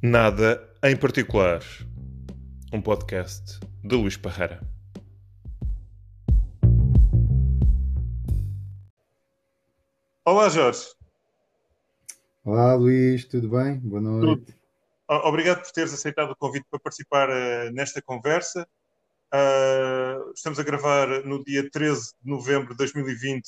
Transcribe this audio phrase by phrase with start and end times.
[0.00, 1.60] Nada em particular.
[2.72, 4.60] Um podcast de Luís Parreira.
[10.24, 10.86] Olá, Jorge.
[12.44, 13.80] Olá, Luís, tudo bem?
[13.80, 14.54] Boa noite.
[15.08, 18.68] Obrigado por teres aceitado o convite para participar uh, nesta conversa.
[19.34, 23.44] Uh, estamos a gravar no dia 13 de novembro de 2020,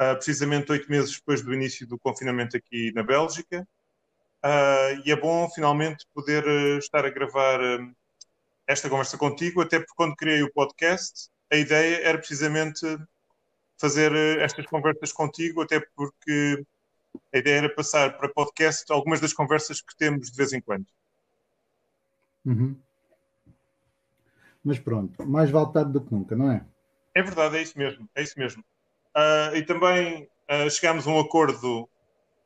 [0.00, 3.64] uh, precisamente oito meses depois do início do confinamento aqui na Bélgica.
[5.04, 6.44] E é bom finalmente poder
[6.78, 7.60] estar a gravar
[8.66, 12.84] esta conversa contigo, até porque quando criei o podcast, a ideia era precisamente
[13.78, 16.64] fazer estas conversas contigo, até porque
[17.32, 20.86] a ideia era passar para podcast algumas das conversas que temos de vez em quando.
[22.44, 22.76] Uhum.
[24.64, 26.64] Mas pronto, mais vale tarde do que nunca, não é?
[27.14, 28.64] É verdade, é isso mesmo, é isso mesmo.
[29.14, 31.88] Uh, e também uh, chegámos a um acordo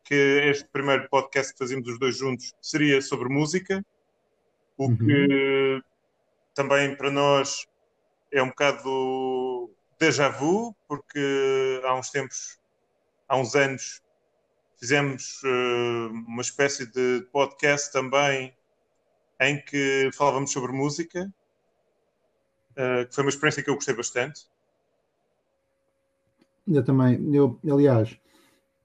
[0.06, 3.84] que este primeiro podcast que fazíamos os dois juntos seria sobre música,
[4.78, 4.96] o uhum.
[4.96, 5.82] que
[6.54, 7.66] também para nós
[8.32, 12.58] é um bocado déjà vu, porque há uns tempos,
[13.28, 14.00] há uns anos,
[14.78, 18.54] Fizemos uh, uma espécie de podcast também
[19.40, 21.32] em que falávamos sobre música,
[22.72, 24.46] uh, que foi uma experiência que eu gostei bastante.
[26.68, 28.18] Eu também, eu, aliás,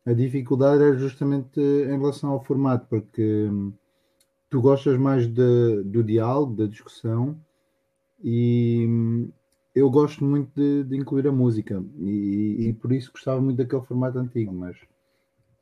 [0.05, 3.73] a dificuldade é justamente em relação ao formato, porque hum,
[4.49, 7.39] tu gostas mais de, do diálogo, da discussão,
[8.23, 9.31] e hum,
[9.75, 13.83] eu gosto muito de, de incluir a música, e, e, por isso gostava muito daquele
[13.83, 14.77] formato antigo, mas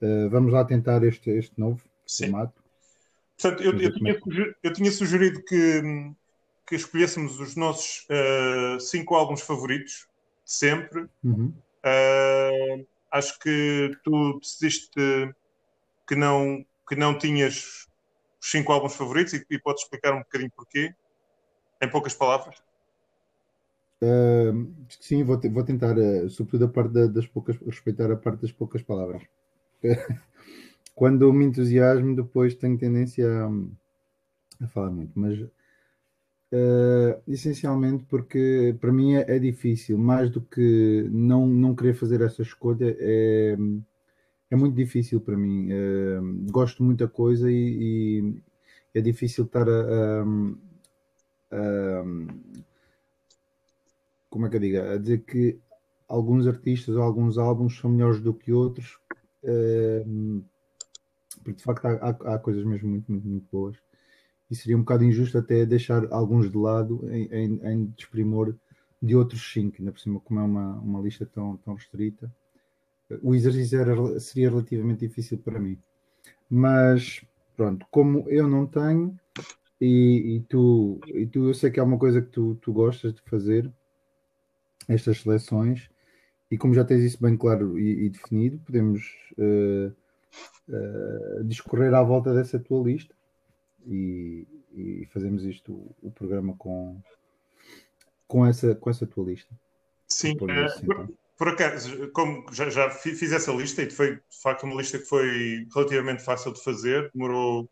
[0.01, 2.25] Uh, vamos lá tentar este, este novo Sim.
[2.25, 2.63] formato.
[3.37, 4.19] Portanto, eu, eu, tinha,
[4.63, 5.81] eu, tinha, sugerido que,
[6.67, 10.07] que escolhêssemos os nossos uh, cinco álbuns favoritos
[10.45, 11.07] de sempre.
[11.23, 11.53] Uhum.
[11.83, 15.33] Uh, acho que tu decidiste
[16.07, 17.88] que não, que não tinhas
[18.41, 20.93] os cinco álbuns favoritos e, e podes explicar um bocadinho porquê,
[21.81, 22.57] em poucas palavras.
[24.01, 28.41] Uh, sim, vou, vou tentar, uh, sobretudo a parte da, das poucas, respeitar a parte
[28.41, 29.23] das poucas palavras.
[30.95, 35.39] quando me entusiasmo, depois tenho tendência a, a falar muito, mas
[36.53, 42.21] uh, essencialmente porque para mim é, é, difícil, mais do que não, não querer fazer
[42.21, 43.57] essa escolha, é,
[44.51, 45.69] é muito difícil para mim.
[45.71, 47.55] Uh, gosto de muita coisa e,
[48.23, 48.41] e,
[48.93, 50.23] é difícil estar a, a,
[51.51, 52.03] a
[54.29, 54.81] como é que eu digo?
[54.81, 55.59] A dizer que
[56.07, 58.99] alguns artistas ou alguns álbuns são melhores do que outros
[61.43, 63.77] porque de facto há, há, há, coisas mesmo muito, muito, muito boas.
[64.49, 68.55] E seria um bocado injusto até deixar alguns de lado em, em, em desprimor
[69.01, 72.31] de outros cinco, ainda por cima, como é uma, uma lista tão, tão restrita.
[73.21, 75.77] O exercício era, seria relativamente difícil para mim.
[76.49, 77.23] Mas
[77.55, 79.17] pronto, como eu não tenho,
[79.79, 83.13] e, e, tu, e tu, eu sei que é uma coisa que tu, tu gostas
[83.13, 83.71] de fazer,
[84.87, 85.89] estas seleções,
[86.51, 89.93] e como já tens isso bem claro e, e definido, podemos uh,
[90.67, 93.13] uh, discorrer à volta dessa tua lista
[93.85, 97.01] e, e fazemos isto, o, o, programa com,
[98.28, 99.53] com, essa, com essa tua lista.
[100.07, 101.17] Sim, uh, assim, por, então.
[101.38, 105.06] por, acaso, como já, já fiz essa lista e foi de facto uma lista que
[105.06, 107.69] foi relativamente fácil de fazer, demorou,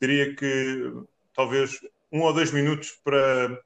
[0.00, 0.92] diria que
[1.34, 1.80] talvez
[2.12, 3.62] um ou dois minutos para,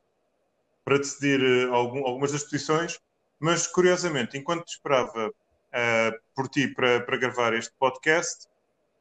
[0.85, 2.99] para decidir algum, algumas das posições
[3.41, 8.47] mas, curiosamente, enquanto esperava uh, por ti para, para gravar este podcast,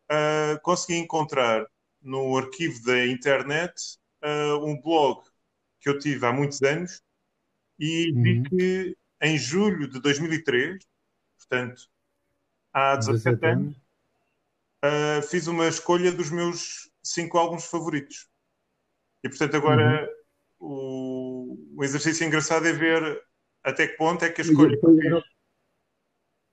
[0.10, 1.68] uh, consegui encontrar
[2.02, 3.74] no arquivo da internet
[4.24, 5.24] uh, um blog
[5.80, 7.02] que eu tive há muitos anos
[7.80, 8.22] e uhum.
[8.22, 10.86] vi que em julho de 2003,
[11.38, 11.90] portanto,
[12.74, 13.78] há 17 anos,
[14.84, 18.30] uh, fiz uma escolha dos meus cinco álbuns favoritos.
[19.24, 20.10] E, portanto, agora
[20.60, 20.68] uhum.
[20.68, 23.22] o, o exercício engraçado é ver
[23.64, 24.78] até que ponto é que a escolha.
[25.06, 25.24] Era...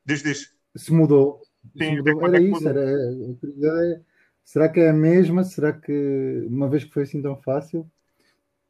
[0.05, 0.57] Diz, diz.
[0.77, 1.41] Se mudou.
[1.77, 2.27] Sim, se mudou.
[2.27, 4.01] Era é isso, era, é,
[4.47, 5.43] será que é a mesma?
[5.45, 7.91] Será que uma vez que foi assim tão fácil?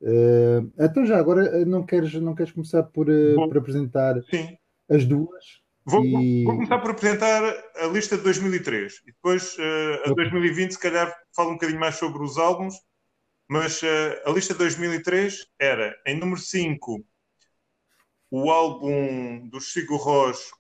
[0.01, 4.57] Uh, então já agora eh, não queres, não queres começar por, uh, por apresentar Sim.
[4.91, 5.45] as duas?
[5.85, 6.45] Vou, e...
[6.45, 7.43] vou, começar por apresentar
[7.77, 10.25] a lista de 2003 e depois uh, a okay.
[10.31, 12.75] 2020 se calhar falo um bocadinho mais sobre os álbuns,
[13.49, 13.81] mas
[14.25, 17.05] a lista de 2003 era em número 5
[18.29, 20.51] o álbum do Chico Roche,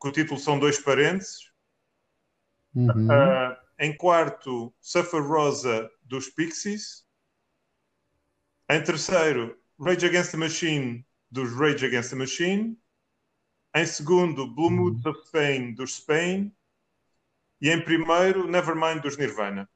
[0.00, 1.50] que o título são dois parênteses.
[2.74, 3.08] Uhum.
[3.78, 7.06] Em quarto, Suffer Rosa dos Pixies.
[8.68, 12.76] Em terceiro, Rage Against the Machine dos Rage Against the Machine.
[13.74, 16.54] Em segundo, Blue Moods of Spain dos Spain.
[17.60, 19.68] E em primeiro, Nevermind dos Nirvana.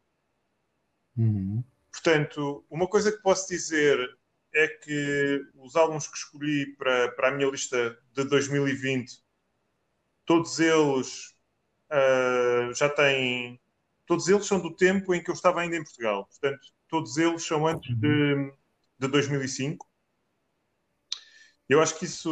[1.16, 1.62] Uhum.
[1.90, 3.98] Portanto, uma coisa que posso dizer
[4.54, 9.22] é que os álbuns que escolhi para, para a minha lista de 2020,
[10.24, 11.34] todos eles
[11.90, 13.60] uh, já têm.
[14.06, 16.26] Todos eles são do tempo em que eu estava ainda em Portugal.
[16.26, 18.52] Portanto, todos eles são antes de,
[18.98, 19.88] de 2005.
[21.68, 22.30] Eu acho que isso.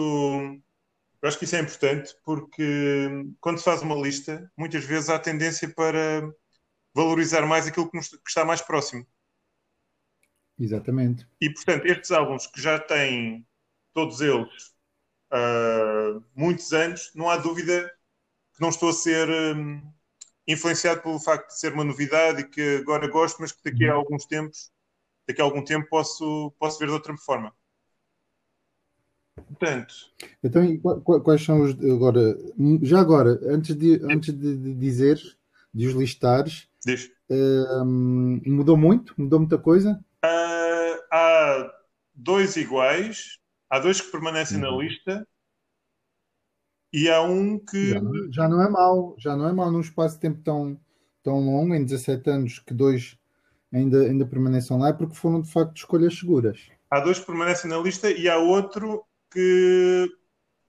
[1.22, 3.08] Eu acho que isso é importante porque
[3.40, 6.32] quando se faz uma lista, muitas vezes há tendência para
[6.94, 9.06] valorizar mais aquilo que, nos, que está mais próximo.
[10.58, 11.26] Exatamente.
[11.40, 13.46] E, portanto, estes álbuns que já têm,
[13.94, 14.74] todos eles,
[15.32, 17.90] uh, muitos anos, não há dúvida
[18.54, 19.80] que não estou a ser um,
[20.46, 23.92] influenciado pelo facto de ser uma novidade e que agora gosto, mas que daqui a
[23.92, 24.00] uhum.
[24.00, 24.70] alguns tempos,
[25.26, 27.54] daqui a algum tempo, posso, posso ver de outra forma.
[29.34, 29.94] Portanto.
[30.42, 31.72] Então, quais são os.
[31.72, 32.36] Agora,
[32.82, 35.20] já agora, antes de, antes de, dizer,
[35.72, 36.68] de os listares.
[37.30, 39.14] Uh, mudou muito?
[39.16, 40.02] Mudou muita coisa?
[40.24, 41.72] Uh, há
[42.14, 43.38] dois iguais,
[43.68, 44.78] há dois que permanecem uhum.
[44.78, 45.26] na lista
[46.92, 47.90] e há um que.
[47.90, 48.00] Já,
[48.30, 50.78] já, não é mau, já não é mau num espaço de tempo tão,
[51.22, 53.16] tão longo, em 17 anos, que dois
[53.72, 56.68] ainda, ainda permaneçam lá, é porque foram de facto escolhas seguras.
[56.90, 60.10] Há dois que permanecem na lista e há outro que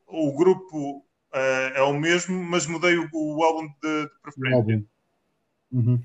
[0.08, 1.00] o grupo
[1.34, 4.56] uh, é o mesmo, mas mudei o, o álbum de, de preferência.
[4.56, 4.86] O álbum.
[5.72, 6.04] Uhum.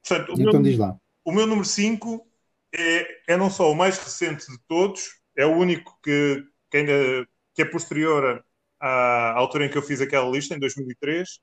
[0.00, 0.96] Portanto, o então meu, diz lá.
[1.24, 2.26] O meu número 5
[2.74, 7.26] é, é não só o mais recente de todos, é o único que, que ainda
[7.54, 8.42] que é posterior
[8.82, 11.40] à altura em que eu fiz aquela lista, em 2003,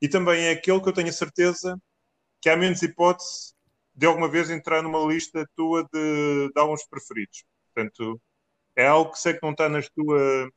[0.00, 1.76] e também é aquele que eu tenho a certeza
[2.40, 3.54] que há menos hipótese
[3.94, 7.44] de alguma vez entrar numa lista tua de, de álbuns preferidos.
[7.74, 8.20] Portanto,
[8.76, 10.48] é algo que sei que não está nas, tua,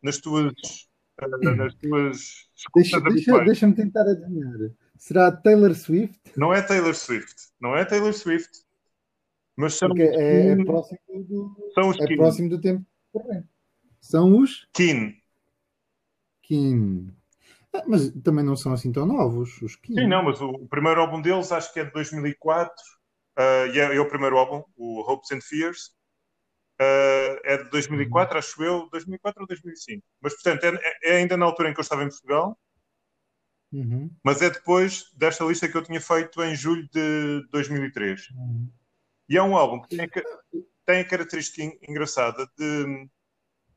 [0.00, 0.54] nas tuas.
[1.20, 4.70] Nas tuas deixa-me deixa, deixa tentar adivinhar.
[4.96, 6.18] Será Taylor Swift?
[6.36, 7.34] Não é Taylor Swift.
[7.60, 8.64] Não é Taylor Swift.
[9.56, 12.86] Mas são Porque é, é, próximo do, são os é próximo do tempo
[14.00, 15.19] São os Keen.
[16.50, 17.16] Keen.
[17.72, 20.00] Ah, mas também não são assim tão novos, os Keen.
[20.00, 22.72] Sim, não, mas o, o primeiro álbum deles acho que é de 2004
[23.38, 25.98] uh, e é, é, o primeiro álbum, o Hopes and Fears.
[26.80, 28.38] Uh, é de 2004, uhum.
[28.38, 30.02] acho eu, 2004 ou 2005.
[30.20, 32.58] Mas, portanto, é, é ainda na altura em que eu estava em Portugal
[33.72, 34.10] Uhum.
[34.24, 38.30] Mas é depois desta lista que eu tinha feito em julho de 2003.
[38.30, 38.68] Uhum.
[39.28, 40.08] E é um álbum que tem a,
[40.84, 43.08] tem a característica engraçada de.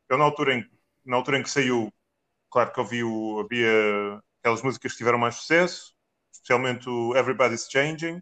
[0.10, 0.70] Eu, na altura, em,
[1.06, 1.94] na altura em que saiu,
[2.54, 5.96] claro que ouvi o, havia aquelas músicas que tiveram mais sucesso,
[6.32, 8.22] especialmente o Everybody's Changing.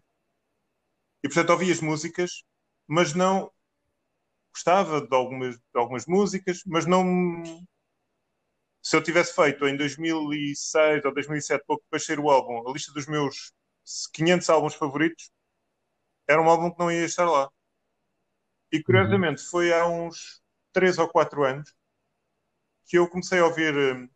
[1.22, 2.42] E, portanto, ouvi as músicas,
[2.88, 3.52] mas não.
[4.54, 7.42] Gostava de algumas, de algumas músicas, mas não
[8.82, 12.72] se eu tivesse feito em 2006 ou 2007, pouco depois de ser o álbum, a
[12.72, 13.52] lista dos meus
[14.12, 15.30] 500 álbuns favoritos,
[16.28, 17.48] era um álbum que não ia estar lá.
[18.72, 19.48] E curiosamente, uhum.
[19.50, 20.42] foi há uns
[20.72, 21.72] 3 ou 4 anos
[22.86, 24.08] que eu comecei a ouvir hum,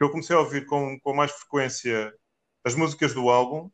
[0.00, 2.10] que eu comecei a ouvir com, com mais frequência
[2.64, 3.70] as músicas do álbum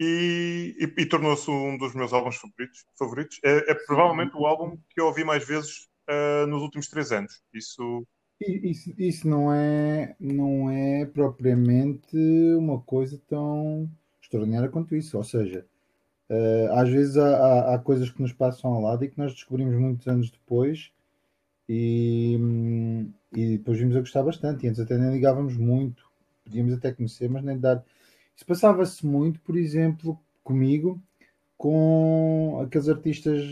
[0.00, 2.84] e, e, e tornou-se um dos meus álbuns favoritos.
[2.98, 3.38] favoritos.
[3.44, 7.40] É, é provavelmente o álbum que eu ouvi mais vezes uh, nos últimos três anos.
[7.54, 8.04] Isso
[8.40, 12.16] isso, isso não é, não é propriamente
[12.56, 13.88] uma coisa tão
[14.20, 15.16] extraordinária quanto isso.
[15.16, 15.64] Ou seja,
[16.28, 19.32] uh, às vezes há, há, há, coisas que nos passam ao lado e que nós
[19.32, 20.90] descobrimos muitos anos depois
[21.68, 24.64] e, e depois vimos a gostar bastante.
[24.64, 26.04] E antes até nem ligávamos muito,
[26.44, 27.84] podíamos até conhecer, mas nem dar.
[28.34, 31.00] Isso passava-se muito, por exemplo, comigo,
[31.56, 33.42] com aqueles artistas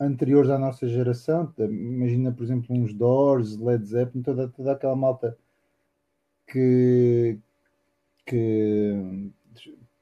[0.00, 1.52] anteriores à nossa geração.
[1.58, 5.36] Imagina, por exemplo, uns Doors, Led Zeppelin, toda, toda aquela malta
[6.46, 7.38] que,
[8.24, 9.30] que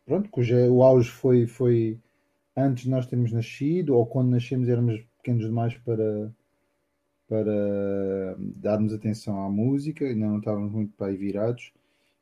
[0.05, 1.99] pronto, cujo o auge foi, foi
[2.57, 6.33] antes de nós termos nascido, ou quando nascemos éramos pequenos demais para,
[7.29, 11.73] para darmos atenção à música, ainda não estávamos muito para aí virados,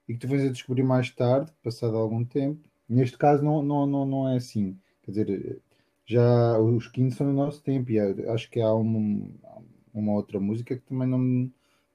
[0.09, 2.61] e que tu vens a descobrir mais tarde, passado algum tempo.
[2.89, 4.79] Neste caso não, não, não, não é assim.
[5.03, 5.63] Quer dizer,
[6.07, 9.29] já os 15 são do nosso tempo e acho que há uma,
[9.95, 11.51] uma outra música que também não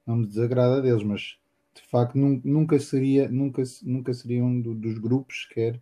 [0.06, 1.38] não me desagrada deles, mas
[1.76, 5.82] de facto nunca seria nunca, nunca seria um dos grupos sequer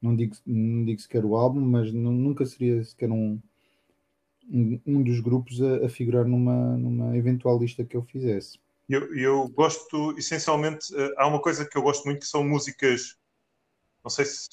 [0.00, 3.40] não digo, não digo sequer o álbum, mas nunca seria sequer um,
[4.50, 8.58] um, dos grupos a, a, figurar numa, numa eventual lista que eu fizesse.
[8.88, 13.18] Eu, eu gosto, essencialmente, eh, há uma coisa que eu gosto muito que são músicas,
[14.02, 14.48] não sei se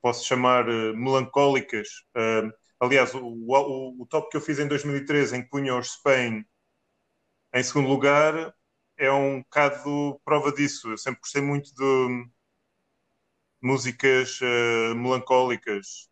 [0.00, 1.88] posso chamar uh, melancólicas.
[2.14, 5.94] Uh, aliás, o, o, o, top que eu fiz em 2013, em que punha os
[5.94, 6.44] Spain
[7.52, 8.54] em segundo lugar,
[8.96, 10.90] é um bocado prova disso.
[10.90, 12.28] Eu sempre gostei muito de,
[13.60, 14.38] músicas
[14.96, 16.08] melancólicas,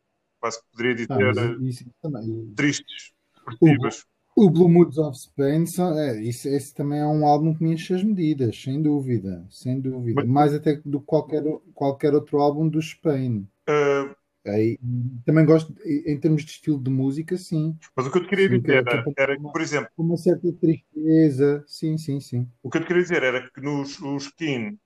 [0.46, 4.04] quase poderia dizer ah, isso, isso tristes, esportivas.
[4.36, 5.64] O, o Blue Moods of Spain,
[5.96, 9.80] é, isso, esse também é um álbum que me enche as medidas, sem dúvida, sem
[9.80, 10.20] dúvida.
[10.20, 11.42] Mas, Mais até do que qualquer,
[11.74, 13.48] qualquer outro álbum do Spain.
[13.68, 14.14] Uh,
[14.46, 14.78] Aí,
[15.24, 17.76] também gosto, em termos de estilo de música, sim.
[17.96, 19.90] Mas o que eu te queria sim, dizer era, era que, por exemplo.
[19.98, 22.48] Uma certa tristeza, sim, sim, sim.
[22.62, 24.78] O que eu te queria dizer era que nos Skin,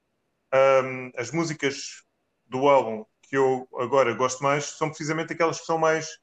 [0.54, 2.04] um, as músicas
[2.48, 6.18] do álbum que eu agora gosto mais são precisamente aquelas que são mais,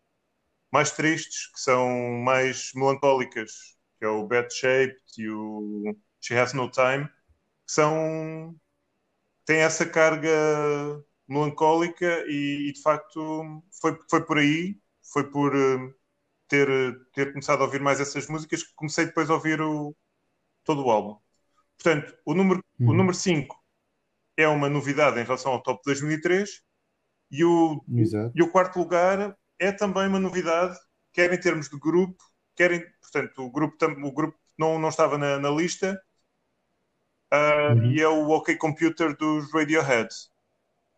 [0.70, 1.90] mais tristes, que são
[2.22, 7.08] mais melancólicas, que é o Bad Shaped e o She Has No Time,
[7.66, 8.54] que são.
[9.46, 10.30] têm essa carga
[11.28, 15.96] melancólica e, e, de facto foi, foi por aí, foi por uh,
[16.50, 16.68] ter,
[17.14, 19.96] ter começado a ouvir mais essas músicas que comecei depois a ouvir o,
[20.66, 21.18] todo o álbum.
[21.78, 22.90] Portanto, o número 5 uhum.
[22.90, 23.64] o número cinco
[24.36, 26.67] é uma novidade em relação ao top 2003
[27.30, 27.84] e o,
[28.34, 30.78] e o quarto lugar é também uma novidade,
[31.12, 32.24] quer em termos de grupo,
[32.56, 36.02] quer em, portanto, o grupo, o grupo não, não estava na, na lista,
[37.34, 37.92] uh, uhum.
[37.92, 40.10] e é o OK Computer dos Radiohead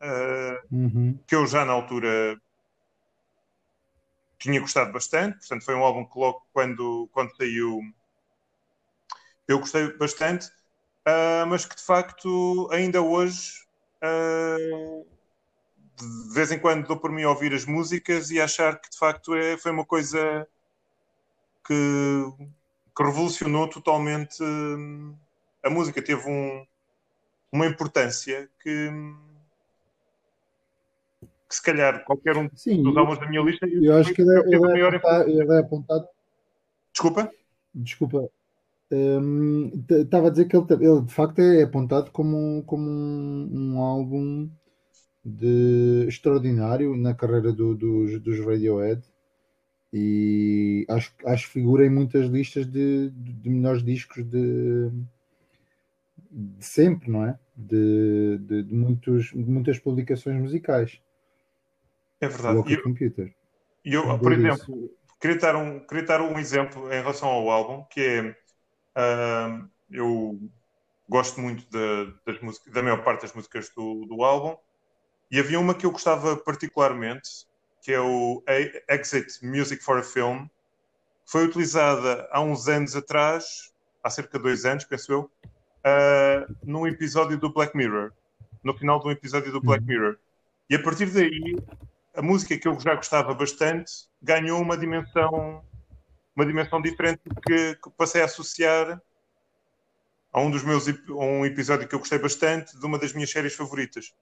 [0.01, 1.19] uh, uhum.
[1.25, 2.39] que eu já na altura
[4.37, 7.81] tinha gostado bastante, portanto foi um álbum que logo quando, quando saiu
[9.47, 10.47] eu gostei bastante,
[11.07, 13.51] uh, mas que de facto ainda hoje
[14.03, 15.05] uh,
[15.99, 18.97] de vez em quando dou por mim a ouvir as músicas e achar que de
[18.97, 20.47] facto é, foi uma coisa
[21.65, 21.73] que,
[22.95, 24.43] que revolucionou totalmente
[25.63, 26.65] a música, teve um,
[27.51, 28.89] uma importância que
[31.49, 33.67] que se calhar qualquer um Sim, dos álbuns da minha lista.
[33.67, 36.07] Eu, eu acho que ele, é, ele, é apontado, ele é apontado.
[36.93, 37.31] Desculpa?
[37.73, 38.29] Desculpa.
[38.91, 43.81] Estava um, a dizer que ele, ele, de facto é apontado como, como um, um
[43.81, 44.47] álbum
[45.29, 49.01] de extraordinário na carreira do, dos, dos Radiohead
[49.91, 54.91] e acho, acho que figura em muitas listas de, de, de melhores discos de,
[56.29, 57.39] de sempre, não é?
[57.55, 61.01] De, de, de, muitos, muitas publicações musicais.
[62.21, 62.71] É verdade.
[62.71, 63.35] E eu, computer.
[63.83, 68.01] eu por exemplo, queria dar, um, queria dar um exemplo em relação ao álbum, que
[68.01, 68.35] é
[68.95, 70.39] uh, eu
[71.09, 74.55] gosto muito de, das músicas, da maior parte das músicas do, do álbum,
[75.31, 77.47] e havia uma que eu gostava particularmente,
[77.81, 78.43] que é o
[78.89, 80.45] Exit Music for a Film,
[81.25, 83.71] que foi utilizada há uns anos atrás,
[84.03, 88.11] há cerca de dois anos, penso eu, uh, num episódio do Black Mirror,
[88.63, 89.87] no final de um episódio do Black uhum.
[89.87, 90.17] Mirror.
[90.69, 91.55] E a partir daí
[92.15, 95.63] a música que eu já gostava bastante ganhou uma dimensão
[96.35, 99.01] uma dimensão diferente que, que passei a associar
[100.31, 103.29] a um dos meus a um episódio que eu gostei bastante de uma das minhas
[103.29, 104.13] séries favoritas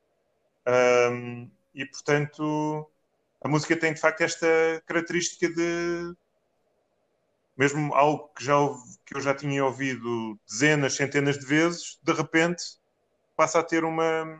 [0.67, 2.89] um, e portanto
[3.41, 4.47] a música tem de facto esta
[4.85, 6.15] característica de
[7.57, 8.55] mesmo algo que, já,
[9.05, 12.63] que eu já tinha ouvido dezenas, centenas de vezes, de repente
[13.35, 14.39] passa a ter uma,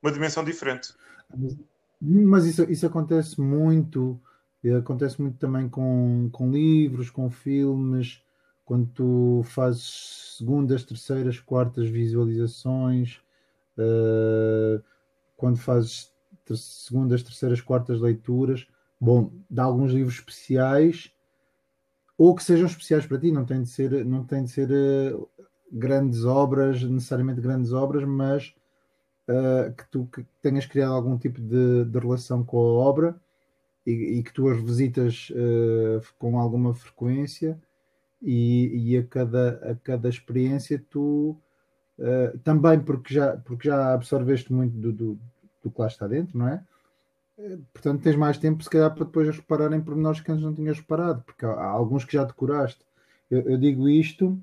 [0.00, 0.94] uma dimensão diferente.
[2.00, 4.20] Mas isso, isso acontece muito,
[4.78, 8.22] acontece muito também com, com livros, com filmes,
[8.64, 13.20] quando tu fazes segundas, terceiras, quartas visualizações,
[13.76, 14.80] uh,
[15.40, 16.12] quando fazes
[16.44, 18.66] ter segundas, terceiras, quartas leituras,
[19.00, 21.10] bom, de alguns livros especiais,
[22.18, 25.26] ou que sejam especiais para ti, não tem de ser, não tem de ser uh,
[25.72, 28.54] grandes obras, necessariamente grandes obras, mas
[29.28, 33.18] uh, que tu que tenhas criado algum tipo de, de relação com a obra
[33.86, 37.58] e, e que tu as visitas uh, com alguma frequência
[38.20, 41.34] e, e, a, cada, a cada experiência tu
[42.00, 45.18] uh, também porque já, porque já absorveste muito do, do,
[45.62, 46.64] do que lá está dentro, não é?
[47.72, 50.78] Portanto, tens mais tempo, se calhar, para depois reparar em pormenores que antes não tinhas
[50.78, 52.84] reparado, porque há, há alguns que já decoraste.
[53.30, 54.38] Eu, eu digo isto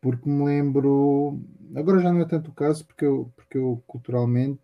[0.00, 1.40] porque me lembro.
[1.74, 4.60] Agora já não é tanto o caso, porque eu, porque eu culturalmente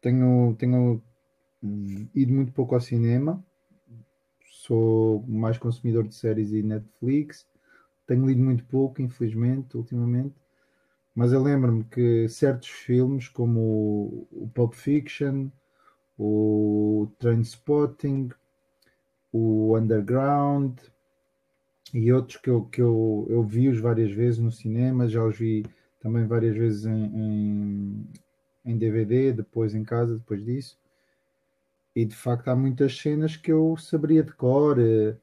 [0.00, 1.00] tenho, tenho
[2.14, 3.42] ido muito pouco ao cinema,
[4.44, 7.46] sou mais consumidor de séries e Netflix,
[8.06, 10.34] tenho lido muito pouco, infelizmente, ultimamente,
[11.20, 15.50] mas eu lembro-me que certos filmes, como o Pulp Fiction,
[16.18, 18.30] o Trainspotting,
[19.30, 20.78] o Underground,
[21.92, 25.66] e outros que eu, que eu, eu vi-os várias vezes no cinema, já os vi
[26.00, 28.08] também várias vezes em, em,
[28.64, 30.78] em, DVD, depois em casa, depois disso.
[31.94, 35.20] E de facto há muitas cenas que eu saberia de cor uh,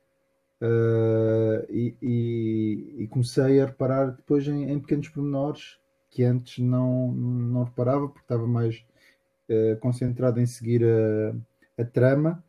[1.71, 5.79] e, e, e, comecei a reparar depois em, em, pequenos pormenores
[6.17, 8.83] que antes não, não reparava porque estava mais
[9.49, 11.35] uh, concentrado em seguir a,
[11.79, 12.43] a, trama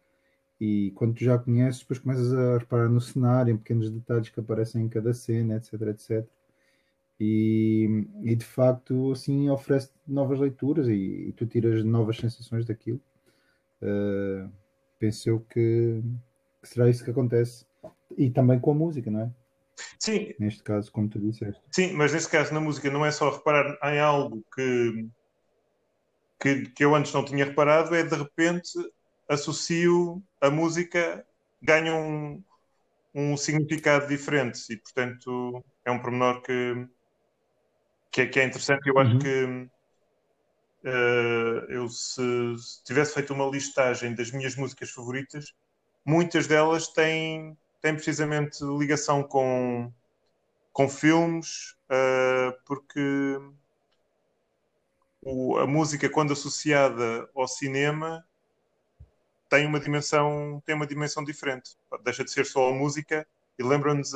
[0.58, 4.40] e quando tu já conheces, depois começas a reparar no cenário, em pequenos detalhes que
[4.40, 6.26] aparecem em cada cena, etc, etc.
[7.20, 13.02] E, e de facto, assim, oferece novas leituras e, e, tu tiras novas sensações daquilo.
[13.82, 14.50] Uh,
[14.98, 16.02] penso eu que,
[16.62, 17.66] que será isso que acontece.
[18.16, 19.30] E também com a música, não é?
[19.98, 20.34] Sim.
[20.38, 21.62] Neste caso, como tu disseste.
[21.70, 25.08] Sim, mas neste caso, na música, não é só reparar em algo que,
[26.40, 28.70] que, que eu antes não tinha reparado, é de repente
[29.28, 31.24] associo a música,
[31.60, 32.42] ganha um,
[33.14, 36.88] um significado diferente e, portanto, é um pormenor que,
[38.10, 38.86] que, é, que é interessante.
[38.88, 39.00] Eu uhum.
[39.00, 39.44] acho que
[40.84, 42.22] uh, eu, se,
[42.58, 45.52] se tivesse feito uma listagem das minhas músicas favoritas,
[46.04, 49.92] muitas delas têm tem precisamente ligação com,
[50.72, 53.38] com filmes, uh, porque
[55.22, 58.24] o, a música, quando associada ao cinema,
[59.48, 61.76] tem uma dimensão, tem uma dimensão diferente.
[62.04, 63.26] Deixa de ser só a música
[63.58, 64.12] e lembra-nos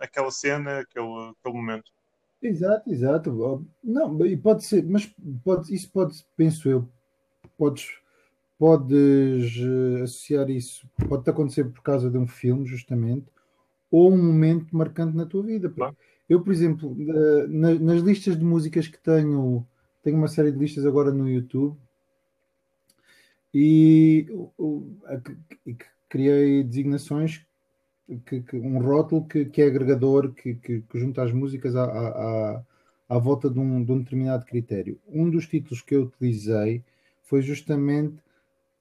[0.00, 1.92] aquela cena, aquele, aquele momento.
[2.42, 3.66] Exato, exato.
[3.84, 5.08] Não, e pode ser, mas
[5.44, 6.88] pode, isso pode, penso eu,
[7.56, 8.01] podes
[8.62, 13.26] podes uh, associar isso, pode acontecer por causa de um filme, justamente,
[13.90, 15.68] ou um momento marcante na tua vida.
[15.68, 15.96] Claro.
[16.28, 16.94] Eu, por exemplo,
[17.48, 19.66] na, nas listas de músicas que tenho,
[20.00, 21.76] tenho uma série de listas agora no YouTube
[23.52, 24.96] e uh,
[26.08, 27.44] criei designações,
[28.24, 32.62] que, que, um rótulo que, que é agregador, que, que, junta as músicas à, à,
[33.08, 35.00] à volta de um, de um determinado critério.
[35.08, 36.84] Um dos títulos que eu utilizei
[37.24, 38.22] foi justamente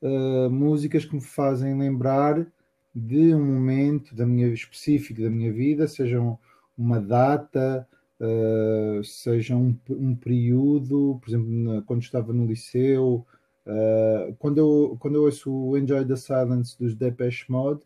[0.01, 2.45] uh, músicas que me fazem lembrar
[2.93, 6.37] de um momento da minha, específico da minha vida, sejam
[6.77, 7.87] uma data,
[8.19, 13.25] uh, seja um, um, período, por exemplo, na, quando estava no liceu,
[13.65, 17.81] uh, quando, eu, quando eu ouço o Enjoy the Silence dos Depeche Mode,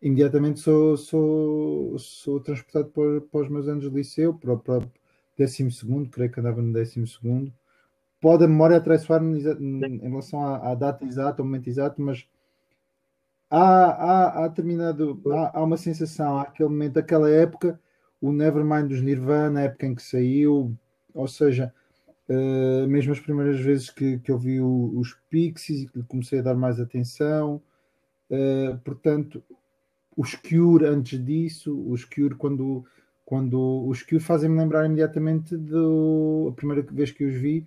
[0.00, 4.90] imediatamente sou, sou, sou transportado para, para os meus anos de liceu, para o próprio
[5.36, 7.52] décimo segundo, creio que andava no décimo segundo,
[8.20, 12.26] pode a memória atraiçoar-me em relação à, à, data exata, ao momento exato, mas
[13.50, 17.80] há, há, há determinado, há, há, uma sensação, há aquele momento, aquela época,
[18.20, 20.76] o Nevermind dos Nirvana, a época em que saiu,
[21.14, 21.72] ou seja,
[22.28, 26.40] uh, mesmo as primeiras vezes que, que eu vi o, os Pixies e que comecei
[26.40, 27.62] a dar mais atenção,
[28.30, 29.42] uh, portanto,
[30.14, 32.84] os Cure antes disso, os Cure quando
[33.24, 37.64] quando os Cure fazem-me lembrar imediatamente do a primeira vez que os vi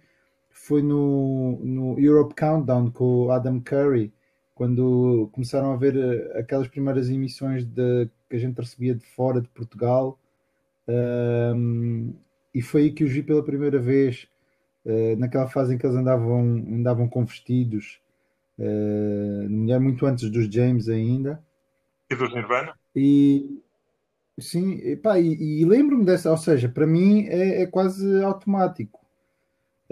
[0.64, 4.14] foi no, no Europe Countdown com o Adam Curry,
[4.56, 9.42] quando começaram a ver eh, aquelas primeiras emissões de, que a gente recebia de fora
[9.42, 10.18] de Portugal.
[10.88, 12.14] Um,
[12.54, 14.30] e foi aí que os vi pela primeira vez,
[14.86, 18.00] uh, naquela fase em que eles andavam, andavam com vestidos,
[18.58, 21.44] uh, muito antes dos James ainda.
[22.10, 22.74] E dos Nirvana?
[22.96, 23.62] E
[24.40, 29.03] sim, epá, e, e lembro-me dessa, ou seja, para mim é, é quase automático.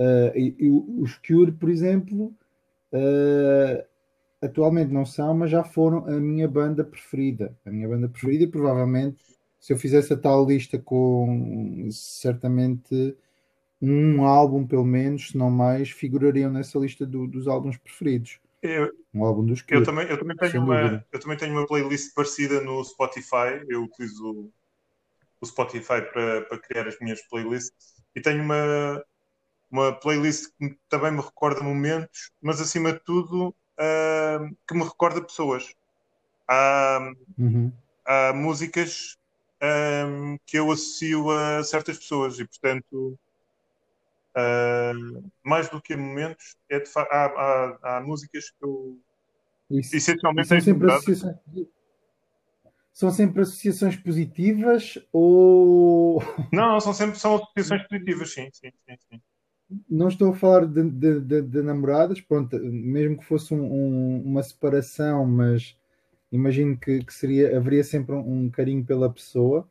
[0.02, 2.34] Uh, e, e, os Cure, por exemplo,
[2.92, 3.86] uh,
[4.42, 7.56] atualmente não são, mas já foram a minha banda preferida.
[7.64, 9.24] A minha banda preferida, e provavelmente,
[9.60, 13.16] se eu fizesse a tal lista com certamente
[13.80, 18.40] um álbum, pelo menos, se não mais, figurariam nessa lista do, dos álbuns preferidos.
[18.60, 21.68] Eu, um álbum dos Cure, eu também, eu também tenho uma, eu também tenho uma
[21.68, 23.64] playlist parecida no Spotify.
[23.70, 24.52] Eu utilizo
[25.40, 29.04] o Spotify para, para criar as minhas playlists e tenho uma
[29.72, 35.24] uma playlist que também me recorda momentos, mas acima de tudo uh, que me recorda
[35.24, 35.74] pessoas.
[36.48, 37.72] Há, uhum.
[38.06, 39.18] há músicas
[39.64, 43.18] um, que eu associo a certas pessoas e, portanto,
[44.36, 49.00] uh, mais do que a momentos, é de há, há, há, músicas que eu
[49.70, 49.96] Isso.
[49.96, 51.38] essencialmente são sempre, associações,
[52.92, 56.22] são sempre associações positivas ou.
[56.52, 58.98] Não, são sempre são associações positivas, sim, sim, sim.
[59.10, 59.22] sim
[59.90, 64.22] não estou a falar de, de, de, de namoradas, pronto, mesmo que fosse um, um,
[64.26, 65.78] uma separação, mas
[66.32, 69.68] imagino que, que, seria, haveria sempre um, um carinho pela pessoa,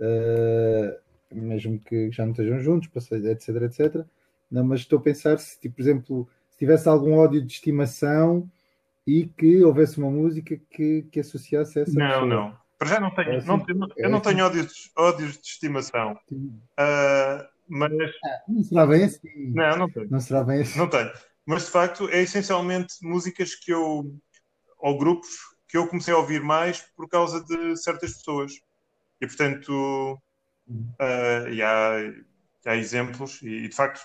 [0.00, 4.06] uh, mesmo que já não estejam juntos, etc, etc.
[4.50, 8.48] Não, mas estou a pensar se, tipo, por exemplo, se tivesse algum ódio de estimação
[9.06, 12.26] e que houvesse uma música que, que associasse essa Não, pessoa.
[12.26, 12.66] não.
[12.78, 14.58] Para já não tenho, é assim, não, eu não é tenho assim.
[14.58, 16.18] ódios, ódios de estimação.
[16.30, 17.92] Uh, mas.
[18.24, 19.52] Ah, não será bem assim.
[19.52, 20.10] Não, não tenho.
[20.10, 20.78] Não será bem assim.
[20.78, 21.12] Não tenho.
[21.44, 24.14] Mas de facto é essencialmente músicas que eu.
[24.78, 25.30] ou grupos
[25.68, 28.52] que eu comecei a ouvir mais por causa de certas pessoas.
[29.20, 30.18] E portanto.
[30.68, 31.92] Uh, e há,
[32.66, 34.00] há exemplos, e, de facto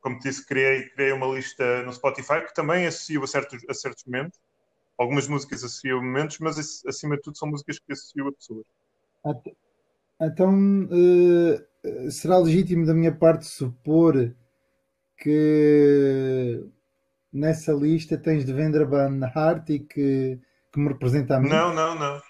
[0.00, 3.74] como te disse, criei, criei uma lista no Spotify que também associo a certos, a
[3.74, 4.38] certos momentos.
[4.96, 8.66] Algumas músicas associo a momentos, mas acima de tudo são músicas que associo a pessoas.
[10.20, 11.64] Então, uh,
[12.10, 14.34] será legítimo da minha parte supor
[15.16, 16.64] que
[17.32, 20.38] nessa lista tens de Vendra Van Hart e que,
[20.72, 21.48] que me representa a mim?
[21.48, 22.20] Não, não, não.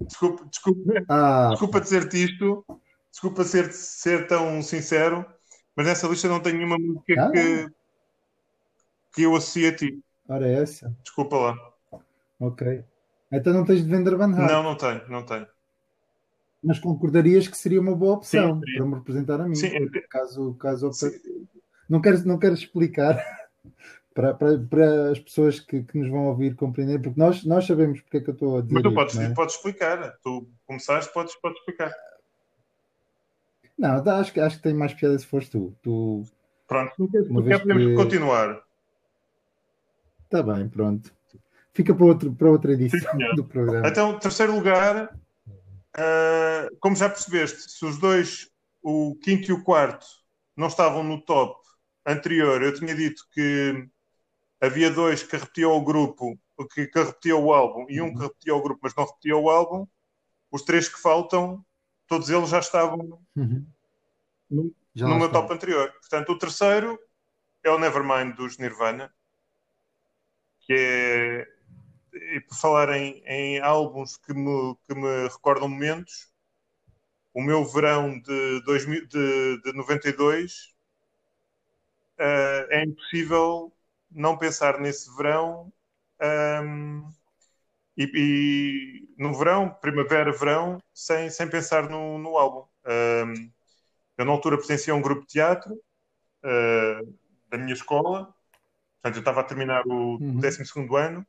[0.00, 2.64] Desculpa, desculpa, ah, desculpa dizer-te isto,
[3.10, 5.24] desculpa ser, ser tão sincero,
[5.74, 7.66] mas nessa lista não tenho nenhuma música ah, que,
[9.14, 9.98] que eu associe a ti.
[10.28, 10.94] Ora, é essa.
[11.02, 11.56] Desculpa lá.
[12.38, 12.84] Ok.
[13.32, 14.50] Então não tens de vender Van Hart?
[14.50, 15.46] Não, não tenho, não tenho.
[16.62, 19.54] Mas concordarias que seria uma boa opção Sim, para me representar a mim?
[19.54, 19.88] Sim.
[20.08, 20.90] Caso, caso.
[21.88, 23.16] Não quero, não quero explicar
[24.14, 28.00] para, para, para as pessoas que, que, nos vão ouvir compreender, porque nós, nós sabemos
[28.00, 28.74] porque é que eu estou a dizer.
[28.74, 29.34] Mas tu podes, é?
[29.34, 30.18] podes explicar.
[30.22, 31.92] Tu começaste, podes, podes explicar.
[33.78, 35.76] Não, acho que, acho que tem mais piada se fores tu.
[35.82, 36.22] tu
[36.66, 36.92] pronto,
[37.28, 37.94] uma vez podemos que...
[37.94, 38.62] continuar.
[40.24, 41.14] Está bem, pronto.
[41.72, 43.86] Fica para, outro, para outra edição Sim, do programa.
[43.86, 45.14] Então, terceiro lugar,
[45.98, 48.50] uh, como já percebeste, se os dois,
[48.82, 50.06] o quinto e o quarto,
[50.56, 51.60] não estavam no top
[52.06, 53.88] anterior, eu tinha dito que
[54.60, 56.38] havia dois que repetiam o grupo,
[56.72, 58.22] que, que repetiam o álbum, e um que uhum.
[58.22, 59.86] repetia o grupo, mas não repetia o álbum.
[60.50, 61.64] Os três que faltam
[62.06, 63.66] todos eles já estavam uhum.
[64.48, 65.92] no, já no meu top anterior.
[66.00, 66.98] Portanto, o terceiro
[67.62, 69.12] é o Nevermind dos Nirvana,
[70.60, 71.55] que é.
[72.34, 76.32] E por falar em, em álbuns que me, que me recordam momentos,
[77.32, 80.74] o meu verão de, 2000, de, de 92
[82.18, 83.72] uh, eh, é impossível
[84.10, 85.72] não pensar nesse verão
[86.62, 87.10] um,
[87.96, 92.66] e, e, no verão, primavera, verão, sem, sem pensar no, no álbum.
[92.86, 93.50] Um,
[94.18, 98.34] eu, na altura, pertencia a um grupo de teatro uh, da minha escola,
[98.94, 100.38] portanto, eu estava a terminar o uhum.
[100.38, 100.62] 12
[100.96, 101.26] ano,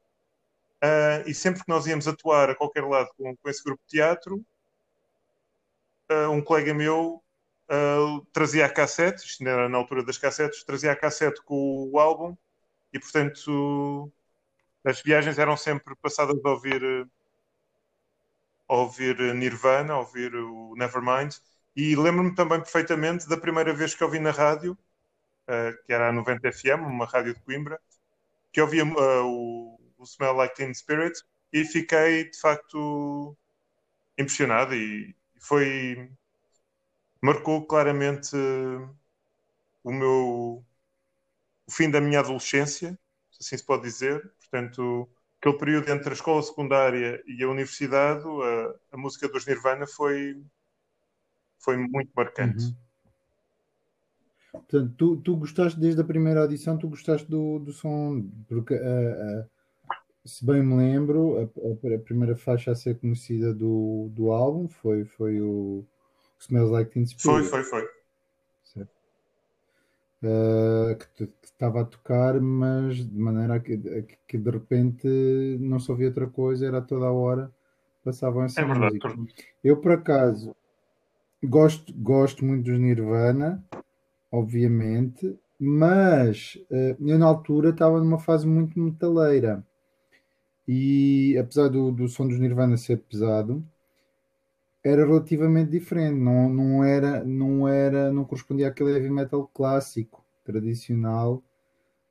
[0.83, 3.91] uh, e sempre que nós íamos atuar a qualquer lado com, com esse grupo de
[3.97, 4.43] teatro,
[6.11, 7.23] uh, um colega meu
[8.31, 12.33] trazia a cassete, isto era na altura das cassetes, trazia a cassete com o álbum,
[12.93, 14.09] e portanto
[14.87, 16.81] as viagens eram sempre passadas a ouvir,
[18.69, 21.35] a ouvir Nirvana, a ouvir o Nevermind.
[21.75, 24.77] E lembro-me também perfeitamente da primeira vez que ouvi na rádio,
[25.47, 27.79] uh, que era a 90 FM, uma rádio de Coimbra,
[28.51, 31.19] que ouvia uh, o, o Smell Like Teen Spirit
[31.51, 33.35] e fiquei de facto
[34.17, 36.09] impressionado e foi
[37.21, 38.35] marcou claramente
[39.83, 40.63] o meu
[41.67, 42.97] o fim da minha adolescência,
[43.29, 48.23] se assim se pode dizer, Portanto, aquele período entre a escola secundária e a universidade,
[48.25, 50.41] a, a música dos Nirvana foi,
[51.59, 52.65] foi muito marcante.
[52.65, 52.75] Uhum.
[54.53, 59.49] Portanto, tu, tu gostaste desde a primeira audição, tu gostaste do, do som, porque uh,
[60.27, 65.05] se bem me lembro, a, a, primeira faixa a ser conhecida do, do álbum foi,
[65.05, 65.85] foi o
[66.39, 67.47] Smells Like Teen Spirit.
[67.47, 67.97] Foi, foi, foi.
[70.19, 73.77] Uh, que, estava a tocar, mas de maneira que,
[74.27, 75.07] que, de repente
[75.59, 77.51] não se ouvia outra coisa, era toda a hora
[78.03, 79.15] passavam essa é música.
[79.63, 80.55] Eu por acaso
[81.43, 83.63] gosto, gosto muito dos Nirvana,
[84.31, 89.63] obviamente, mas uh, eu na altura estava numa fase muito metaleira
[90.67, 93.63] e apesar do, do som dos Nirvana ser pesado,
[94.83, 101.43] era relativamente diferente, não, não era, não era, não correspondia àquele heavy metal clássico, tradicional,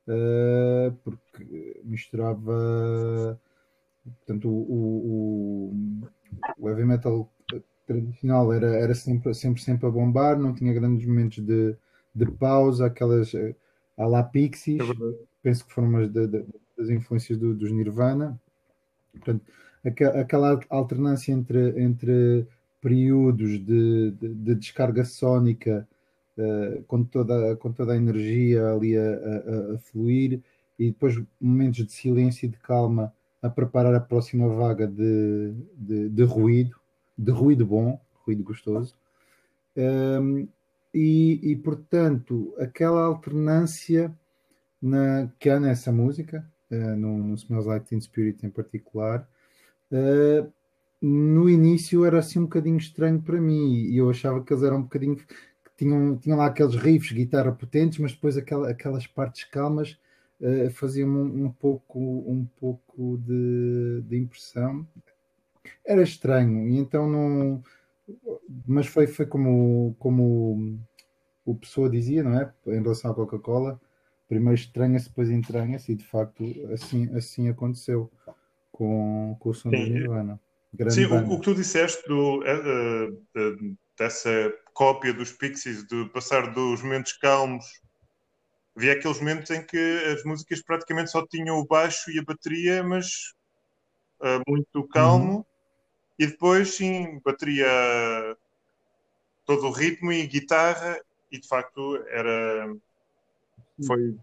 [0.07, 3.39] uh, porque misturava
[4.03, 6.07] portanto o, o,
[6.59, 7.29] o, heavy metal
[7.85, 11.75] tradicional era, era sempre, sempre, sempre a bombar, não tinha grandes momentos de,
[12.13, 13.33] de pausa, aquelas
[13.97, 18.39] a la Pixies, é penso que foram umas das influências do, dos Nirvana.
[19.17, 19.45] Portanto,
[19.83, 22.47] aquela, alternância entre, entre
[22.81, 25.87] períodos de, de, de descarga sónica
[26.37, 30.41] uh, com, toda, com toda a energia ali a, a, a, fluir
[30.77, 36.09] e depois momentos de silêncio e de calma a preparar a próxima vaga de, de,
[36.09, 36.75] de ruído,
[37.17, 38.95] de ruído bom, ruído gostoso.
[39.75, 40.47] Um, ehm,
[40.93, 44.11] e, e, portanto, aquela alternância
[44.81, 49.27] na, que há nessa música, uh, no, no Smells Like Teen Spirit em particular,
[49.91, 50.51] uh,
[51.01, 54.77] no início era assim um bocadinho estranho para mim e eu achava que eles eram
[54.77, 55.25] um bocadinho que
[55.77, 59.97] tinham, tinham lá aqueles riffs, guitarra potentes, mas depois aquela, aquelas partes calmas
[60.41, 64.87] uh, faziam um, um, pouco, um pouco de, de impressão.
[65.85, 67.63] Era estranho, e então não.
[68.65, 70.79] Mas foi, foi como, como
[71.45, 72.53] o Pessoa dizia, não é?
[72.67, 73.79] Em relação à Coca-Cola,
[74.27, 78.11] primeiro estranha-se, depois entranha-se, e de facto assim, assim aconteceu
[78.71, 79.85] com, com o som Sim.
[79.85, 80.39] do Nirvana.
[80.73, 86.05] Grande Sim, o, o, que tu disseste do, uh, uh, dessa cópia dos Pixies, de
[86.09, 87.65] passar dos momentos calmos,
[88.75, 92.83] havia aqueles momentos em que as músicas praticamente só tinham o baixo e a bateria,
[92.83, 93.33] mas
[94.19, 95.45] uh, muito calmo, uhum.
[96.19, 97.67] e depois, sim, bateria
[99.45, 100.99] todo o ritmo e guitarra,
[101.31, 102.75] e de facto era.
[103.85, 104.15] Foi.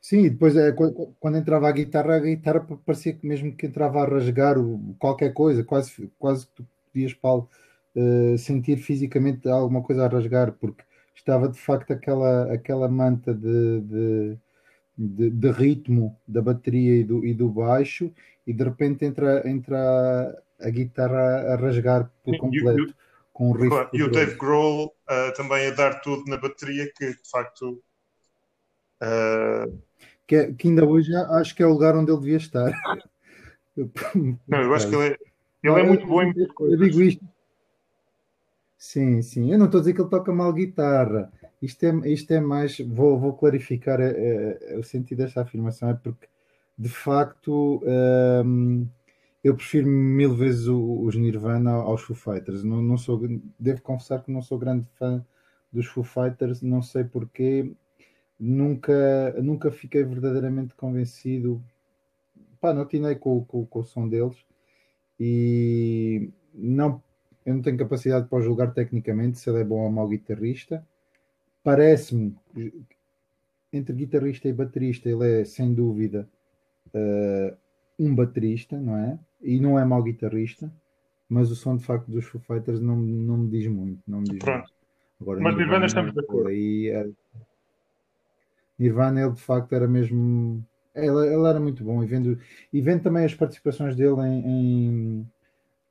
[0.00, 4.02] Sim, depois é, quando, quando, entrava a guitarra, a guitarra parecia que mesmo que entrava
[4.02, 7.48] a rasgar o, qualquer coisa, quase, quase que tu podias, Paulo,
[7.96, 13.80] uh, sentir fisicamente alguma coisa a rasgar, porque estava de facto aquela, aquela manta de,
[13.80, 14.38] de,
[14.96, 18.12] de, de ritmo da bateria e do, e do baixo,
[18.46, 22.94] e de repente entra, entra a guitarra a rasgar por completo
[23.38, 23.68] com um riff.
[23.68, 23.90] Claro.
[23.92, 27.82] E o Dave Grohl uh, também a dar tudo na bateria, que de facto.
[29.02, 29.78] Uh...
[30.26, 32.70] Que, é, que, ainda hoje acho que é o lugar onde ele devia estar.
[34.46, 35.16] Não, eu acho que ele é,
[35.62, 37.24] ele é muito bom em Eu digo isto.
[38.76, 39.50] Sim, sim.
[39.50, 41.32] Eu não estou a dizer que ele toca mal guitarra.
[41.60, 42.78] Isto é, isto é mais.
[42.78, 46.28] Vou, vou clarificar a, a, o sentido desta afirmação, é porque
[46.76, 47.82] de facto.
[47.84, 48.86] Um,
[49.42, 52.62] eu prefiro mil vezes os Nirvana aos Foo Fighters.
[52.64, 53.20] Não, não sou,
[53.58, 55.24] devo confessar que não sou grande fã
[55.72, 57.72] dos Foo Fighters, não sei porquê.
[58.38, 61.62] Nunca, nunca fiquei verdadeiramente convencido.
[62.60, 64.36] Pá, não atinei com, com, com o som deles
[65.18, 67.02] e não,
[67.44, 70.86] eu não tenho capacidade para julgar tecnicamente se ele é bom ou mau guitarrista.
[71.62, 72.36] Parece-me
[73.72, 76.28] entre guitarrista e baterista, ele é sem dúvida
[76.94, 77.56] uh,
[77.98, 79.18] um baterista, não é?
[79.40, 80.72] e não é mau guitarrista,
[81.28, 84.02] mas o som de facto dos Foo Fighters não, não me diz muito.
[84.06, 84.58] Não me diz Pronto.
[84.58, 84.78] Muito.
[85.20, 86.48] Agora, mas Nirvana, estamos de acordo.
[86.48, 87.08] Aí, é...
[88.78, 90.64] Nirvana, ele de facto era mesmo.
[90.94, 92.38] Ele, ele, era muito bom e vendo,
[92.72, 95.30] e vendo também as participações dele em,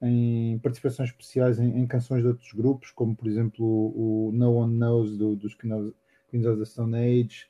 [0.02, 4.32] em, em participações especiais em, em, canções de outros grupos, como por exemplo o, o
[4.34, 7.48] No One Knows do, dos Queens of the Stone Age.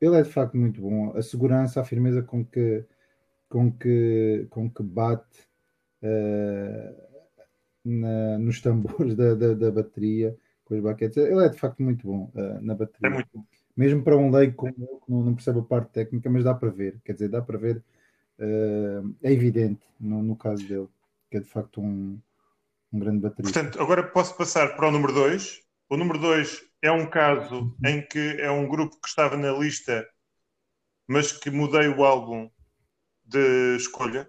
[0.00, 1.16] Ele é de facto muito bom.
[1.16, 2.84] A segurança, a firmeza com que
[3.50, 5.40] com que, com que bate
[6.02, 6.94] uh,
[7.84, 11.16] na, nos tambores da, da, da, bateria, com as baquetes.
[11.16, 13.08] Ele é de facto muito bom uh, na bateria.
[13.08, 13.44] É muito bom.
[13.80, 16.68] Mesmo para um leigo como eu, que não, percebe a parte técnica, mas dá para
[16.68, 17.00] ver.
[17.02, 17.82] Quer dizer, dá para ver.
[18.38, 20.86] Uh, é evidente no, no caso dele,
[21.30, 22.20] que é de facto um,
[22.92, 23.58] um grande baterista.
[23.58, 25.62] Portanto, agora posso passar para o número 2.
[25.88, 30.06] O número 2 é um caso em que é um grupo que estava na lista,
[31.08, 32.50] mas que mudei o álbum
[33.24, 34.28] de escolha.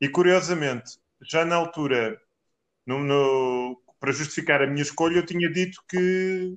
[0.00, 2.16] E curiosamente, já na altura,
[2.86, 6.56] no, no, para justificar a minha escolha, eu tinha dito que,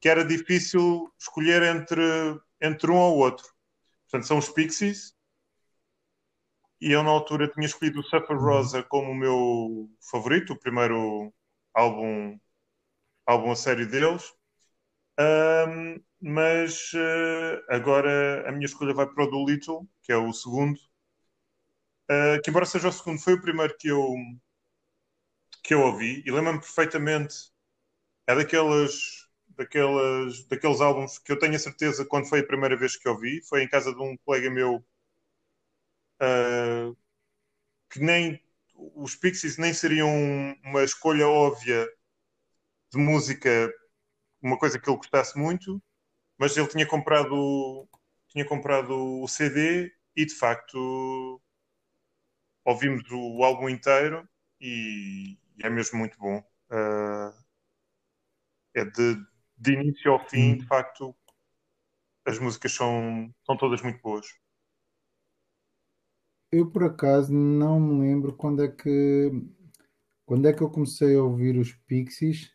[0.00, 2.02] que era difícil escolher entre,
[2.60, 3.46] entre um ou outro.
[4.04, 5.14] Portanto, são os Pixies.
[6.80, 11.32] E eu, na altura, tinha escolhido o Suffer Rosa como o meu favorito, o primeiro
[11.74, 12.38] álbum,
[13.26, 14.32] álbum a sério deles.
[15.18, 20.32] Um, mas uh, agora a minha escolha vai para o do Little, que é o
[20.32, 20.78] segundo,
[22.10, 24.14] uh, que embora seja o segundo, foi o primeiro que eu
[25.62, 27.50] que eu ouvi e lembro-me perfeitamente
[28.26, 29.25] é daquelas
[29.56, 33.42] daquelas daqueles álbuns que eu tenho a certeza quando foi a primeira vez que ouvi
[33.42, 34.84] foi em casa de um colega meu
[36.22, 36.96] uh,
[37.90, 38.42] que nem
[38.94, 40.10] os Pixies nem seriam
[40.64, 41.88] uma escolha óbvia
[42.92, 43.72] de música
[44.42, 45.82] uma coisa que ele gostasse muito
[46.38, 47.88] mas ele tinha comprado
[48.28, 51.40] tinha comprado o CD e de facto
[52.66, 54.28] ouvimos o álbum inteiro
[54.60, 56.38] e, e é mesmo muito bom.
[56.68, 57.32] Uh,
[58.74, 59.16] é de,
[59.56, 61.14] de início ao fim, de facto,
[62.24, 64.26] as músicas são, são todas muito boas.
[66.52, 69.30] Eu por acaso não me lembro quando é que
[70.26, 72.50] quando é que eu comecei a ouvir os Pixies.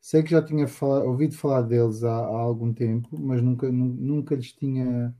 [0.00, 0.66] Sei que já tinha
[1.04, 5.14] ouvido falar deles há, há, algum tempo, mas nunca, nunca lhes tinha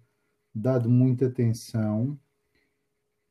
[0.55, 2.18] dado muita atenção.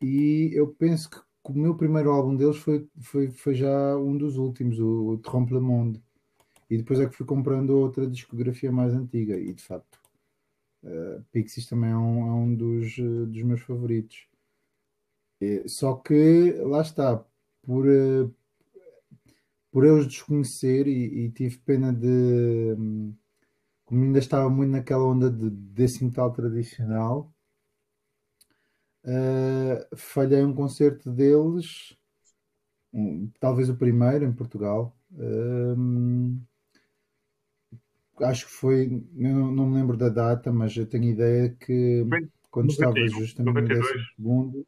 [0.01, 4.37] E eu penso que o meu primeiro álbum deles foi, foi, foi já um dos
[4.37, 6.01] últimos, o, o Trompe le Monde.
[6.71, 9.37] E depois é que fui comprando outra discografia mais antiga.
[9.37, 9.99] E de facto,
[10.83, 14.27] uh, Pixies também é um, é um dos, uh, dos meus favoritos.
[15.67, 17.23] só que, lá está,
[17.61, 18.33] por, uh,
[19.71, 22.75] por eu os desconhecer e, e tive pena de.
[22.77, 23.15] Um,
[23.85, 27.33] como ainda estava muito naquela onda de, desse metal tradicional,
[29.03, 31.97] Uh, falhei um concerto deles,
[32.93, 34.95] um, talvez o primeiro em Portugal.
[35.11, 36.39] Uh,
[38.21, 42.05] acho que foi, eu não, não, me lembro da data, mas eu tenho ideia que
[42.49, 43.79] quando 91, estava justamente 92.
[43.79, 44.67] no décimo segundo,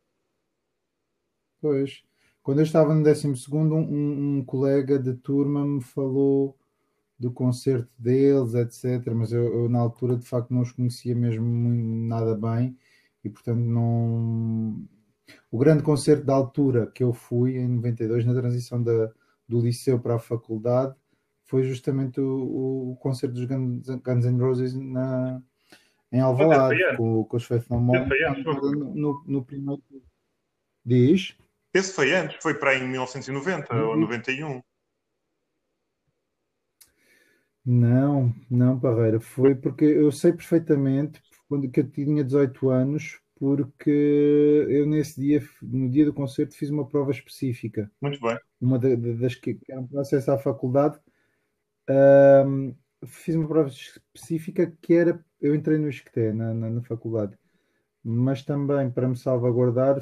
[1.62, 2.04] pois,
[2.42, 6.58] quando eu estava no décimo segundo, um, um colega de turma me falou
[7.18, 9.14] do concerto deles, etc.
[9.14, 11.48] Mas eu, eu, na altura de facto não os conhecia mesmo
[12.08, 12.78] nada bem
[13.24, 14.86] e portanto não.
[15.50, 19.10] O grande concerto da altura que eu fui em 92, na transição da,
[19.48, 20.96] do liceu para a faculdade,
[21.54, 25.40] foi justamente o, o concerto dos Guns, Guns N' Roses na,
[26.12, 28.10] em Alvalade, com, com os Faith No More,
[28.44, 29.84] no, no, no primeiro.
[30.84, 31.38] Diz?
[31.72, 33.88] Esse foi antes, foi para em 1990 uhum.
[33.88, 34.64] ou 91.
[37.64, 44.66] Não, não, Parreira, foi porque eu sei perfeitamente quando que eu tinha 18 anos, porque
[44.70, 47.92] eu nesse dia, no dia do concerto, fiz uma prova específica.
[48.02, 48.40] Muito bem.
[48.60, 51.00] Uma das que eram para acesso à faculdade,
[51.90, 57.38] um, fiz uma prova específica que era, eu entrei no ISCTE, na, na, na faculdade,
[58.04, 60.02] mas também para me salvaguardar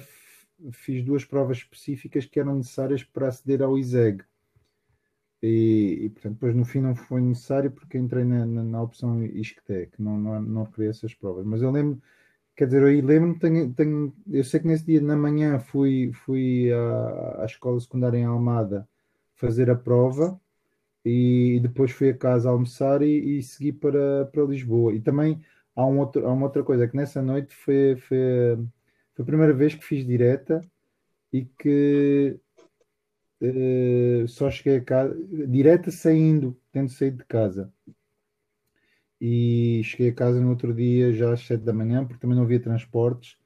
[0.72, 4.24] fiz duas provas específicas que eram necessárias para aceder ao ISEG.
[5.41, 9.24] E, e, portanto, depois no fim não foi necessário porque entrei na, na, na opção
[9.24, 11.46] ISCTE, que não, não, não queria essas provas.
[11.46, 12.00] Mas eu lembro,
[12.56, 16.72] quer dizer, eu lembro-me, tenho, tenho, eu sei que nesse dia na manhã fui, fui
[16.72, 18.88] à, à escola secundária em Almada
[19.34, 20.39] fazer a prova
[21.06, 24.94] e, depois fui a casa almoçar e, e, segui para, para Lisboa.
[24.94, 25.42] E também
[25.76, 28.58] há, um outro, há uma outra coisa, que nessa noite foi, foi,
[29.14, 30.62] foi a primeira vez que fiz direta
[31.34, 32.38] e que
[33.42, 35.16] uh, só cheguei a casa,
[35.48, 37.74] direta saindo, tendo saído de casa.
[39.20, 42.44] E cheguei a casa no outro dia, já às 7 da manhã, porque também não
[42.44, 43.38] havia transportes,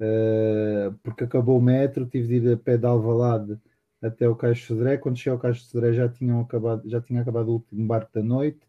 [0.00, 3.58] uh, porque acabou o metro, tive de ir a pé de Alvalade
[4.04, 4.96] até o Cais de Sodré.
[4.98, 8.12] Quando cheguei ao Cais de Sodré já, tinham acabado, já tinha acabado o último barco
[8.12, 8.60] da noite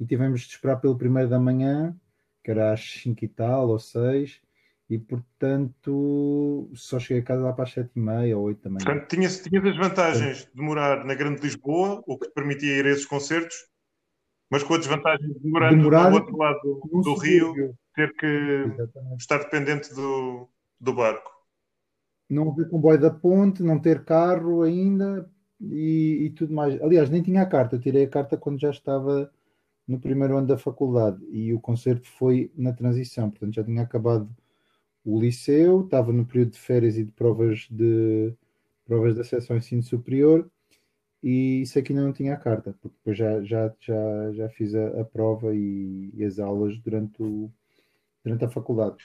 [0.00, 1.94] e tivemos de esperar pelo primeiro da manhã,
[2.42, 4.40] que era às 5 e tal, ou 6,
[4.88, 8.70] e portanto só cheguei a casa lá para as sete e meia ou oito da
[8.70, 8.84] manhã.
[8.84, 12.86] Portanto, tinhas, tinhas as vantagens de morar na Grande Lisboa, o que te permitia ir
[12.86, 13.56] a esses concertos,
[14.50, 17.52] mas com a desvantagem de morar do outro lado do, do Rio,
[17.94, 19.20] ter que Exatamente.
[19.20, 20.48] estar dependente do,
[20.80, 21.37] do barco.
[22.28, 25.28] Não haver comboio da ponte, não ter carro ainda
[25.60, 26.80] e, e tudo mais.
[26.82, 29.30] Aliás, nem tinha a carta, eu tirei a carta quando já estava
[29.86, 34.28] no primeiro ano da faculdade e o concerto foi na transição, portanto já tinha acabado
[35.04, 38.34] o liceu, estava no período de férias e de provas de
[38.84, 40.50] provas de acesso ao ensino superior
[41.22, 44.74] e isso aqui ainda não tinha a carta, porque depois já, já, já, já fiz
[44.74, 47.50] a, a prova e, e, as aulas durante, o,
[48.24, 48.96] durante a faculdade.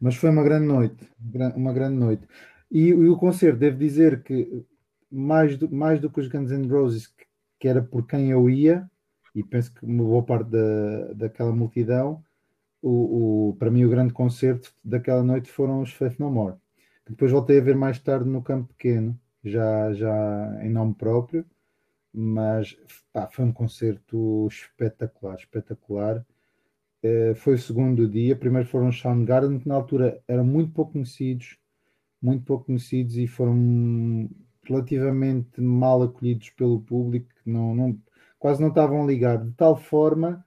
[0.00, 1.08] Mas foi uma grande noite,
[1.54, 2.26] uma grande noite.
[2.70, 4.64] E, e o concerto, devo dizer que
[5.10, 7.26] mais do, mais do que os Guns N' Roses, que,
[7.60, 8.88] que era por quem eu ia,
[9.34, 12.24] e penso que uma boa parte da, daquela multidão,
[12.82, 16.56] o, o, para mim o grande concerto daquela noite foram os Faith No More.
[17.04, 21.44] Que depois voltei a ver mais tarde no campo pequeno, já, já em nome próprio,
[22.12, 22.76] mas
[23.12, 26.24] pá, foi um concerto espetacular, espetacular.
[27.06, 30.92] Uh, foi o segundo dia, primeiro foram os Soundgarden, que na altura eram muito pouco
[30.92, 31.58] conhecidos,
[32.20, 34.28] muito pouco conhecidos e foram
[34.64, 37.98] relativamente mal acolhidos pelo público, não, não,
[38.38, 40.44] quase não estavam ligados, de tal forma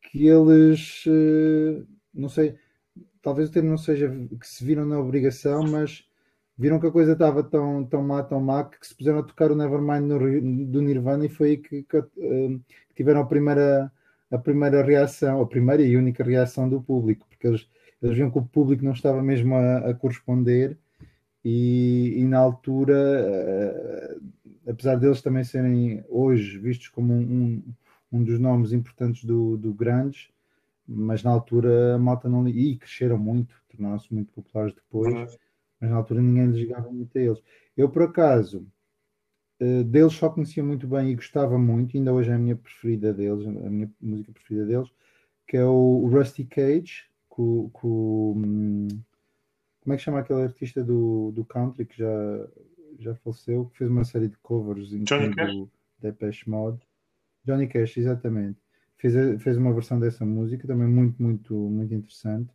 [0.00, 1.82] que eles, eh,
[2.14, 2.56] não sei,
[3.22, 4.08] talvez o termo não seja
[4.40, 6.04] que se viram na obrigação, mas
[6.56, 9.50] viram que a coisa estava tão, tão má, tão má, que se puseram a tocar
[9.50, 12.60] o Nevermind no, do Nirvana e foi aí que, que, uh,
[12.94, 13.92] tiveram a primeira,
[14.30, 17.68] a primeira reação, a primeira e única reação do público, porque eles,
[18.02, 20.76] eles viam que o público não estava mesmo a, a corresponder
[21.44, 27.62] e, e, na altura, uh, apesar deles também serem hoje vistos como um, um
[28.12, 30.28] um dos nomes importantes do, do Grandes,
[30.86, 35.38] mas na altura a malta não e cresceram muito, tornaram-se muito populares depois,
[35.80, 37.42] mas na altura ninguém lhes ligava muito a eles.
[37.76, 38.66] Eu, por acaso,
[39.58, 43.46] deles só conhecia muito bem e gostava muito, ainda hoje é a minha preferida deles,
[43.46, 44.90] a minha música preferida deles,
[45.46, 48.88] que é o Rusty Cage, com, com hum,
[49.80, 52.48] como é que chama aquele artista do, do country que já,
[52.98, 56.80] já faleceu, que fez uma série de covers Johnny do Depeche Mode.
[57.44, 58.58] Johnny Cash, exatamente.
[58.96, 62.52] Fez, fez uma versão dessa música, também muito, muito, muito interessante.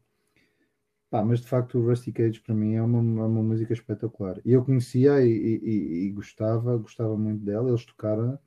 [1.11, 4.39] Pá, mas de facto o Rusty Cage para mim é uma, é uma música espetacular.
[4.45, 8.39] E eu conhecia e, e, e, gostava, gostava muito dela, eles tocaram,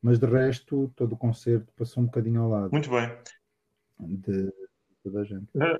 [0.00, 2.72] mas de resto todo o concerto passou um bocadinho ao lado.
[2.72, 3.14] Muito bem.
[4.00, 4.52] De, de
[5.02, 5.46] toda a gente.
[5.54, 5.78] Uh,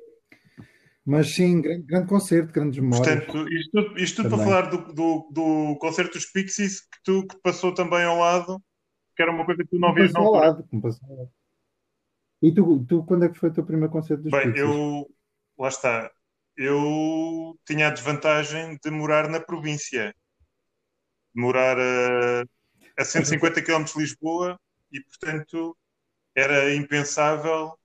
[1.07, 3.25] mas sim, grande, grande, concerto, grandes memórias.
[3.25, 7.37] Portanto, isto, isto tudo para falar do, do, do concerto dos Pixies que tu que
[7.43, 8.63] passou também ao lado
[9.15, 11.31] que era uma coisa que tu não vias ao lado, ao lado.
[12.43, 15.09] E tu, tu, quando é que foi o teu primeiro concerto dos Bem, eu,
[15.59, 16.11] lá está,
[16.57, 20.15] eu tinha a desvantagem de morar na província,
[21.35, 22.45] de morar a,
[22.99, 24.61] a 150 km de Lisboa
[24.93, 25.77] e, portanto,
[26.35, 27.79] era impensável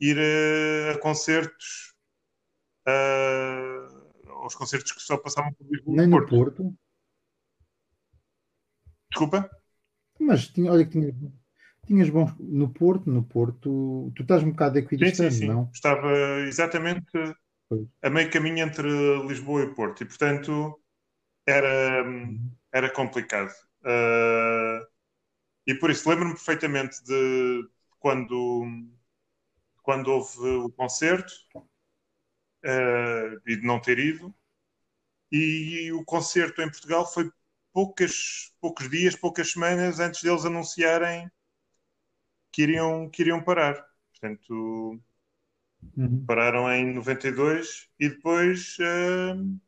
[0.00, 1.94] ir a, a concertos,
[2.86, 2.90] a,
[4.30, 5.96] aos concertos que só passavam por Lisboa.
[5.96, 6.30] Nem no Porto.
[6.30, 6.78] Porto.
[9.10, 9.50] Desculpa?
[10.18, 11.14] Mas tinha, olha que tinha,
[11.86, 15.52] tinhas bons no Porto, no Porto, tu estás um bocado equidistante, sim, sim, sim.
[15.52, 15.70] não?
[15.72, 17.06] Estava exatamente
[17.68, 17.86] pois.
[18.02, 18.88] a meio caminho entre
[19.26, 20.80] Lisboa e Porto e portanto
[21.46, 22.04] era,
[22.72, 23.52] era complicado.
[23.82, 24.86] Uh,
[25.66, 27.68] e por isso lembro-me perfeitamente de
[27.98, 28.86] quando,
[29.82, 31.32] quando houve o concerto
[32.64, 34.34] uh, e de não ter ido.
[35.30, 37.30] E, e o concerto em Portugal foi
[37.72, 41.30] poucas, poucos dias, poucas semanas antes deles anunciarem
[42.54, 43.84] que iriam, que iriam parar.
[44.12, 45.02] Portanto,
[45.96, 46.24] uhum.
[46.24, 49.60] pararam em 92 e depois uh,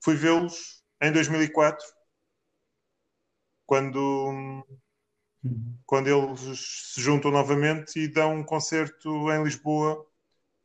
[0.00, 1.84] fui vê-los em 2004,
[3.66, 3.98] quando,
[5.42, 5.76] uhum.
[5.84, 10.06] quando eles se juntam novamente e dão um concerto em Lisboa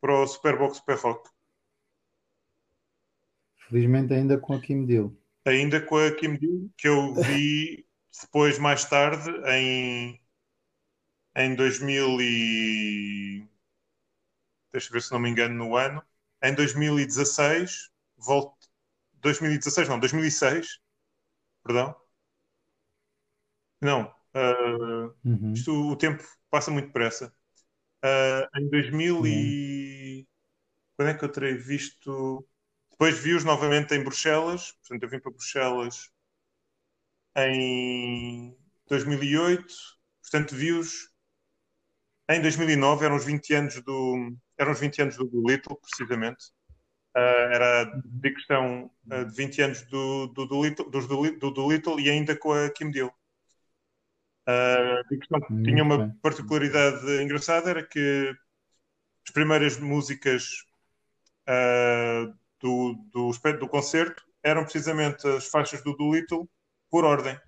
[0.00, 1.30] para o Superbox Super Rock.
[3.56, 5.12] Felizmente ainda com a Kim Deal
[5.44, 7.84] ainda com a Kim Deal, que eu vi
[8.20, 10.21] depois, mais tarde, em,
[11.36, 13.48] em 2000 e...
[14.72, 16.02] Deixa eu ver se não me engano no ano.
[16.42, 18.68] Em 2016, volto...
[19.20, 20.80] 2016 não, 2006,
[21.62, 21.94] perdão.
[23.80, 25.52] Não, uh, uhum.
[25.52, 27.34] isto, o tempo passa muito depressa.
[28.04, 29.26] Uh, em 2000 uhum.
[29.26, 30.28] e...
[30.96, 32.46] Quando é que eu terei visto...
[32.90, 36.12] Depois vi-os novamente em Bruxelas, portanto, eu vim para Bruxelas
[37.36, 38.56] em
[38.88, 39.74] 2008,
[40.22, 41.11] portanto, vi-os
[42.36, 46.46] em 2009, eram os 20 anos do, eram os 20 anos do, Little, precisamente.
[47.16, 51.50] Uh, era a digressão uh, de 20 anos do, do, do, Little, dos do, do,
[51.50, 53.08] do Little e ainda com a Kim Deal.
[54.48, 58.34] Uh, a digressão tinha uma particularidade engraçada, era que
[59.26, 60.64] as primeiras músicas
[61.48, 66.48] uh, do, do, do concerto eram precisamente as faixas do Doolittle
[66.90, 67.38] por ordem.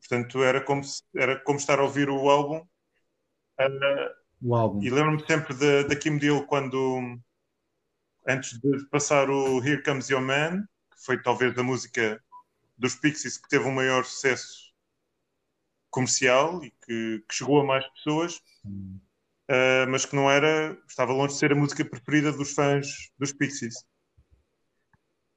[0.00, 2.66] Portanto, era como, se, era como estar a ouvir o álbum.
[4.42, 4.82] O álbum.
[4.82, 7.18] E lembro-me sempre da Kim Deal quando,
[8.26, 12.22] antes de passar o Here Comes Your Man, que foi talvez da música
[12.76, 14.64] dos Pixies que teve um maior sucesso
[15.90, 18.36] comercial e que, que chegou a mais pessoas,
[18.66, 23.32] uh, mas que não era, estava longe de ser a música preferida dos fãs dos
[23.32, 23.74] Pixies.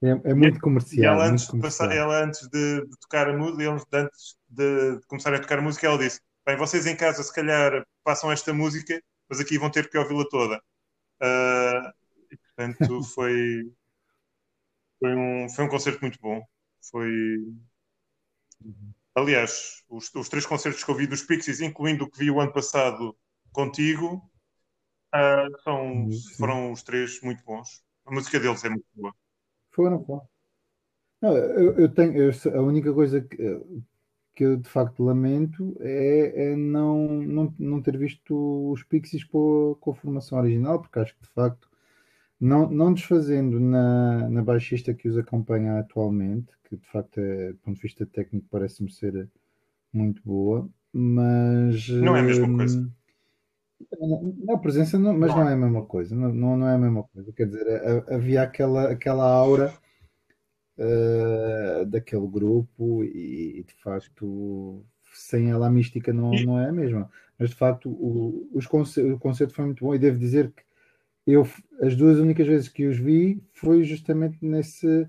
[0.01, 1.01] É, é muito comercial.
[1.01, 5.05] E ela, antes, De passar, ela antes de, de tocar a música, antes de, de
[5.07, 8.53] começar a tocar a música, ela disse: Bem, vocês em casa se calhar passam esta
[8.53, 10.55] música, mas aqui vão ter que ouvi-la toda.
[11.21, 11.91] Uh,
[12.31, 13.69] e, portanto, foi,
[14.97, 16.41] foi, um, foi um concerto muito bom.
[16.89, 17.11] Foi.
[19.13, 22.39] Aliás, os, os três concertos que eu vi dos Pixies, incluindo o que vi o
[22.39, 23.13] ano passado
[23.51, 24.15] contigo,
[25.13, 27.83] uh, são, foram os três muito bons.
[28.05, 29.13] A música deles é muito boa.
[29.71, 30.25] Foram, foram.
[31.21, 33.35] Não, eu, eu tenho, eu, a única coisa que,
[34.37, 39.75] que eu de facto lamento é, é não, não, não ter visto os Pixies com,
[39.81, 41.67] com a formação original, porque acho que de facto,
[42.39, 47.57] não, não desfazendo na, na baixista que os acompanha atualmente, que de facto, é, do
[47.57, 49.27] ponto de vista técnico, parece-me ser
[49.91, 51.89] muito boa, mas.
[51.89, 52.93] Não é a mesma coisa.
[53.99, 56.15] Hum, a presença, não, mas não, não é a mesma coisa.
[56.15, 57.33] Não, não, é a mesma coisa.
[57.33, 59.73] Quer dizer, havia aquela, aquela aura
[60.77, 67.09] uh, daquele grupo e, de facto, sem ela a mística não, não é a mesma.
[67.37, 70.63] Mas de facto, o, os conce o concerto foi muito bom e devo dizer que
[71.25, 71.47] eu,
[71.81, 75.07] as duas únicas vezes que os vi foi justamente nesse.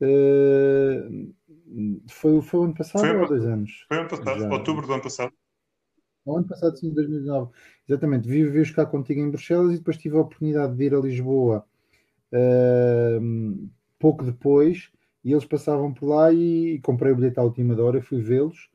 [0.00, 1.34] Uh,
[2.08, 3.84] foi, foi o ano passado foi, ou dois anos?
[3.88, 4.48] Foi ano passado, Já.
[4.48, 5.32] outubro do ano passado.
[6.24, 7.50] O ano passado, sim, 2019.
[7.88, 8.28] Exatamente.
[8.28, 11.66] Vivi cá contigo em Bruxelas e depois tive a oportunidade de ir a Lisboa
[12.32, 13.70] uh,
[14.00, 14.90] pouco depois
[15.22, 18.68] e eles passavam por lá e, e comprei o bilhete à última hora, fui vê-los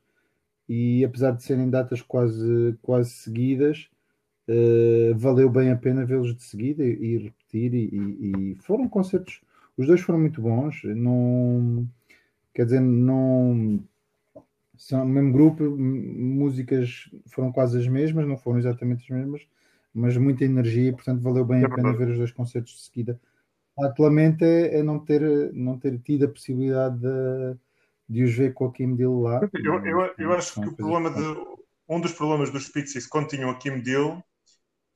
[0.68, 3.88] e apesar de serem datas quase, quase seguidas,
[4.48, 9.40] uh, valeu bem a pena vê-los de seguida e, e repetir e, e, foram concertos,
[9.76, 11.86] os dois foram muito bons, não
[12.54, 13.80] quer dizer, não
[14.76, 19.46] são o mesmo grupo, músicas foram quase as mesmas, não foram exatamente as mesmas,
[19.92, 23.20] mas muita energia, portanto valeu bem é a pena ver os dois concertos de seguida.
[23.78, 27.58] Atualmente é, é, não, ter, não ter tido a possibilidade de,
[28.08, 29.40] de os ver com a Kim Deal lá.
[29.52, 31.56] Eu, eu, eu acho que o problema de,
[31.88, 34.24] um dos problemas dos Pixies quando tinham a Kim Deal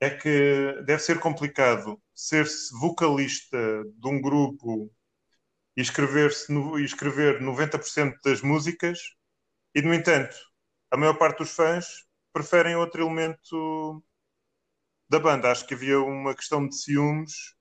[0.00, 4.90] é que deve ser complicado ser-se vocalista de um grupo
[5.76, 8.98] e escrever-se e escrever 90% das músicas
[9.74, 10.34] e no entanto
[10.90, 14.02] a maior parte dos fãs preferem outro elemento
[15.08, 15.50] da banda.
[15.50, 17.54] Acho que havia uma questão de ciúmes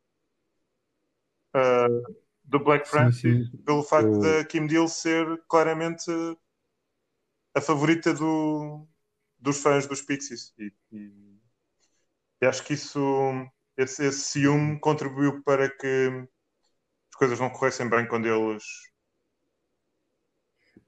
[1.56, 4.20] uh, do Black Francis pelo facto o...
[4.20, 6.12] da Kim Deal ser claramente
[7.56, 8.88] a favorita do,
[9.38, 10.54] dos fãs dos Pixies.
[10.58, 11.40] E, e,
[12.42, 13.00] e acho que isso,
[13.78, 16.28] esse, esse ciúme contribuiu para que
[17.12, 18.64] as coisas não corressem bem quando eles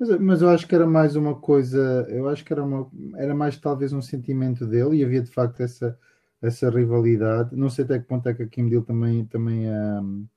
[0.01, 3.35] mas, mas, eu acho que era mais uma coisa, eu acho que era, uma, era
[3.35, 5.95] mais talvez um sentimento dele e havia de facto essa,
[6.41, 7.55] essa rivalidade.
[7.55, 10.27] Não sei até que ponto é que a Kim Deal também, também um,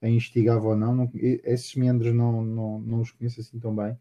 [0.00, 0.94] a instigava ou não.
[0.94, 3.98] não esses meandros não, não, não os conheço assim tão bem.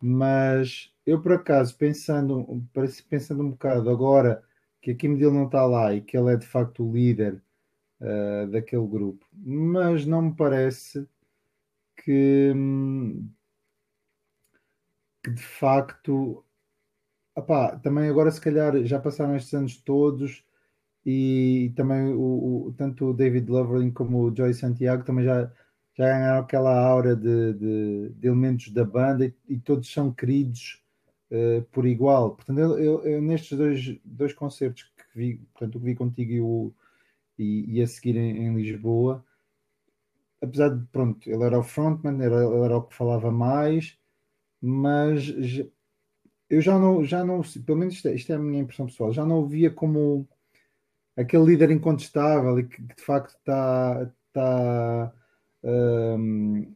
[0.00, 2.64] Mas eu, por acaso, pensando,
[3.08, 4.42] pensando um bocado agora
[4.80, 7.42] que a Kim Deal não está lá e que ele é de facto o líder
[8.00, 11.06] uh, daquele grupo, mas não me parece
[11.96, 12.52] que,
[15.22, 16.44] que de facto.
[17.34, 20.44] Opá, também agora, se calhar, já passaram estes anos todos
[21.04, 25.50] e também o, o, tanto o David Lovering como o Joy Santiago também já,
[25.94, 30.82] já ganharam aquela aura de, de, de elementos da banda e, e todos são queridos
[31.30, 32.36] uh, por igual.
[32.36, 36.32] Portanto, eu, eu, eu, nestes dois, dois concertos que vi, portanto, o que vi contigo
[36.32, 36.72] e, o,
[37.38, 39.24] e, e a seguir em, em, Lisboa,
[40.42, 43.98] apesar de, pronto, ele era o frontman, era, ele era o que falava mais,
[44.60, 45.32] mas
[46.50, 49.12] eu já não, já não, pelo menos isto é, isto é a minha impressão pessoal,
[49.12, 50.28] já não o via como
[51.20, 55.12] aquele líder incontestável e que, que de facto está, está
[55.62, 56.72] um,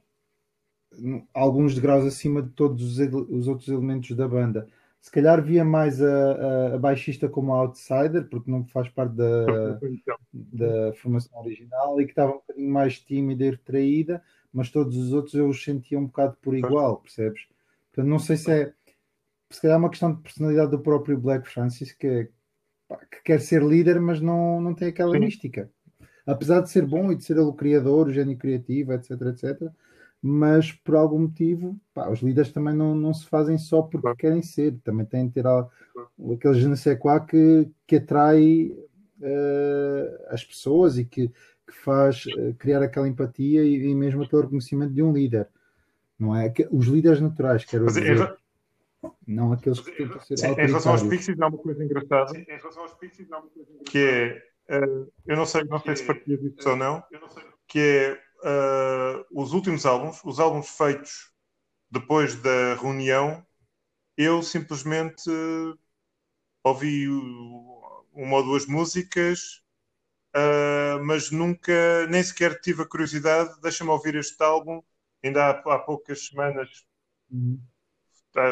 [1.33, 4.69] alguns degraus acima de todos os, os, outros elementos da banda.
[5.01, 9.79] Se calhar via mais a, a, a, baixista como outsider, porque não faz parte da,
[10.33, 14.23] da formação original e que estava um bocadinho mais tímida e retraída,
[14.53, 17.47] mas todos os outros eu os sentia um bocado por igual, percebes?
[17.93, 18.73] Portanto, não sei se é
[19.55, 22.29] se calhar é uma questão de personalidade do próprio Black Francis, que é
[23.11, 25.21] que quer ser líder, mas não, não tem aquela Sim.
[25.21, 25.71] mística.
[26.27, 29.71] Apesar de ser bom e de ser ele o criador, o gênio criativo, etc, etc,
[30.27, 34.41] mas por algum motivo, pá, os líderes também não, não se fazem só porque querem
[34.41, 38.73] ser, também têm de ter aquele je ne sais quoi que, que atrai
[39.21, 44.43] uh, as pessoas e que, que faz uh, criar aquela empatia e, e, mesmo aquele
[44.43, 45.47] reconhecimento de um líder.
[46.19, 46.51] Não é?
[46.71, 48.35] Os líderes naturais, quero mas, dizer.
[49.27, 52.29] Não aqueles que tentam ser Sim, Em relação aos Pixies, há uma coisa engraçada.
[52.29, 53.91] Sim, em relação aos Pixies, há uma coisa engraçada.
[53.91, 57.03] Que é, uh, eu não sei, não sei se partilhas isso ou não,
[57.67, 58.13] que é
[58.49, 61.33] uh, os últimos álbuns, os álbuns feitos
[61.91, 63.45] depois da reunião,
[64.17, 65.31] eu simplesmente
[66.63, 67.09] ouvi
[68.13, 69.63] uma ou duas músicas,
[70.37, 74.83] uh, mas nunca, nem sequer tive a curiosidade, deixa-me ouvir este álbum,
[75.23, 76.85] ainda há, há poucas semanas.
[77.31, 77.61] Uhum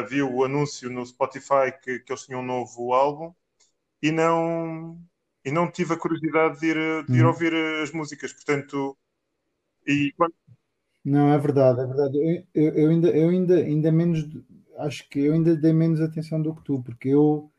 [0.07, 3.33] viu o anúncio no Spotify que, que eles tinham um novo álbum
[4.01, 4.97] e não
[5.45, 7.27] e não tive a curiosidade de ir, de ir uhum.
[7.27, 8.97] ouvir as músicas, portanto
[9.85, 10.13] e
[11.03, 12.45] não é verdade, é verdade.
[12.53, 14.25] Eu, eu, ainda, eu ainda, ainda menos
[14.77, 17.51] acho que eu ainda dei menos atenção do que tu, porque eu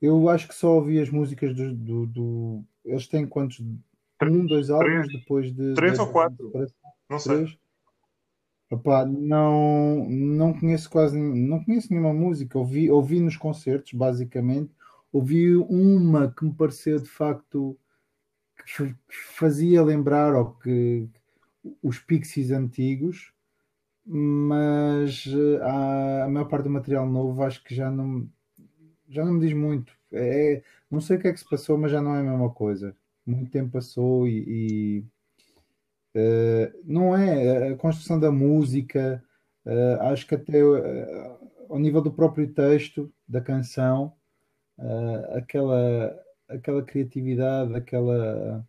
[0.00, 4.68] eu acho que só ouvi as músicas do, do, do eles têm quantos um, dois
[4.68, 6.66] álbuns depois de três de, ou quatro, de,
[7.08, 7.56] não sei.
[9.06, 12.58] Não, não conheço quase não conheço nenhuma música.
[12.58, 14.72] Ouvi, ouvi nos concertos, basicamente.
[15.12, 17.78] Ouvi uma que me pareceu de facto
[18.66, 21.08] que fazia lembrar ou que
[21.82, 23.32] os Pixies antigos,
[24.06, 28.28] mas eh, a, a maior parte do material novo acho que já não
[29.08, 29.92] já não me diz muito.
[30.12, 32.50] É, não sei o que é que se passou, mas já não é a mesma
[32.50, 32.96] coisa.
[33.26, 35.04] Muito tempo passou e, e
[36.84, 39.22] não é a construção da música,
[39.64, 40.60] uh, acho que até
[41.68, 44.12] ao nível do próprio texto da canção,
[45.34, 46.14] aquela,
[46.48, 48.66] aquela criatividade, aquela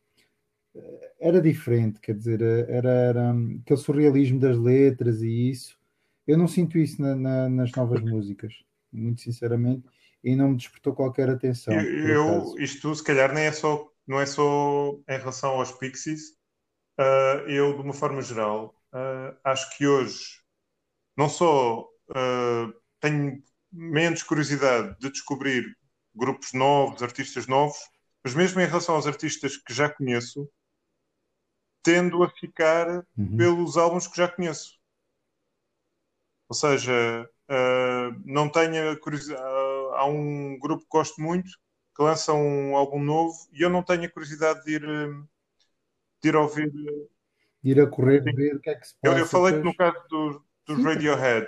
[1.20, 3.32] era diferente, quer dizer, era, era
[3.62, 5.78] aquele surrealismo das letras e isso.
[6.26, 8.54] Eu não sinto isso na, na, nas novas músicas,
[8.92, 9.84] muito sinceramente,
[10.24, 11.74] e não me despertou qualquer atenção.
[11.74, 16.38] Eu, isto se calhar nem é só, não é só em relação aos Pixies,
[17.00, 20.42] uh, eu, de uma forma geral, uh, acho que hoje
[21.18, 23.42] não só uh, tenho
[23.72, 25.76] menos curiosidade de descobrir
[26.16, 27.78] grupos novos, artistas novos,
[28.24, 30.50] mas mesmo em relação aos artistas que já conheço,
[31.84, 33.38] tendo a ficar uhum.
[33.38, 34.80] pelos álbuns que já conheço.
[36.48, 39.42] Ou seja, uh, não tenho curiosidade.
[39.42, 41.50] Uh, há um grupo que gosto muito
[41.96, 44.84] que lança um álbum novo e eu não tenho a curiosidade de ir,
[46.24, 46.72] de ir ouvir.
[46.72, 49.16] De ir a correr, ver o que é que se passa.
[49.16, 50.84] Eu, eu falei que no caso do, dos Sim.
[50.84, 51.48] Radiohead,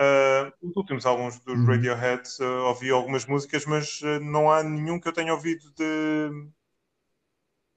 [0.00, 1.66] uh, os últimos álbuns dos uhum.
[1.66, 6.30] Radiohead, uh, ouvi algumas músicas, mas uh, não há nenhum que eu tenha ouvido de.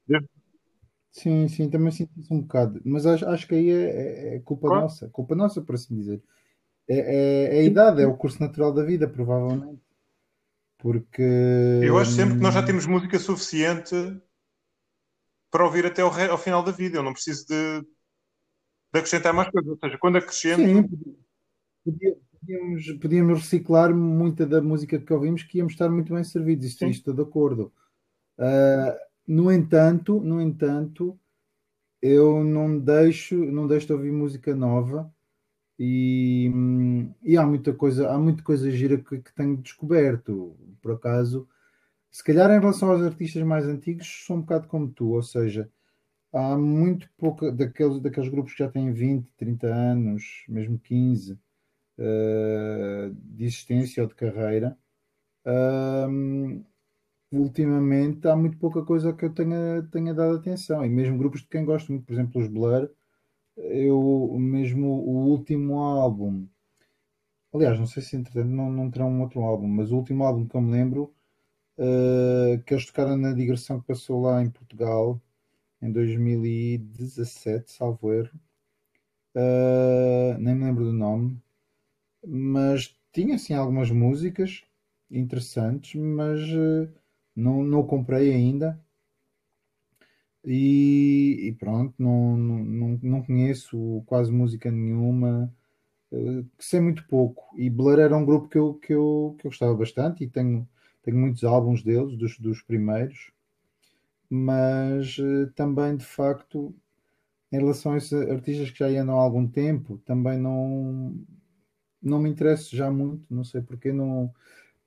[0.07, 0.25] de...
[1.11, 2.81] Sim, sim, também sinto isso um bocado.
[2.83, 6.23] Mas acho, acho que aí é, é, é culpa nossa, culpa nossa, por assim dizer.
[6.87, 9.81] É, é, é, a idade, é o curso natural da vida, provavelmente.
[10.79, 11.21] Porque.
[11.81, 13.95] Eu acho sempre que nós já hum, temos música suficiente
[15.53, 16.97] para ouvir até ao, ao final da vida.
[16.97, 19.69] Eu não preciso de, de, acrescentar mais coisas.
[19.69, 20.63] Ou seja, quando acrescento.
[20.63, 20.89] Sim,
[22.41, 26.65] podíamos, podíamos reciclar muita da música que ouvimos que íamos estar muito bem servidos.
[26.65, 27.71] Isto, estou de acordo.
[28.35, 28.97] Uh,
[29.27, 31.19] no entanto, no entanto,
[32.01, 35.13] eu não deixo, não deixo de ouvir música nova
[35.77, 36.51] e,
[37.21, 40.57] e há muita coisa, há muita coisa gira que, que, tenho descoberto.
[40.81, 41.47] Por acaso,
[42.13, 45.69] se calhar em relação aos artistas mais antigos, sou um bocado como tu, ou seja,
[46.33, 51.39] há muito pouco daqueles, daqueles grupos que já têm 20, 30 anos, mesmo 15 uh,
[51.99, 54.77] eh, de existência ou de carreira.
[55.45, 56.63] Uh,
[57.31, 61.47] ultimamente há muito pouca coisa que eu tenha, tenha dado atenção, e mesmo grupos de
[61.47, 62.89] quem gosto muito, por exemplo, os Blur
[63.57, 66.47] eu mesmo o último álbum,
[67.53, 70.47] aliás, não sei se entretanto não, não terão um outro álbum, mas o último álbum
[70.47, 71.13] que eu me lembro
[71.77, 75.21] uh, que eles tocaram na digressão que passou lá em Portugal
[75.81, 78.39] em 2017, salvo erro.
[79.35, 81.41] Uh, nem me lembro do nome,
[82.25, 84.63] mas tinha assim algumas músicas
[85.09, 86.89] interessantes, mas uh,
[87.35, 88.79] não, não comprei ainda.
[90.45, 95.53] E, e pronto, não, não, não conheço quase música nenhuma,
[96.11, 97.43] uh, sei muito pouco.
[97.57, 100.67] E Blur era um grupo que eu, que eu, que eu gostava bastante e tenho,
[101.03, 103.31] tenho muitos álbuns deles, dos, dos primeiros,
[104.29, 106.73] mas uh, também de facto,
[107.51, 111.15] em relação a esses artistas que já andam há algum tempo, também não,
[112.01, 114.33] não me interesso já muito, não sei porque não.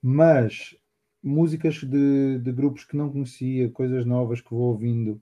[0.02, 0.76] Mas
[1.22, 5.20] músicas de, de grupos que não conhecia, coisas novas que vou ouvindo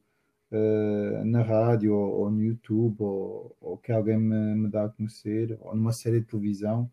[0.50, 4.88] uh, na rádio ou, ou, no YouTube ou, ou que alguém me, me, dá a
[4.88, 6.90] conhecer ou numa série de televisão.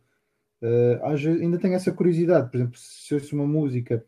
[0.62, 1.04] Uh,
[1.42, 4.06] ainda tenho essa curiosidade, por exemplo, se ouço uma música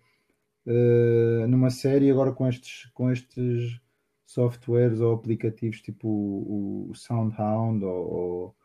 [0.67, 3.81] uh, numa série agora com estes, com estes
[4.25, 8.55] softwares ou aplicativos tipo o, o SoundHound ou, ou,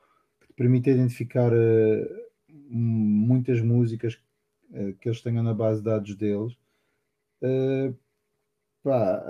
[0.40, 1.50] que te permite identificar
[2.48, 4.20] muitas músicas
[5.00, 6.52] que eles tenham na base de dados deles.
[7.42, 7.96] Uh,
[8.82, 9.24] pá,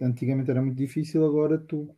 [0.00, 1.92] antigamente era muito difícil, agora tu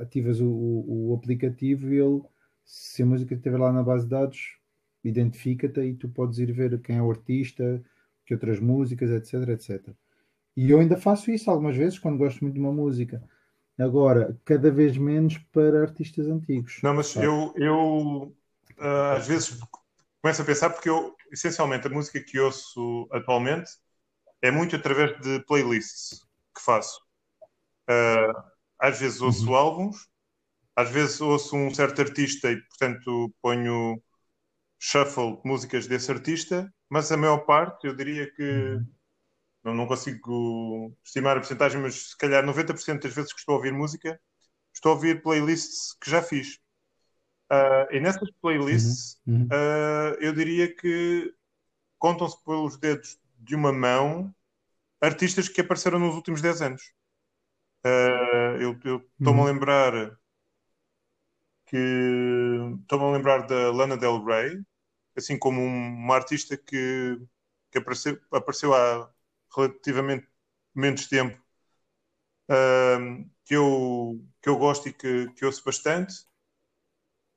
[0.00, 2.22] ativas o, o, aplicativo e ele,
[2.64, 4.57] se a música estiver lá na base de dados,
[5.04, 7.82] identifica-te e tu podes ir ver quem é o artista,
[8.26, 9.94] que outras músicas, etc, etc.
[10.56, 13.22] E eu ainda faço isso algumas vezes quando gosto muito de uma música.
[13.78, 16.80] Agora, cada vez menos para artistas antigos.
[16.82, 18.34] Não, mas eu, eu
[18.76, 19.56] uh, às vezes
[20.20, 23.70] começo a pensar porque eu, essencialmente, a música que ouço atualmente
[24.42, 27.00] é muito através de playlists que faço.
[27.88, 28.42] Uh,
[28.78, 29.54] às vezes ouço uhum.
[29.54, 30.08] álbuns,
[30.74, 34.02] às vezes ouço um certo artista e, portanto, ponho
[34.78, 38.86] shuffle de músicas desse artista, mas a maior parte, eu diria que uhum.
[39.64, 43.56] não, não consigo estimar a porcentagem, mas se calhar 90% das vezes que estou a
[43.56, 44.20] ouvir música,
[44.72, 46.58] estou a ouvir playlists que já fiz.
[47.50, 49.40] Uh, e nessas playlists, uhum.
[49.40, 49.44] Uhum.
[49.46, 51.32] Uh, eu diria que
[51.98, 54.34] contam-se pelos dedos de uma mão
[55.00, 56.82] artistas que apareceram nos últimos 10 anos.
[57.84, 59.42] Uh, eu estou-me uhum.
[59.42, 60.18] a lembrar
[61.68, 61.76] que
[62.82, 64.60] estou-me a lembrar da Lana Del Rey,
[65.16, 67.20] assim como uma artista que,
[67.70, 69.10] que apareceu, apareceu há
[69.54, 70.28] relativamente
[70.74, 71.40] menos tempo,
[72.50, 76.14] uh, que, eu, que eu gosto e que, que ouço bastante.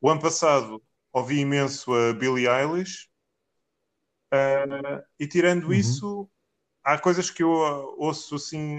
[0.01, 0.81] O ano passado
[1.13, 3.11] ouvi imenso a Billie Eilish,
[4.33, 5.73] Uh, e tirando uhum.
[5.73, 6.29] isso,
[6.83, 8.77] há coisas que eu ouço assim.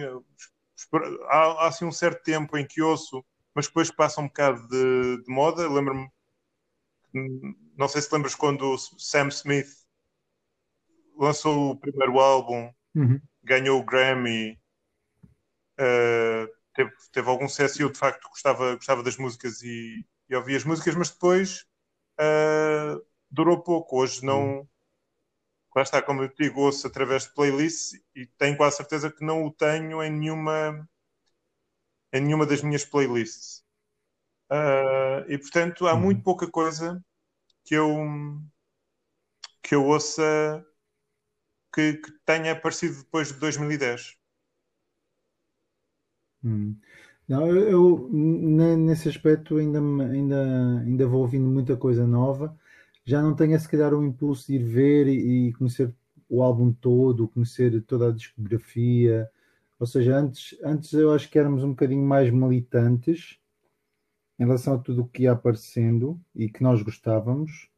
[1.28, 3.22] Há, há assim um certo tempo em que ouço,
[3.54, 5.68] mas depois passa um bocado de, de moda.
[5.68, 6.10] Lembro-me,
[7.76, 9.68] não sei se lembras quando o Sam Smith
[11.16, 13.20] lançou o primeiro álbum, uhum.
[13.42, 14.58] ganhou o Grammy,
[15.78, 20.34] uh, teve, teve algum sucesso e eu de facto gostava, gostava das músicas e, e
[20.34, 21.66] ouvia as músicas, mas depois
[22.18, 24.00] uh, durou pouco.
[24.00, 24.58] Hoje não.
[24.60, 24.68] Uhum
[25.74, 29.44] lá está, como eu digo, ouço através de playlists e tenho quase certeza que não
[29.44, 30.88] o tenho em nenhuma,
[32.12, 33.64] em nenhuma das minhas playlists.
[34.50, 36.00] Uh, e portanto, há uhum.
[36.00, 37.02] muito pouca coisa
[37.64, 37.88] que eu
[39.62, 40.64] que eu ouça
[41.72, 44.16] que, que tenha aparecido depois de 2010.
[46.44, 46.76] Hum.
[47.28, 52.54] Não, eu, eu, nesse aspecto ainda, ainda, ainda vou ouvindo muita coisa nova.
[53.04, 55.94] Já não tenho se calhar o impulso de ir ver e, e conhecer
[56.28, 59.30] o álbum todo, conhecer toda a discografia.
[59.82, 63.40] Ou seja, antes, antes eu acho que éramos um bocadinho mais militantes
[64.38, 67.68] em relação a tudo o que ia aparecendo e que nós gostávamos.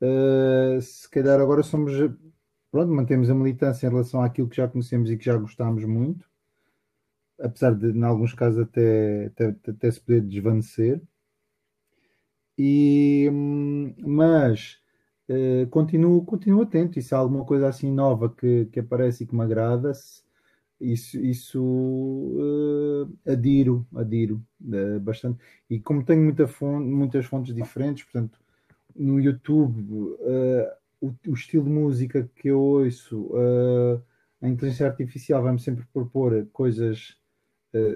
[0.00, 1.92] Uh, se calhar agora somos
[2.70, 6.26] pronto, mantemos a militância em relação àquilo que já conhecemos e que já gostámos muito,
[7.38, 10.98] apesar de, em alguns casos, até, até, até se poder desvanecer.
[12.56, 13.28] E,
[13.98, 14.78] mas
[15.28, 16.98] uh, continuo, continuo atento.
[16.98, 19.92] E se há alguma coisa assim nova que, que aparece e que me agrada,
[20.80, 25.38] isso, isso uh, adiro, adiro uh, bastante.
[25.68, 28.38] E como tenho muita fonte, muitas fontes diferentes, portanto,
[28.94, 30.68] no YouTube, uh,
[31.00, 33.30] o, o, estilo de música que eu ouço,
[34.42, 37.16] a inteligência artificial vai-me sempre propor coisas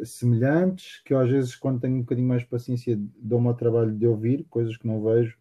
[0.05, 4.07] semelhantes, que eu às vezes, quando tenho um bocadinho mais paciência, dou-me ao trabalho de
[4.07, 5.37] ouvir, coisas que não vejo.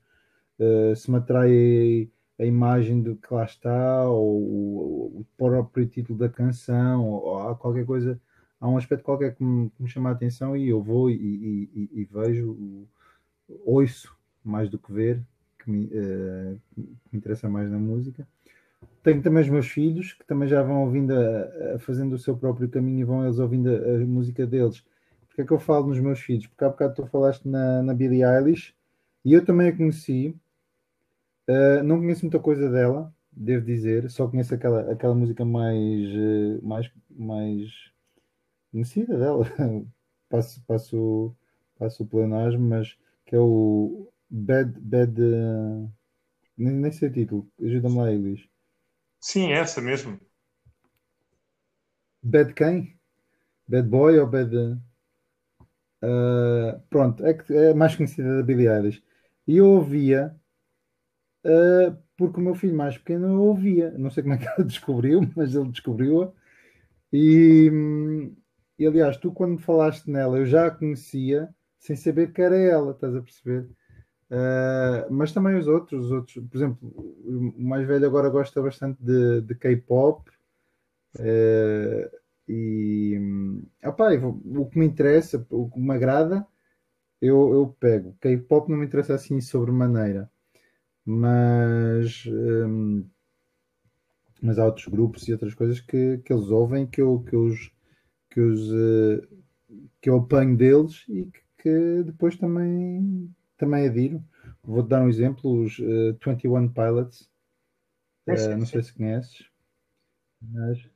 [0.95, 2.09] se me atrai
[2.41, 7.55] a imagem do que lá está, ou o próprio título da canção, ou, ou há
[7.55, 8.19] qualquer coisa,
[8.59, 11.13] há um aspecto qualquer que me, que me chama a atenção e eu vou e,
[11.13, 12.87] e, e, vejo,
[13.63, 15.21] ouço mais do que ver,
[15.59, 18.27] que me, uh, que me, interessa mais na música.
[19.03, 22.35] Tenho também os meus filhos, que também já vão ouvindo, a, a fazendo o seu
[22.35, 24.83] próprio caminho e vão eles ouvindo a, a, música deles.
[25.27, 26.47] Porque é que eu falo nos meus filhos?
[26.47, 28.73] Porque há bocado tu falaste na, na Billie Eilish,
[29.23, 30.35] e eu também a conheci,
[31.47, 36.65] Uh, não conheço muita coisa dela, devo dizer, só conheço aquela, aquela música mais, uh,
[36.65, 37.91] mais, mais
[38.71, 39.45] conhecida dela.
[40.29, 41.35] passo, passo,
[41.77, 44.79] passo o mas que é o Bad.
[44.79, 45.91] bad uh,
[46.57, 48.47] nem, nem sei o título, ajuda-me lá, Elis.
[49.19, 50.19] Sim, essa mesmo.
[52.23, 52.97] Bad quem?
[53.67, 54.79] Bad Boy ou Bad.
[56.89, 59.03] pronto, é, que é mais conhecida da Billie Eilish.
[59.47, 60.35] E eu ouvia
[61.45, 63.91] uh, porque o meu filho mais pequeno ouvia.
[63.97, 66.31] Não sei como é que ele descobriu, mas ele descobriu-a.
[67.13, 67.71] E,
[68.79, 72.91] e, aliás, tu quando falaste nela, eu já a conhecia sem saber que era ela,
[72.91, 73.67] estás a perceber?
[74.29, 79.03] Uh, mas também os outros, os outros, por exemplo, o mais velho agora gosta bastante
[79.03, 80.29] de, de K-pop.
[81.19, 83.19] Uh, e
[83.83, 86.45] opa, o que me interessa, o que me agrada,
[87.21, 88.15] eu, eu pego.
[88.21, 90.29] K-pop não me interessa assim sobremaneira
[91.05, 93.05] mas, hum,
[94.41, 97.71] mas há outros grupos e outras coisas que, que eles ouvem que eu, que, os,
[98.29, 99.27] que, os, uh,
[100.01, 104.23] que eu apanho deles e que, que, depois também, também adiro.
[104.63, 107.29] Vou-te dar um exemplo: os uh, 21 Pilots.
[108.27, 109.45] Uh, não sei se conheces,
[110.39, 110.89] mas,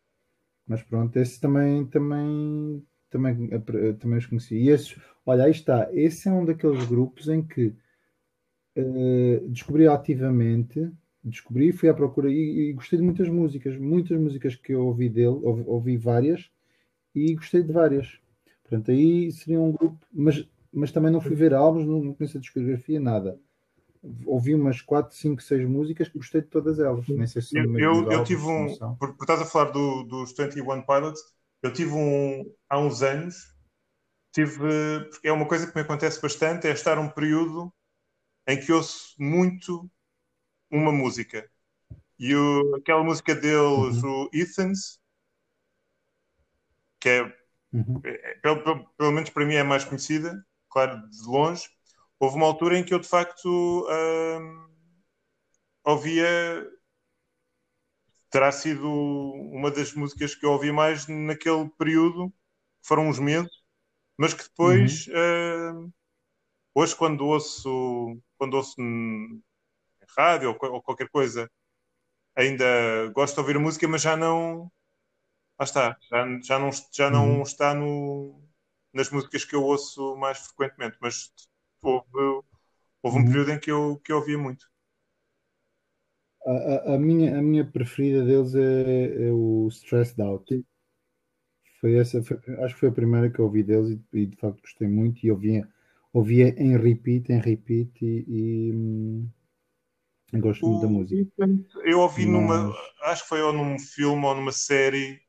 [0.68, 3.50] mas pronto, esse também, também, também,
[4.00, 4.56] também os conheci.
[4.56, 4.96] E esses,
[5.26, 5.90] olha, aí está.
[5.92, 7.76] Esse é um daqueles grupos em que
[8.78, 10.92] uh, descobri ativamente,
[11.24, 15.10] descobri, fui à procura e, e, gostei de muitas músicas, muitas músicas que eu ouvi
[15.10, 16.50] dele, ouvi, ouvi várias
[17.14, 18.20] e gostei de várias.
[18.62, 22.42] Portanto, aí seria um grupo, mas, mas também não fui ver álbuns, não conheço a
[22.42, 23.40] discografia, nada.
[24.26, 27.08] Ouvi umas 4, 5, 6 músicas que gostei de todas elas.
[27.08, 28.76] Nem sei se eu, eu, eu tive um.
[29.00, 31.22] Por, por estás a falar do, dos 21 Pilots,
[31.64, 32.46] eu tive um.
[32.70, 33.56] Há uns anos,
[34.32, 34.60] tive.
[35.10, 37.74] Porque é uma coisa que me acontece bastante, é estar um período
[38.48, 39.90] em que ouço muito
[40.70, 41.50] uma música.
[42.18, 44.24] E o, aquela música deles, uhum.
[44.24, 45.00] o Ethans,
[47.00, 47.22] que é,
[47.74, 48.02] uhum.
[48.04, 51.64] é, é pelo, pelo, pelo, menos para mim é mais conhecida, claro, de longe.
[52.20, 54.68] Houve uma altura em que eu de facto hum,
[55.84, 56.26] ouvia.
[58.30, 62.34] Terá sido uma das músicas que eu ouvi mais naquele período,
[62.82, 63.52] foram uns meses,
[64.18, 65.86] mas que depois, uhum.
[65.86, 65.94] hum,
[66.74, 69.42] hoje, quando ouço quando ouço em
[70.18, 71.50] rádio ou, ou, qualquer coisa,
[72.36, 72.66] ainda
[73.14, 74.72] gosto de ouvir música, mas já não.
[75.60, 77.42] Lá está, já, já não, já não uhum.
[77.44, 78.44] está no,
[78.94, 81.32] nas músicas que eu ouço mais frequentemente, mas
[81.82, 82.08] houve,
[83.02, 83.26] houve um uhum.
[83.26, 84.66] período em que eu, que eu ouvia muito.
[86.46, 90.66] A, a, a, minha, a minha preferida deles é, é o Stressed Out.
[91.80, 94.38] Foi essa, foi, acho que foi a primeira que eu ouvi deles e, e de
[94.38, 95.68] facto gostei muito e ouvia
[96.16, 99.30] ouvia em repeat, em repeat e, e hum,
[100.36, 101.46] gosto muito da música.
[101.84, 102.34] Eu ouvi Mas...
[102.34, 105.22] numa, acho que foi ou num filme ou numa série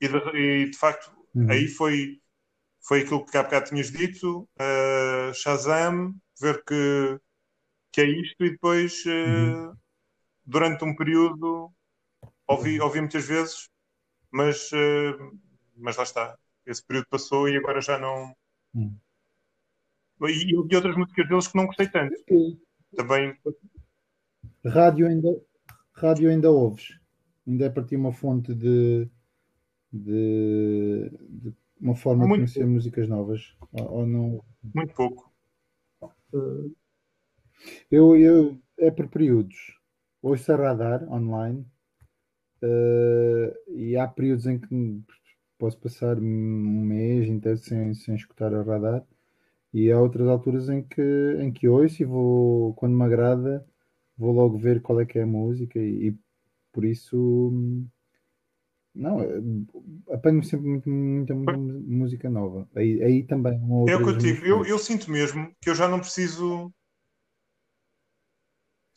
[0.00, 1.48] e de, e, de facto uhum.
[1.48, 2.20] aí foi,
[2.80, 7.20] foi aquilo que há bocado tinhas dito, uh, Shazam, ver que
[7.92, 9.76] que é isto, e depois, uhum.
[10.46, 11.70] durante um período,
[12.48, 13.68] ouvi, ouvi muitas vezes,
[14.30, 14.70] mas,
[15.76, 16.38] mas lá está.
[16.64, 18.34] Esse período passou e agora já não.
[18.72, 18.96] Uhum.
[20.28, 22.14] E ouvi outras músicas deles que não gostei tanto.
[22.96, 23.36] Também.
[24.64, 25.42] Rádio ainda,
[25.92, 26.98] rádio ainda ouves?
[27.46, 29.08] Ainda é para ti uma fonte de,
[29.92, 32.74] de, de uma forma Muito de conhecer pouco.
[32.74, 33.56] músicas novas?
[33.72, 34.44] Ou, ou, não?
[34.74, 35.32] Muito pouco.
[37.90, 39.78] Eu, eu, é por períodos.
[40.22, 41.66] Ouço a radar online
[42.62, 45.02] uh, e há períodos em que
[45.58, 49.04] posso passar um mês inteiro sem, sem escutar a radar
[49.72, 51.02] e há outras alturas em que,
[51.40, 53.66] em que ouço e vou, quando me agrada,
[54.16, 56.18] vou logo ver qual é que é a música e, e
[56.72, 57.50] por isso
[58.94, 59.18] não,
[60.10, 62.68] apanho sempre muito, muita, muita música nova.
[62.76, 63.58] Aí, aí também.
[63.88, 66.72] É o que eu digo, eu, eu, sinto mesmo que eu já não preciso.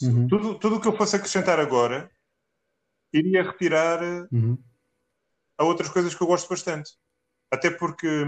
[0.01, 0.27] Uhum.
[0.27, 2.11] Tudo, tudo o que eu fosse acrescentar agora
[3.13, 4.61] iria retirar uhum.
[5.57, 6.91] a outras coisas que eu gosto bastante.
[7.49, 8.27] Até porque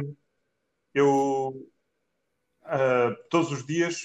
[0.94, 1.70] eu
[2.68, 4.02] uh, todos os dias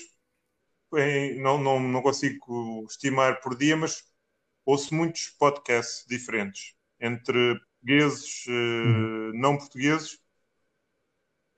[0.94, 4.04] em, não, não, não consigo estimar por dia, mas
[4.64, 9.32] ouço muitos podcasts diferentes entre portugueses, uhum.
[9.34, 10.18] não portugueses.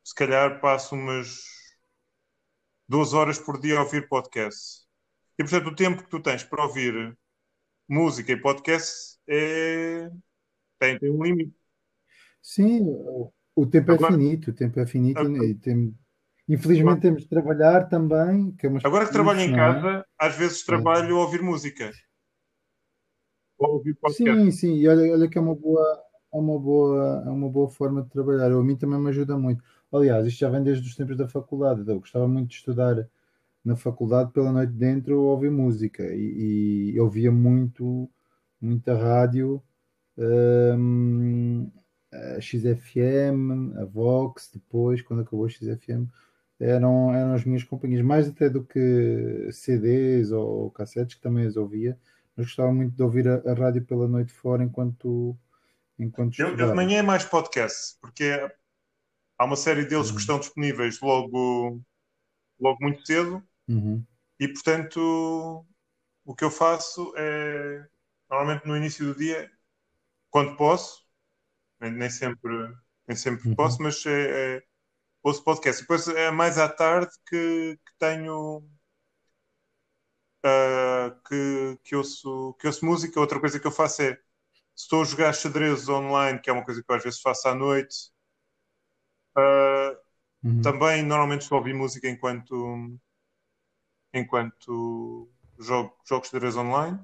[0.03, 1.43] Se calhar passo umas
[2.89, 4.85] duas horas por dia a ouvir podcast.
[5.39, 7.17] E portanto, o tempo que tu tens para ouvir
[7.89, 10.11] música e podcast é...
[10.79, 11.55] tem, tem um limite.
[12.41, 12.83] Sim,
[13.57, 15.97] o tempo é Agora, finito, o tempo é finito e tem,
[16.49, 18.53] Infelizmente temos de trabalhar também.
[18.53, 19.57] Que é Agora que trabalho em é?
[19.57, 21.91] casa, às vezes trabalho a ouvir música.
[23.59, 27.31] Ou ouvir Sim, sim, e olha, olha que é uma boa, é uma boa, é
[27.31, 28.51] uma boa forma de trabalhar.
[28.51, 29.63] Eu, a mim também me ajuda muito.
[29.93, 31.89] Aliás, isto já vem desde os tempos da faculdade.
[31.89, 33.09] Eu gostava muito de estudar
[33.65, 38.11] na faculdade pela noite dentro ouvir música e, e eu via muito,
[38.61, 39.63] muita rádio.
[40.19, 41.71] Hum,
[42.13, 46.07] a XFM, a Vox, depois, quando acabou a XFM,
[46.59, 51.57] eram, eram as minhas companhias, mais até do que CDs ou cassetes, que também as
[51.57, 51.99] ouvia,
[52.37, 55.37] mas gostava muito de ouvir a, a rádio pela noite fora enquanto,
[55.99, 58.25] enquanto eu, eu de manhã é mais podcast, porque
[59.39, 60.15] há uma série deles uhum.
[60.15, 61.81] que estão disponíveis logo,
[62.61, 64.03] logo muito cedo uhum.
[64.39, 65.67] e, portanto,
[66.25, 67.87] o que eu faço é,
[68.31, 69.51] normalmente no início do dia,
[70.31, 71.05] quando posso,
[71.81, 72.51] nem, sempre,
[73.07, 73.55] nem sempre uhum.
[73.55, 74.63] posso, mas é, é
[75.25, 75.81] ouço podcast.
[75.81, 78.59] Depois é mais à tarde que, que tenho
[80.45, 83.19] uh, que, que, ouço, que ouço música.
[83.19, 84.15] Outra coisa que eu faço é
[84.77, 87.49] se estou a jogar xadrez online, que é uma coisa que eu às vezes faço
[87.49, 88.13] à noite.
[89.37, 89.97] Uh,
[90.45, 90.63] uhum.
[90.63, 92.99] Também normalmente estou a ouvir música enquanto
[94.13, 96.99] enquanto jogo, jogo xadrez online.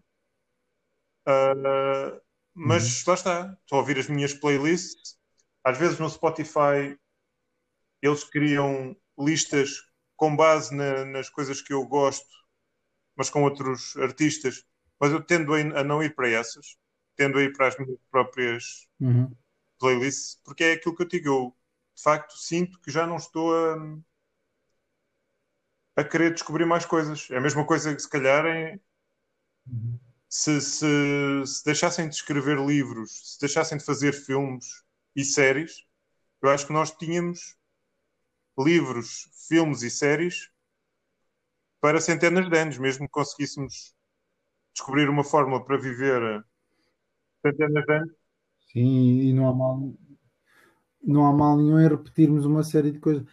[1.27, 2.21] Uh,
[2.53, 3.05] mas uhum.
[3.09, 5.19] lá está, estou a ouvir as minhas playlists.
[5.65, 7.00] Às vezes no Spotify
[8.03, 9.83] eles criam listas
[10.17, 12.29] com base na, nas coisas que eu gosto,
[13.17, 14.65] mas com outros artistas.
[14.99, 16.77] Mas eu tendo a, não ir para essas,
[17.17, 19.35] tendo a ir para as minhas próprias uhum.
[19.79, 21.29] playlists, porque é aquilo que eu digo.
[21.29, 21.57] Eu,
[21.95, 23.77] de facto, sinto que já não estou a,
[25.97, 27.29] a querer descobrir mais coisas.
[27.31, 28.81] É a mesma coisa que, se calhar, em,
[29.67, 29.99] uhum.
[30.29, 34.83] se, se, se deixassem de escrever livros, se deixassem de fazer filmes
[35.17, 35.87] e séries,
[36.43, 37.60] eu acho que nós tínhamos
[38.65, 40.51] livros, filmes e séries
[41.81, 43.95] para centenas de anos, mesmo que conseguíssemos
[44.75, 46.45] descobrir uma fórmula para viver
[47.43, 48.15] centenas de anos.
[48.73, 49.95] Sim, e não há mal,
[51.03, 53.25] não há mal nenhum em repetirmos uma série de coisas.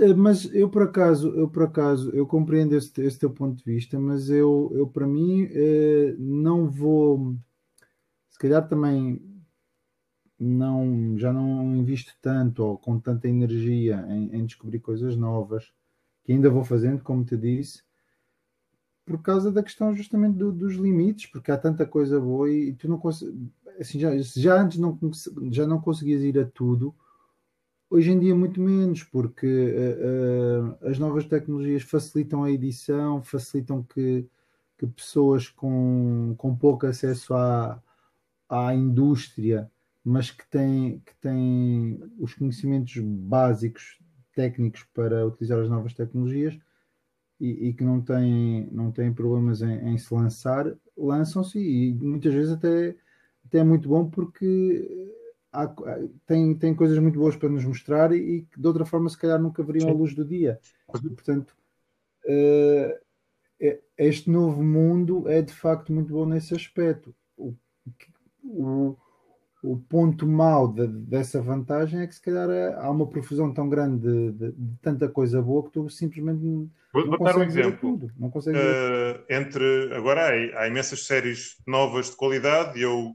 [0.00, 3.98] Eh, mas eu por acaso, eu por acaso, eu compreendo esse, teu ponto de vista,
[3.98, 7.36] mas eu, eu para mim eh, não vou,
[8.28, 9.22] se calhar também
[10.40, 15.70] não, já não invisto tanto ou com tanta energia em, em, descobrir coisas novas,
[16.24, 17.82] que ainda vou fazendo, como te disse,
[19.04, 22.72] por causa da questão justamente do, dos limites, porque há tanta coisa boa e, e
[22.72, 23.34] tu não consegues.
[23.78, 24.98] Assim, já, já antes não,
[25.50, 26.94] já não conseguias ir a tudo,
[27.90, 33.82] hoje em dia muito menos, porque uh, uh, as novas tecnologias facilitam a edição, facilitam
[33.82, 34.26] que,
[34.78, 37.82] que pessoas com, com pouco acesso à,
[38.48, 39.70] à indústria
[40.10, 43.96] mas que tem, que tem os conhecimentos básicos
[44.34, 46.58] técnicos para utilizar as novas tecnologias
[47.38, 52.34] e, e que não têm, não têm problemas em, em se lançar, lançam-se e muitas
[52.34, 52.96] vezes até,
[53.44, 55.14] até é muito bom porque
[55.52, 55.72] há,
[56.26, 59.16] tem, tem coisas muito boas para nos mostrar e, e que de outra forma se
[59.16, 60.58] calhar nunca veriam a luz do dia.
[60.90, 61.56] Portanto,
[62.24, 67.14] uh, este novo mundo é de facto muito bom nesse aspecto.
[67.36, 67.54] O,
[68.42, 68.96] o,
[69.62, 72.48] o ponto mau de, dessa vantagem é que se calhar
[72.78, 76.40] há uma profusão tão grande de, de, de, tanta coisa boa que tu simplesmente
[76.92, 77.78] Vou, não dar um exemplo.
[77.78, 83.14] Tudo, não uh, entre agora há, há, imensas séries novas de qualidade e eu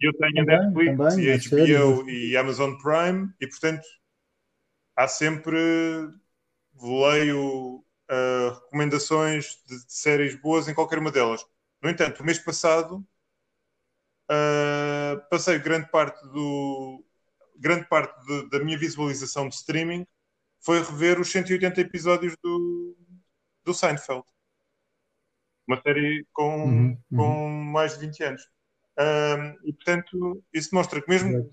[0.00, 3.84] eu tenho também, a Netflix também, e HBO e Amazon Prime e portanto
[4.96, 5.56] há sempre
[6.80, 7.76] leio
[8.10, 11.44] uh, recomendações de séries boas em qualquer uma delas.
[11.82, 13.04] No entanto, o mês passado
[14.30, 17.04] Uh, passei grande parte do
[17.56, 20.06] grande parte de, da minha visualização de streaming
[20.60, 22.96] foi rever os 180 episódios do,
[23.64, 24.24] do Seinfeld.
[25.66, 27.16] Uma série com, uhum, uhum.
[27.16, 28.42] com mais de 20 anos.
[28.98, 31.50] Uh, e portanto, isso mostra que mesmo,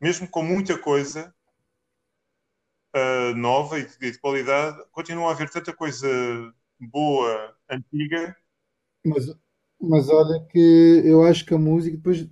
[0.00, 1.34] mesmo com muita coisa
[2.94, 6.08] uh, nova e de, de, qualidade, continua a haver tanta coisa
[6.78, 8.36] boa, antiga.
[9.04, 9.26] Mas
[9.80, 10.58] mas olha que
[11.04, 12.26] eu acho que a música depois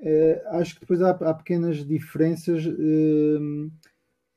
[0.00, 3.38] eh, acho que depois há, há pequenas diferenças eh,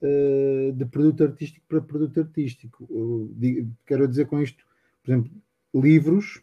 [0.01, 2.88] eh, de produto artístico para produto artístico.
[3.36, 4.63] Digo- quero dizer com isto,
[5.03, 5.32] por exemplo,
[5.73, 6.41] livros,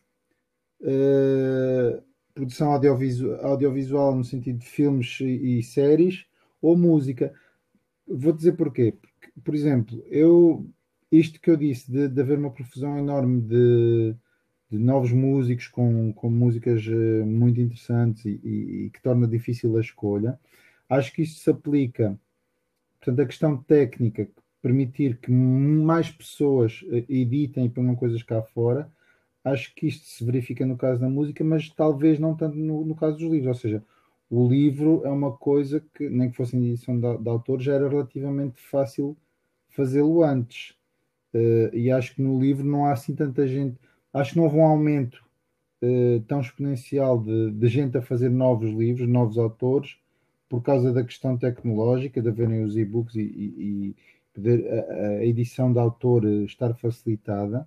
[0.82, 2.00] eh,
[2.34, 6.26] produção audiovisual, audiovisual no sentido de filmes e, e séries,
[6.62, 7.32] ou música.
[8.06, 8.92] Vou dizer porquê.
[9.00, 10.66] Porque, por exemplo, eu
[11.12, 14.16] isto que eu disse de, de haver uma profusão enorme de
[14.72, 19.76] de novos músicos com, com músicas eh, muito interessantes e, e, e, que torna difícil
[19.76, 20.40] a escolha.
[20.88, 22.18] Acho que isto se aplica,
[22.98, 24.26] portanto, a questão técnica,
[24.62, 28.90] permitir que mais pessoas eh, editem e ponham coisas cá fora.
[29.44, 32.94] Acho que isto se verifica no caso da música, mas talvez não tanto no, no
[32.94, 33.48] caso dos livros.
[33.48, 33.84] Ou seja,
[34.30, 37.74] o livro é uma coisa que, nem que fosse em edição de, de autor, já
[37.74, 39.16] era relativamente fácil
[39.68, 40.74] fazê-lo antes.
[41.34, 43.78] Uh, e acho que no livro não há assim tanta gente
[44.12, 45.22] acho que não houve um aumento
[45.82, 49.96] uh, tão exponencial de, de, gente a fazer novos livros, novos autores,
[50.48, 53.24] por causa da questão tecnológica, de haverem os e-books e, e,
[53.58, 53.96] e
[54.34, 57.66] poder, a, a, edição de autor eh, estar facilitada,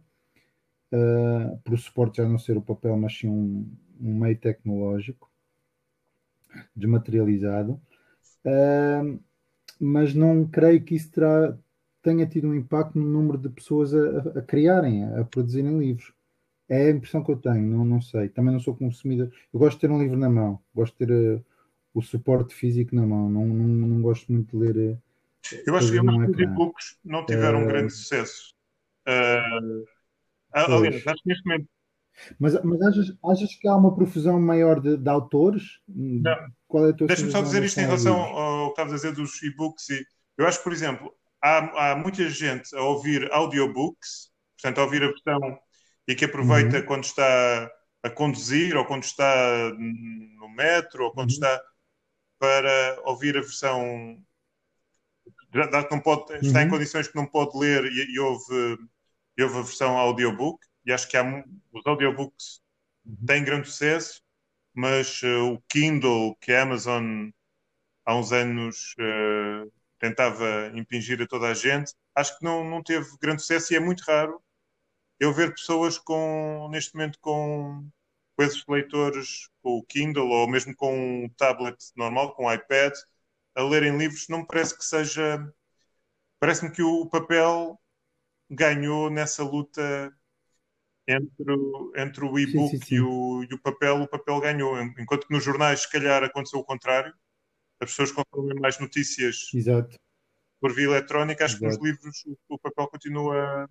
[0.92, 3.68] uh, por suporte já não ser o papel, mas sim um,
[4.00, 5.30] um meio tecnológico
[6.76, 7.80] desmaterializado.
[8.46, 9.20] Uh,
[9.80, 11.58] mas não creio que isso terá,
[12.02, 16.14] tenha tido um impacto no número de pessoas a, a criarem, a produzirem livros.
[16.68, 18.28] É a impressão que eu tenho, não, não sei.
[18.30, 19.32] Também não sou consumidor.
[19.54, 21.46] Eu gosto de ter um livro na mão, gosto de ter uh,
[21.94, 24.94] o suporte físico na mão, não, não, não gosto muito de ler.
[24.94, 25.02] Uh,
[25.68, 28.54] eu acho que os e-books não tiveram um grande sucesso.
[29.08, 29.86] Uh,
[30.52, 31.68] aliás, acho que neste momento.
[32.40, 35.80] Mas, mas achas, achas que há uma profusão maior de, de autores?
[35.88, 36.36] Não.
[36.68, 39.12] Qual é a tua Deixa-me só dizer isto em relação ao que estavas a dizer
[39.14, 39.88] dos e-books.
[40.38, 45.04] Eu acho que, por exemplo, há, há muita gente a ouvir audiobooks, portanto, a ouvir
[45.04, 45.60] a versão
[46.08, 46.86] e que aproveita uhum.
[46.86, 47.72] quando está
[48.04, 51.36] a conduzir ou quando está no metro ou quando uhum.
[51.36, 51.64] está
[52.38, 54.24] para ouvir a versão
[55.90, 56.66] não pode, está uhum.
[56.66, 58.78] em condições que não pode ler e, e, ouve,
[59.38, 62.62] e ouve a versão audiobook e acho que há, os audiobooks
[63.06, 63.26] uhum.
[63.26, 64.22] têm grande sucesso
[64.74, 67.30] mas uh, o Kindle que a Amazon
[68.06, 73.08] há uns anos uh, tentava impingir a toda a gente acho que não, não teve
[73.20, 74.40] grande sucesso e é muito raro
[75.20, 77.88] eu ver pessoas com, neste momento com,
[78.36, 82.94] com esses leitores, com o Kindle ou mesmo com um tablet normal, com um iPad,
[83.56, 85.54] a lerem livros, não me parece que seja.
[86.40, 87.80] Parece-me que o papel
[88.50, 90.14] ganhou nessa luta
[91.08, 94.78] entre, o, entre o e-book e, o, e o papel, o papel ganhou.
[95.00, 97.14] Enquanto que nos jornais, se calhar, aconteceu o contrário.
[97.80, 99.98] As pessoas consomem mais notícias Exato.
[100.60, 101.46] por via eletrónica.
[101.46, 101.72] Acho Exato.
[101.72, 103.70] que nos livros o, o papel continua.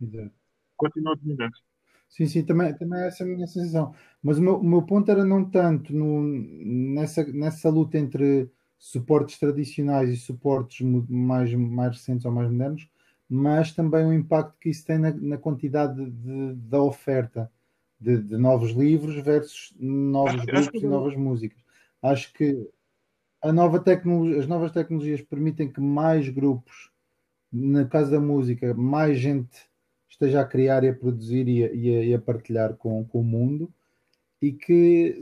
[0.00, 0.45] Exato
[0.76, 1.62] continua dominante.
[2.08, 3.94] Sim, sim, também, também é essa a minha sensação.
[4.22, 9.38] Mas o meu, o meu ponto era não tanto no, nessa, nessa luta entre suportes
[9.38, 12.88] tradicionais e suportes mais, mais recentes ou mais modernos,
[13.28, 17.50] mas também o impacto que isso tem na, na quantidade de, da oferta
[17.98, 21.58] de, de, novos livros versus novos acho, grupos acho e novas músicas.
[22.02, 22.68] Acho que
[23.42, 26.90] a nova tecnologia, as novas tecnologias permitem que mais grupos,
[27.52, 29.68] no caso da música, mais gente
[30.08, 33.20] esteja a criar e a produzir e a, e a, e a partilhar com, com
[33.20, 33.72] o mundo
[34.40, 35.20] e que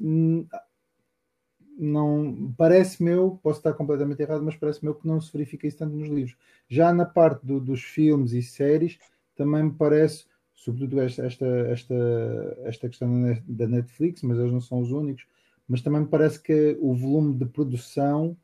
[1.77, 5.79] não parece meu, posso estar completamente errado, mas parece meu que não se verifica isso
[5.79, 6.37] tanto nos livros.
[6.69, 8.99] Já na parte do, dos filmes e séries,
[9.35, 13.11] também me parece, sobretudo esta, esta, esta, esta questão
[13.47, 15.27] da Netflix, mas eles não são os únicos,
[15.69, 18.37] mas também me parece que o volume de produção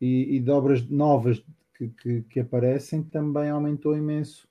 [0.00, 1.42] e, e de obras novas
[1.74, 4.48] que, que, que aparecem também aumentou imenso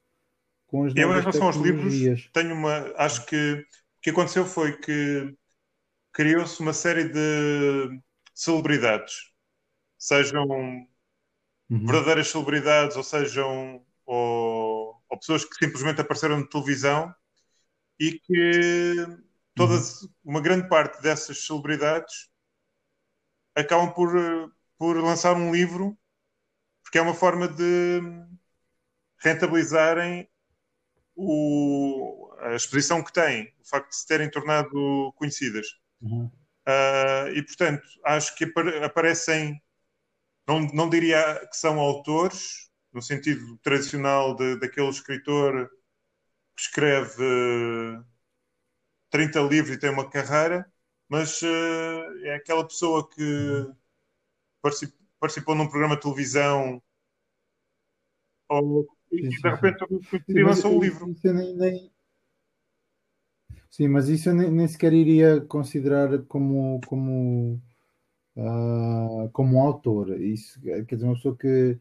[0.76, 2.94] com as Eu, em relação aos livros, tenho uma.
[2.98, 5.34] Acho que o que aconteceu foi que
[6.12, 8.02] criou-se uma série de
[8.34, 9.32] celebridades,
[9.98, 11.86] sejam uhum.
[11.86, 17.14] verdadeiras celebridades ou sejam ou, ou, pessoas que simplesmente apareceram na televisão
[17.98, 18.94] e que
[19.56, 20.10] todas, uhum.
[20.26, 22.30] uma grande parte dessas celebridades
[23.56, 24.12] acabam por,
[24.78, 25.98] por lançar um livro
[26.84, 28.02] porque é uma forma de
[29.18, 30.30] rentabilizarem
[31.16, 35.68] o, a exposição que têm, o facto de se terem tornado conhecidas.
[36.02, 36.26] Uhum.
[36.68, 38.52] Uh, e, portanto, acho que
[38.84, 39.62] aparecem,
[40.48, 45.70] não, não diria que são autores, no sentido tradicional de, daquele escritor
[46.56, 47.24] que escreve
[49.10, 50.72] 30 livros e tem uma carreira,
[51.08, 53.74] mas uh, é aquela pessoa que
[54.62, 56.82] participou, participou num programa de televisão
[58.50, 58.88] ou
[59.20, 59.86] e de repente
[60.28, 61.14] e lançou o livro.
[61.24, 61.92] Nem, nem...
[63.70, 67.62] Sim, mas isso eu nem, nem, sequer iria considerar como, como,
[68.38, 70.20] uh, como autor.
[70.20, 71.78] Isso, quer dizer, uma pessoa que,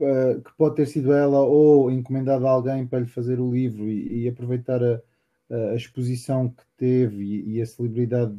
[0.00, 3.88] uh, que pode ter sido ela ou encomendado a alguém para lhe fazer o livro
[3.88, 5.02] e, e aproveitar a,
[5.50, 8.32] a, exposição que teve e, e a celebridade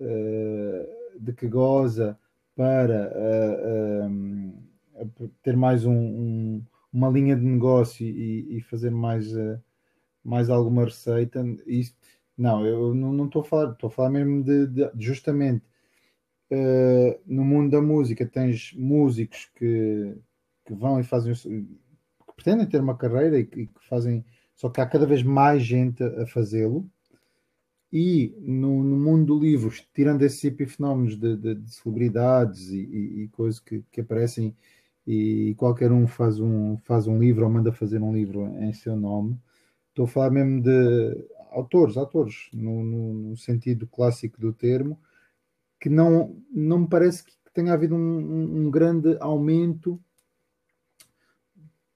[0.00, 2.18] uh, de que goza
[2.54, 3.12] para
[5.42, 6.62] ter mais um, um
[6.96, 9.62] uma linha de negócio e, e fazer mais, uh,
[10.24, 11.94] mais alguma receita, isso,
[12.38, 15.62] não, eu não estou a falar, estou a falar mesmo de, de justamente
[16.50, 20.16] uh, no mundo da música tens músicos que,
[20.64, 24.24] que vão e fazem que pretendem ter uma carreira e que, e que fazem,
[24.54, 26.90] só que há cada vez mais gente a, fazê-lo.
[27.92, 33.22] E no, no, mundo do livro, tirando esses epifenómenos de, de, de celebridades e, e,
[33.22, 34.56] e coisas que, que aparecem
[35.06, 38.96] e qualquer um faz um, faz um livro ou manda fazer um livro em seu
[38.96, 39.38] nome.
[39.90, 45.00] Estou a falar mesmo de autores, autores, no, no, sentido clássico do termo,
[45.80, 50.00] que não, não me parece que tenha havido um, um grande aumento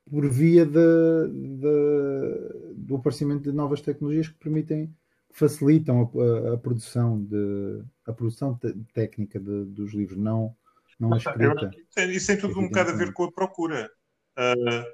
[0.08, 4.86] por via de, de, do aparecimento de novas tecnologias que permitem,
[5.28, 8.58] que facilitam a, a, a produção de a produção
[8.92, 10.56] técnica de, dos livros, não
[11.01, 11.70] não é escrita.
[12.05, 13.90] Isso tem tudo um bocado a ver com a procura.
[14.38, 14.84] Uh,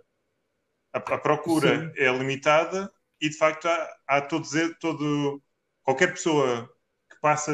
[0.93, 1.93] a, a, procura Sim.
[1.97, 2.91] é limitada
[3.21, 4.47] e de facto há, há todo,
[4.81, 5.43] todo
[5.83, 6.71] qualquer pessoa
[7.11, 7.53] que passa,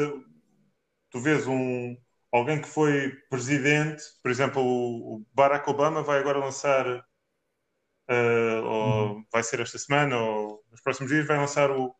[1.09, 1.97] tu vês um
[2.31, 9.25] alguém que foi presidente, por exemplo, o Barack Obama vai agora lançar uh, ou uhum.
[9.31, 11.95] vai ser esta semana ou nos próximos dias vai lançar o,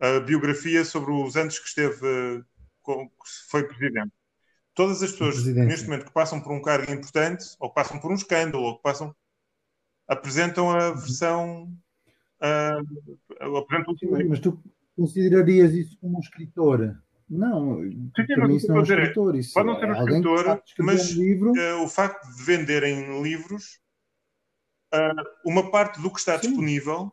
[0.00, 2.44] a biografia sobre os anos que esteve
[2.80, 4.17] com, que foi presidente
[4.78, 8.12] todas as pessoas neste momento que passam por um cargo importante, ou que passam por
[8.12, 9.12] um escândalo, ou que passam,
[10.06, 11.64] apresentam a versão.
[12.40, 13.96] Uh, apresentam
[14.28, 14.62] mas tu
[14.94, 16.96] considerarias isso como um escritor?
[17.28, 19.34] Não, Sim, para mim isso não é um escritor.
[19.34, 21.50] Isso pode não ser um é escritor, mas um livro...
[21.50, 23.80] uh, o facto de venderem livros,
[24.94, 26.50] uh, uma parte do que está Sim.
[26.50, 27.12] disponível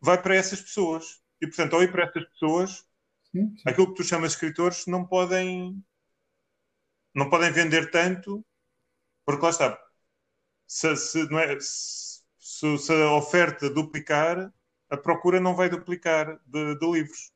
[0.00, 1.22] vai para essas pessoas.
[1.38, 2.82] E, portanto, ao ir para essas pessoas,
[3.30, 3.62] sim, sim.
[3.66, 5.84] aquilo que tu chamas de escritores não podem
[7.14, 8.44] não podem vender tanto,
[9.24, 9.80] porque lá está.
[10.66, 14.52] Se, se, não é, se, se, a oferta duplicar,
[14.90, 17.32] a procura não vai duplicar de, de livros.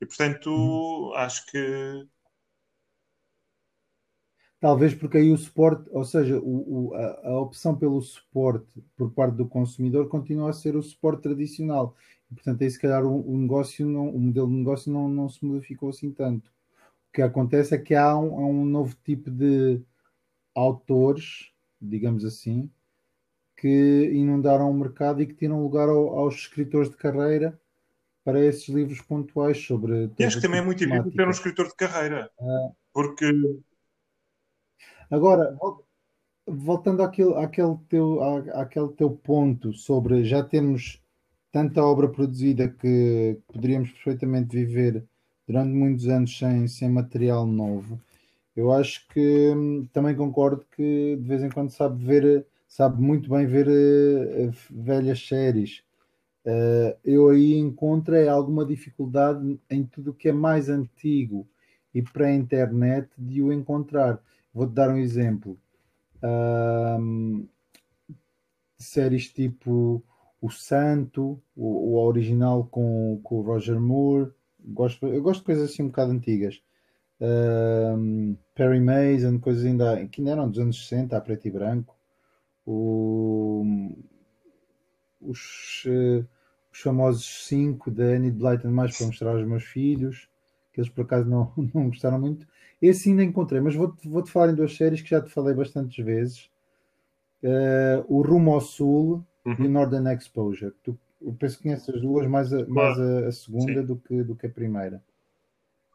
[0.00, 1.14] E portanto, uhum.
[1.14, 2.08] acho que.
[4.60, 8.66] Talvez porque aí o suporte, ou seja, o, o, a, a, opção pelo suporte
[8.96, 11.96] por parte do consumidor continua a ser o suporte tradicional.
[12.30, 15.28] E, portanto, aí se calhar o, o negócio, não, o modelo de negócio não, não
[15.28, 16.52] se modificou assim tanto
[17.12, 19.80] que acontece é que há um, um novo tipo de
[20.54, 22.70] autores, digamos assim,
[23.56, 27.58] que inundaram o mercado e que tiram lugar ao, aos escritores de carreira
[28.24, 30.10] para esses livros pontuais sobre.
[30.18, 32.30] E acho que também é muito difícil ter um escritor de carreira.
[32.40, 32.70] Ah.
[32.92, 33.26] Porque.
[35.10, 35.56] Agora,
[36.46, 41.02] voltando àquele, àquele, teu, à, àquele teu ponto sobre já temos
[41.50, 45.04] tanta obra produzida que poderíamos perfeitamente viver
[45.48, 47.98] durante muitos anos sem, sem material novo.
[48.54, 53.30] Eu acho que hum, também concordo que de vez em quando sabe ver, sabe muito
[53.30, 55.82] bem ver uh, velhas séries.
[56.44, 61.48] Uh, eu aí encontro é alguma dificuldade em tudo o que é mais antigo
[61.94, 64.20] e pré-internet de o encontrar.
[64.52, 65.58] Vou-te dar um exemplo.
[66.22, 67.48] Uh,
[68.76, 70.02] séries tipo
[70.40, 74.30] O Santo, o, o original com, com o Roger Moore,
[74.64, 76.60] gosto, eu gosto de coisas assim um bocado antigas.
[77.20, 81.96] Um, Perry Mason, coisas ainda que ainda eram dos anos 60, a preto e branco.
[82.66, 83.64] O,
[85.20, 86.26] os, uh,
[86.72, 90.28] os famosos 5 da Annie Blyton mais para mostrar aos meus filhos,
[90.72, 92.46] que eles por acaso não, não gostaram muito.
[92.80, 95.54] Esse ainda encontrei, mas vou-te vou -te falar em duas séries que já te falei
[95.54, 96.48] bastantes vezes.
[97.42, 99.56] Uh, o Rumo ao Sul uhum.
[99.58, 100.72] e o Northern Exposure.
[100.82, 104.22] Tu, eu penso que conheces as duas, mais a, mais a, a segunda do que,
[104.22, 105.02] do que a primeira.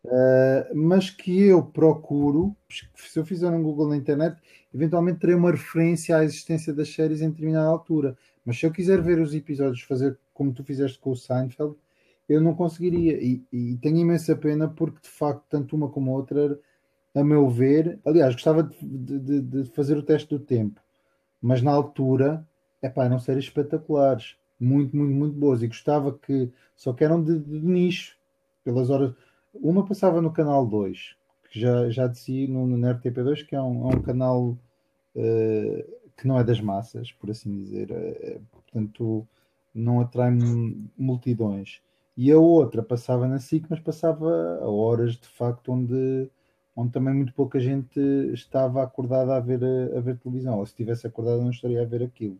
[0.06, 4.38] Uh, mas que eu procuro, se eu fizer um Google na internet,
[4.74, 8.18] eventualmente terei uma referência à existência das séries em determinada altura.
[8.45, 11.76] Mas se eu quiser ver os episódios, fazer como tu fizeste com o Seinfeld,
[12.28, 13.14] eu não conseguiria.
[13.22, 16.60] E, e tenho imensa pena porque, de facto, tanto uma como a outra,
[17.16, 20.82] a meu ver, aliás, gostava de, de, de fazer o teste do tempo,
[21.41, 22.45] mas na altura,
[22.82, 25.62] é pá, eram séries espetaculares, muito, muito, muito boas.
[25.62, 28.18] E gostava que, só que eram de, de nicho,
[28.64, 29.14] pelas horas
[29.54, 31.16] uma passava no canal 2,
[31.50, 34.58] que já, já desci no, no RTP2, que é um, é um canal
[35.16, 37.92] uh, que não é das massas, por assim dizer.
[37.92, 39.28] Uh, portanto,
[39.74, 40.32] não atrai
[40.98, 41.82] multidões.
[42.16, 46.30] E a outra passava na SIC, mas passava a horas de facto onde,
[46.76, 48.00] onde também muito pouca gente
[48.34, 49.64] estava acordada a ver,
[49.96, 50.60] a ver televisão.
[50.60, 52.40] Ou se estivesse acordada não estaria a ver aquilo.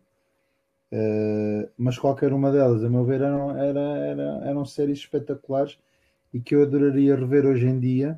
[0.94, 5.76] Uh, mas qualquer uma delas, a meu ver, eram, era, era, eram séries espetaculares
[6.32, 8.16] e que eu adoraria rever hoje em dia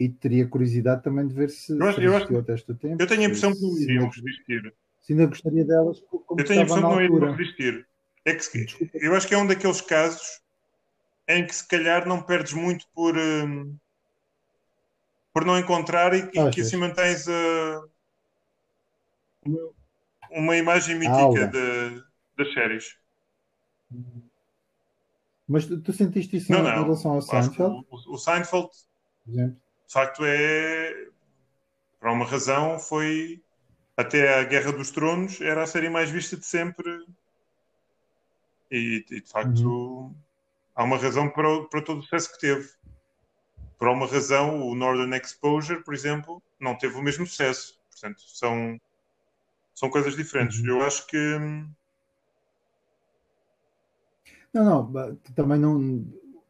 [0.00, 3.00] e teria curiosidade também de ver se, eu acho, se eu acho, até este tempo.
[3.00, 4.74] Eu tenho a impressão que não iriam resistir.
[5.00, 7.86] Se ainda gostaria delas, como Eu tenho a impressão que não iriam resistir.
[8.24, 10.40] É que eu acho que é um daqueles casos
[11.28, 13.76] em que se calhar não perdes muito por, um,
[15.32, 17.88] por não encontrar e, e que assim mantens uh,
[20.34, 22.02] uma imagem mítica de,
[22.36, 22.96] das séries.
[25.48, 26.70] Mas tu, tu sentiste isso não, não.
[26.70, 27.84] em relação ao Seinfeld?
[27.90, 28.70] O, o, Seinfeld,
[29.26, 29.54] de
[29.88, 31.08] facto, é.
[32.00, 33.42] Por uma razão, foi.
[33.96, 37.04] Até a Guerra dos Tronos era a série mais vista de sempre.
[38.70, 40.14] E, e de facto, uhum.
[40.74, 42.70] há uma razão para, para todo o sucesso que teve.
[43.78, 47.78] Por uma razão, o Northern Exposure, por exemplo, não teve o mesmo sucesso.
[47.90, 48.80] Portanto, são,
[49.74, 50.60] são coisas diferentes.
[50.60, 50.68] Uhum.
[50.68, 51.68] Eu acho que hum,
[54.52, 56.04] não, não, também não.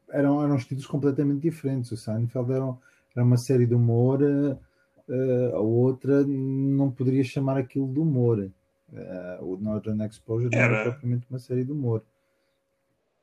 [0.09, 1.91] Eram, eram estilos completamente diferentes.
[1.91, 2.77] O Seinfeld era,
[3.15, 8.51] era uma série de humor, uh, a outra não poderia chamar aquilo de humor.
[8.91, 10.67] Uh, o Northern Exposure era...
[10.67, 12.03] não era propriamente uma série de humor.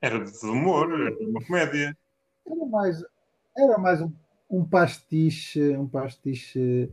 [0.00, 1.96] Era de humor, era uma comédia.
[2.46, 3.04] Era mais,
[3.56, 4.10] era mais um,
[4.48, 6.90] um pastiche, um pastiche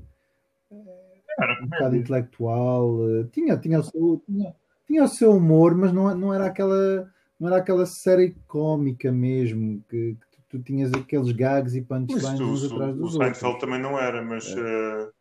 [1.37, 2.97] era um bocado intelectual.
[3.31, 4.55] Tinha, tinha, o seu, tinha,
[4.87, 7.07] tinha o seu humor, mas não, não era aquela
[7.39, 12.39] não era aquela série cómica mesmo, que, que tu, tu, tinhas aqueles gags e punchlines
[12.39, 13.43] uns atrás dos o outros.
[13.43, 14.59] O também não era, mas, é.
[14.59, 15.13] uh,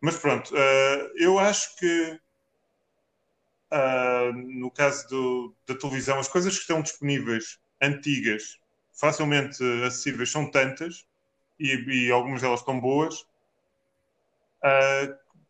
[0.00, 2.20] mas pronto, uh, eu acho que
[3.72, 8.58] uh, no caso do, da televisão, as coisas que estão disponíveis, antigas,
[8.92, 11.04] facilmente acessíveis, são tantas
[11.58, 11.74] e,
[12.06, 13.26] e algumas delas estão boas.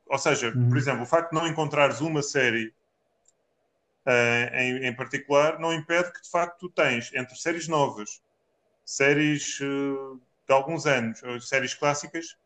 [0.07, 0.69] Ou seja, uhum.
[0.69, 2.73] por exemplo, o facto de não encontrares uma série
[4.07, 8.23] uh, em, em, particular, não impede que de facto tu tens entre séries novas,
[8.85, 12.37] séries uh, de alguns anos, ou séries clássicas,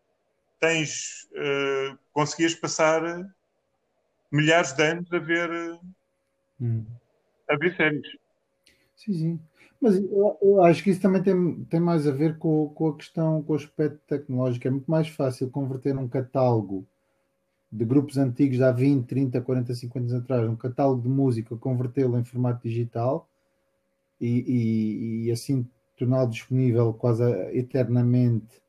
[0.61, 3.03] tens uh, conseguias passar
[4.31, 5.51] milhares de anos a ver
[6.61, 6.85] hum.
[7.49, 8.07] a ver séries.
[8.97, 9.41] Sim, sim.
[9.81, 12.97] Mas eu, eu, acho que isso também tem, tem mais a ver com, com a
[12.97, 14.67] questão, com o aspecto tecnológico.
[14.67, 16.85] É muito mais fácil converter um catálogo
[17.70, 21.57] de grupos antigos de há 20, 30, 40, 50 anos atrás, um catálogo de música,
[21.57, 23.28] convertê-lo em formato digital
[24.20, 27.23] e, e, e assim torná-lo disponível quase
[27.53, 28.62] eternamente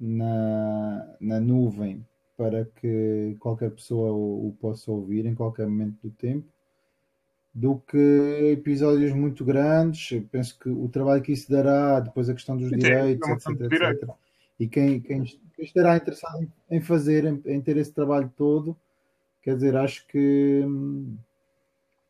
[0.00, 2.04] na, na nuvem
[2.36, 6.48] para que qualquer pessoa o, o, possa ouvir em qualquer momento do tempo,
[7.54, 7.96] do que
[8.52, 10.10] episódios muito grandes.
[10.10, 14.10] Eu penso que o trabalho que isso dará, depois a questão dos direitos, etc, etc.
[14.58, 18.76] E quem, quem, quem estará interessado em, fazer, em, em, ter esse trabalho todo,
[19.42, 21.16] quer dizer, acho que hum,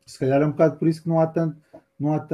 [0.05, 1.57] se calhar é um bocado por isso que não há tanto,
[1.99, 2.27] não há,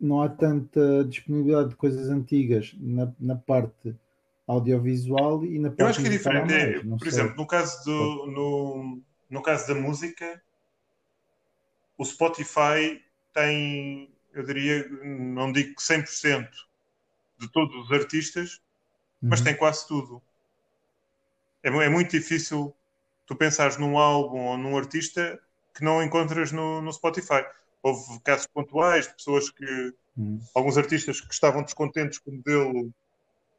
[0.00, 3.94] não há tanta disponibilidade de coisas antigas na, na parte
[4.46, 6.52] audiovisual e na parte Eu acho que é diferente.
[6.52, 7.08] É, por sei.
[7.08, 10.42] exemplo, no caso, do, no, no caso da música,
[11.96, 13.00] o Spotify
[13.32, 16.48] tem, eu diria, não digo que 100%
[17.38, 18.60] de todos os artistas,
[19.22, 19.44] mas uhum.
[19.44, 20.20] tem quase tudo.
[21.62, 22.74] É, é, muito difícil
[23.26, 25.40] tu pensares num álbum ou num artista
[25.74, 27.44] que não encontras no, no Spotify.
[27.82, 30.40] Houve casos pontuais de pessoas que, uhum.
[30.54, 32.92] alguns artistas que estavam descontentes com o modelo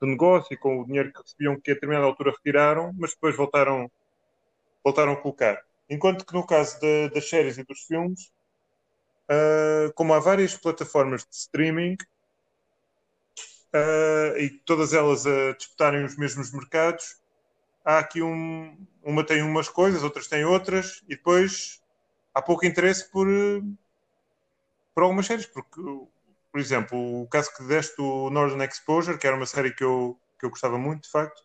[0.02, 3.36] de negócio e com o dinheiro que recebiam, que a determinada altura retiraram, mas depois
[3.36, 3.90] voltaram,
[4.84, 5.64] voltaram a colocar.
[5.90, 8.32] Enquanto que no caso de, das séries e dos filmes,
[9.30, 11.98] uh, como há várias plataformas de streaming
[13.74, 17.18] uh, e todas elas a disputarem os mesmos mercados,
[17.84, 18.78] há aqui um.
[19.04, 21.84] Uma tem umas coisas, outras têm outras, e depois
[22.34, 23.28] há pouco interesse por,
[24.94, 25.82] por algumas séries, porque,
[26.52, 30.18] por exemplo, o caso que deste do Northern Exposure, que era uma série que eu,
[30.40, 31.44] que eu gostava muito, de facto,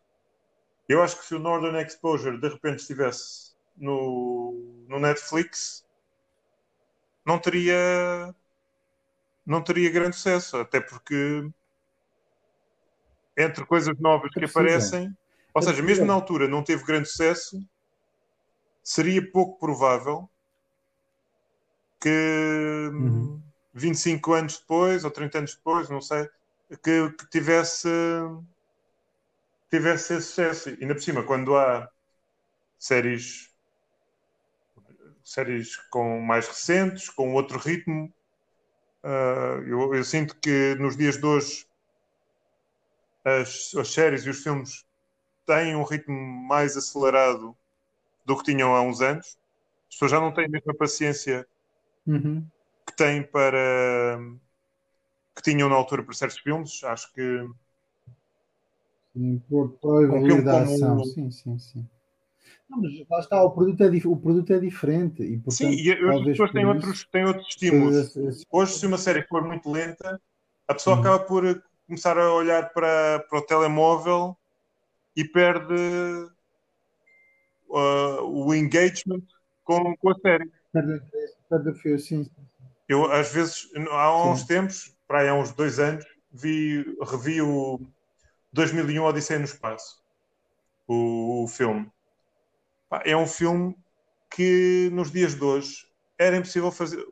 [0.89, 5.85] eu acho que se o Northern Exposure de repente estivesse no, no Netflix,
[7.25, 8.35] não teria
[9.45, 11.51] não teria grande sucesso, até porque
[13.39, 15.16] entre coisas novas que aparecem,
[15.55, 17.62] ou seja, mesmo na altura não teve grande sucesso,
[18.82, 20.28] seria pouco provável
[22.01, 23.40] que uhum.
[23.73, 26.28] 25 anos depois, ou 30 anos depois, não sei,
[26.82, 27.89] que, que tivesse
[29.70, 30.70] tivesse sucesso.
[30.70, 31.89] E ainda por cima, quando há
[32.78, 33.48] séries
[35.23, 38.10] séries com mais recentes, com outro ritmo,
[39.05, 41.68] uh, eu, eu, sinto que nos dias de hoje
[43.41, 44.85] as, as séries e os filmes
[45.47, 47.57] têm um ritmo mais acelerado
[48.25, 49.39] do que tinham há uns anos.
[49.89, 51.47] As pessoas já não têm a mesma paciência
[52.07, 52.45] uhum.
[52.87, 54.19] que têm para
[55.35, 56.83] que tinham na altura para certos filmes.
[56.85, 57.49] Acho que
[59.15, 61.05] sim, por, por um filme da ação.
[61.05, 61.89] Sim, sim, sim.
[62.69, 65.23] Não, mas lá está, o produto é, o produto é diferente.
[65.23, 68.15] E, portanto, sim, e as pessoas têm, outros, têm outros estímulos.
[68.51, 70.21] Hoje, se uma série for muito lenta,
[70.67, 71.01] a pessoa uhum.
[71.01, 74.36] acaba por começar a olhar para, para o telemóvel
[75.16, 75.74] e perde
[77.66, 79.23] uh, o engagement
[79.65, 80.52] com, com a série.
[80.70, 82.31] Perde, o fio, sim.
[82.86, 84.47] Eu, às vezes, há uns sim.
[84.48, 87.81] tempos, para aí há uns dois anos, vi, revi o
[88.52, 90.02] 2001 Odisseia no Espaço,
[90.86, 91.90] o, o filme.
[93.05, 93.74] É um filme
[94.31, 95.86] que nos dias de hoje
[96.19, 97.02] era impossível fazer.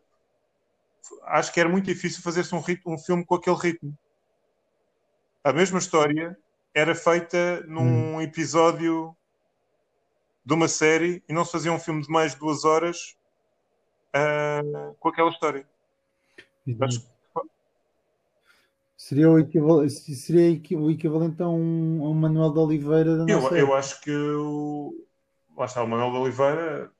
[1.22, 3.96] Acho que era muito difícil fazer-se um, um filme com aquele ritmo
[5.46, 6.36] a mesma história
[6.74, 8.20] era feita num hum.
[8.20, 9.16] episódio
[10.44, 13.16] de uma série e não se fazia um filme de mais de duas horas
[14.08, 15.64] uh, com aquela história.
[16.80, 17.08] Acho...
[18.96, 23.56] Seria o equivalente, seria o equivalente a um, a um Manuel de Oliveira da eu,
[23.56, 25.06] eu acho que o,
[25.56, 26.90] lá está, o Manuel de Oliveira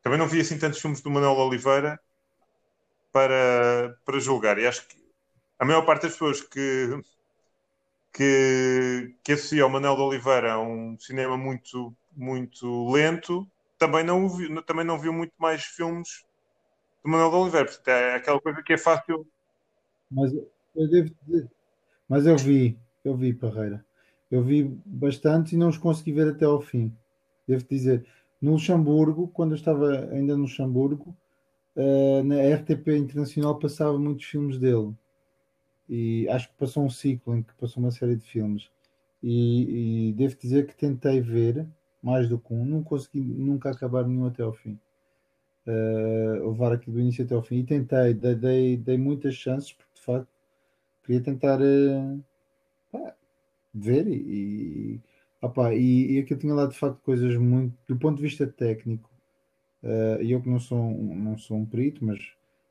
[0.00, 2.00] também não vi assim tantos filmes do Manuel de Oliveira
[3.10, 4.96] para, para julgar e acho que
[5.58, 7.02] a maior parte das pessoas que
[8.12, 13.48] que, que associa ao Manel de Oliveira a um cinema muito, muito lento,
[13.78, 16.24] também não, viu, também não viu muito mais filmes
[17.02, 17.66] do Manuel de Oliveira.
[17.66, 19.26] Portanto, é aquela coisa que é fácil.
[20.10, 21.50] Mas eu devo dizer,
[22.08, 23.84] mas eu vi, eu vi Parreira.
[24.30, 26.94] Eu vi bastante e não os consegui ver até ao fim.
[27.48, 28.06] Devo dizer,
[28.40, 31.16] no Luxemburgo, quando eu estava ainda no Luxemburgo,
[31.76, 34.94] uh, na RTP Internacional passava muitos filmes dele
[35.94, 38.70] e acho que passou um ciclo em que passou uma série de filmes.
[39.22, 41.66] E, e devo dizer que tentei ver
[42.02, 44.78] mais do que um, não consegui nunca acabar nenhum até ao fim.
[45.66, 47.58] Uh, levar aqui do início até ao fim.
[47.58, 50.28] E tentei, dei, dei, dei muitas chances porque de facto
[51.04, 52.24] queria tentar uh,
[52.90, 53.14] pá,
[53.74, 54.98] ver e,
[55.42, 59.10] e, e aqui eu tinha lá de facto coisas muito do ponto de vista técnico
[59.82, 62.18] uh, eu que não sou, não sou um perito mas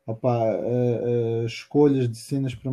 [0.05, 2.71] opa, uh, escolhas de cenas para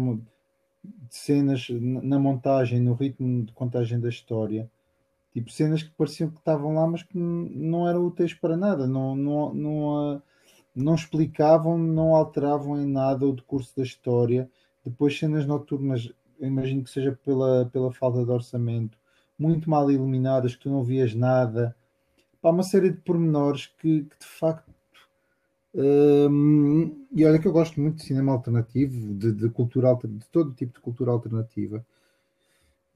[1.10, 4.70] cenas na montagem, no ritmo de contagem da história,
[5.32, 9.14] tipo cenas que pareciam que estavam lá, mas que não eram úteis para nada, não,
[9.16, 10.22] não, não,
[10.74, 14.50] não explicavam, não alteravam em nada o decurso da história.
[14.84, 16.10] Depois, cenas noturnas,
[16.40, 18.96] imagino que seja pela, pela falta de orçamento,
[19.38, 21.76] muito mal iluminadas, que tu não vias nada.
[22.42, 24.72] Há uma série de pormenores que, que de facto
[25.74, 30.54] um, e olha que eu gosto muito de cinema alternativo, de, de cultura de todo
[30.54, 31.84] tipo de cultura alternativa.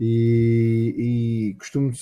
[0.01, 0.94] E,
[1.53, 1.93] e costumo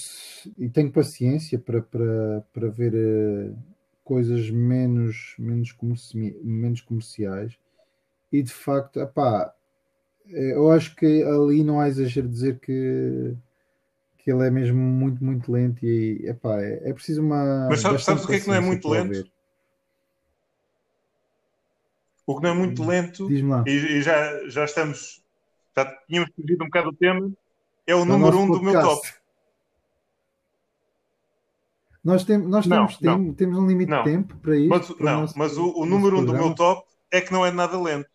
[0.57, 3.55] e tenho paciência para, para, para ver uh,
[4.03, 7.59] coisas menos, menos, comerci, menos comerciais.
[8.33, 9.53] E de facto, epá,
[10.29, 13.35] eh, eu acho que ali não há exagero dizer que,
[14.19, 15.85] que ele é mesmo muito, muito lento.
[15.85, 17.69] E epá, é, é preciso uma.
[17.69, 19.11] Mas sabes, sabes o que é que não é muito lento?
[19.11, 19.31] Ver.
[22.31, 23.40] O que não é muito lento, e,
[23.70, 25.23] e, já, já estamos,
[25.77, 27.32] já tínhamos fugido um bocado do tema,
[27.86, 29.09] é o número um do meu top.
[32.02, 33.24] Nós, tem, nós não, temos, não.
[33.24, 34.02] Tem, temos um limite não.
[34.02, 34.69] de tempo para isso.
[34.69, 37.44] Mas, para não, nosso, mas o, o número um do meu top é que não
[37.44, 38.09] é nada lento.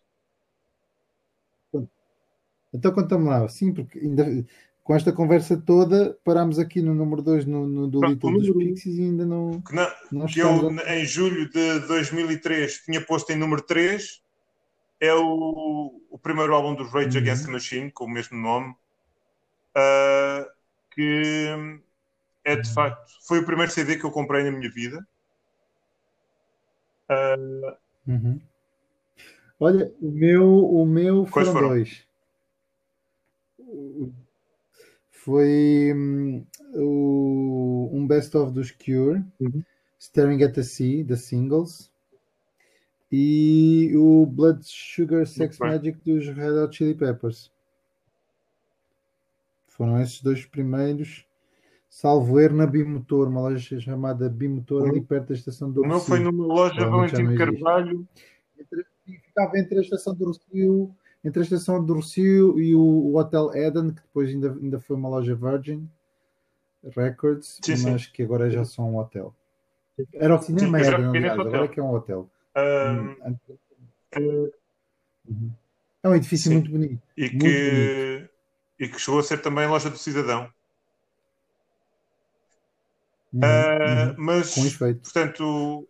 [2.72, 4.44] Então conta-me lá, sim, porque ainda
[4.86, 8.96] com esta conversa toda, parámos aqui no número 2 no, no do Little dos Pixies
[8.98, 9.60] e ainda não.
[9.60, 10.96] Que, não, não que eu, a...
[10.96, 14.22] em julho de 2003, tinha posto em número 3.
[15.00, 17.24] É o, o primeiro álbum dos Rage uhum.
[17.24, 18.76] Against the Machine, com o mesmo nome.
[19.76, 20.48] Uh,
[20.92, 21.80] que
[22.44, 23.10] é de facto.
[23.26, 25.04] Foi o primeiro CD que eu comprei na minha vida.
[27.10, 27.76] Uh,
[28.06, 28.40] uhum.
[29.58, 31.68] Olha, o meu, o meu foram, foram?
[31.70, 32.06] dois.
[35.26, 36.46] Foi um,
[37.92, 39.64] um best-of dos Cure, uhum.
[39.98, 41.90] Staring at the Sea, The Singles,
[43.10, 47.50] e o Blood Sugar Sex Magic dos Red Hot Chili Peppers.
[49.66, 51.26] Foram esses dois primeiros.
[51.90, 54.90] Salvo erro na Bimotor, uma loja chamada Bimotor, uhum.
[54.90, 58.06] ali perto da estação do O meu foi numa loja Valentim Carvalho.
[59.04, 60.94] ficava entre a estação do Rocio
[61.26, 65.08] entre a estação do Rocio e o, Hotel Eden, que depois ainda, ainda foi uma
[65.08, 65.90] loja Virgin
[66.96, 68.10] Records, sim, mas sim.
[68.12, 69.34] que agora já são um hotel.
[70.14, 72.30] Era o cinema sim, Eden, aliás, agora é que é um hotel.
[72.56, 74.52] Um,
[75.28, 75.50] uhum.
[76.00, 77.02] É um edifício muito bonito.
[77.16, 78.30] E muito que, bonito.
[78.78, 80.48] e que chegou a ser também loja do cidadão.
[83.32, 84.14] Uhum, uh, uhum.
[84.16, 85.88] Mas, portanto,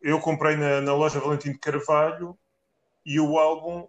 [0.00, 2.38] eu comprei na, na loja Valentim de Carvalho
[3.04, 3.86] e o álbum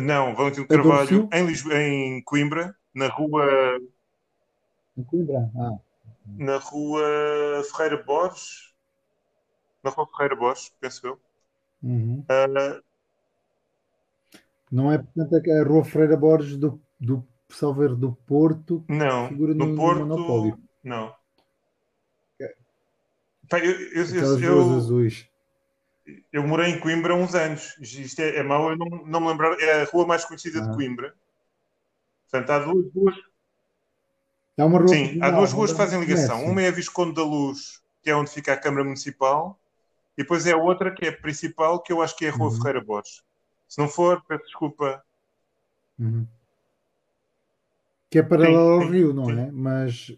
[0.00, 3.46] não, Valentim Carvalho, em, Lisboa, em Coimbra, na rua.
[4.96, 5.50] Em Coimbra?
[5.56, 5.78] Ah.
[6.26, 8.74] Na rua Ferreira Borges.
[9.82, 11.20] Na rua Ferreira Borges, penso eu.
[11.82, 12.24] Uhum.
[12.30, 12.82] Uh...
[14.70, 19.66] Não é, portanto, a rua Ferreira Borges do, do Salver do Porto não, figura no,
[19.66, 20.58] no Porto, monopólio.
[20.82, 21.14] Não.
[22.40, 22.54] É.
[23.52, 25.28] eu, eu, eu, ruas azuis
[26.32, 27.76] eu morei em Coimbra há uns anos.
[27.80, 29.58] Isto é, é mau eu não, não me lembrar.
[29.60, 30.66] É a rua mais conhecida ah.
[30.66, 31.14] de Coimbra.
[32.30, 33.14] Portanto, há duas ruas.
[34.56, 36.44] É uma rua Sim, há duas ruas que fazem ligação.
[36.44, 39.58] Uma é a Visconde da Luz, que é onde fica a Câmara Municipal,
[40.16, 42.32] e depois é a outra, que é a principal, que eu acho que é a
[42.32, 42.56] Rua uhum.
[42.56, 43.22] Ferreira Borges.
[43.68, 45.04] Se não for, peço desculpa.
[45.98, 46.26] Uhum.
[48.08, 49.40] Que é paralelo ao rio, não sim.
[49.40, 49.50] é?
[49.52, 50.16] Mas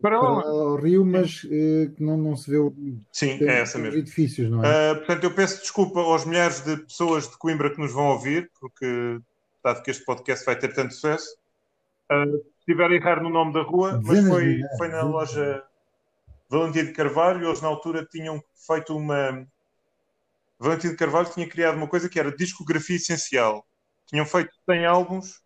[0.00, 2.72] para, ao rio, mas uh, não, não se vê o
[3.12, 3.98] Sim, é essa mesmo.
[3.98, 4.92] edifícios, não é?
[4.92, 8.50] Uh, portanto, eu peço desculpa aos milhares de pessoas de Coimbra que nos vão ouvir,
[8.60, 9.20] porque
[9.62, 11.36] dado que este podcast vai ter tanto sucesso.
[12.10, 15.64] Uh, se estiver a errar no nome da rua, mas foi, foi na loja
[16.48, 19.46] Valentim de Carvalho, eles na altura tinham feito uma.
[20.60, 23.66] Valentim de Carvalho tinha criado uma coisa que era discografia essencial.
[24.06, 25.42] Tinham feito 100 álbuns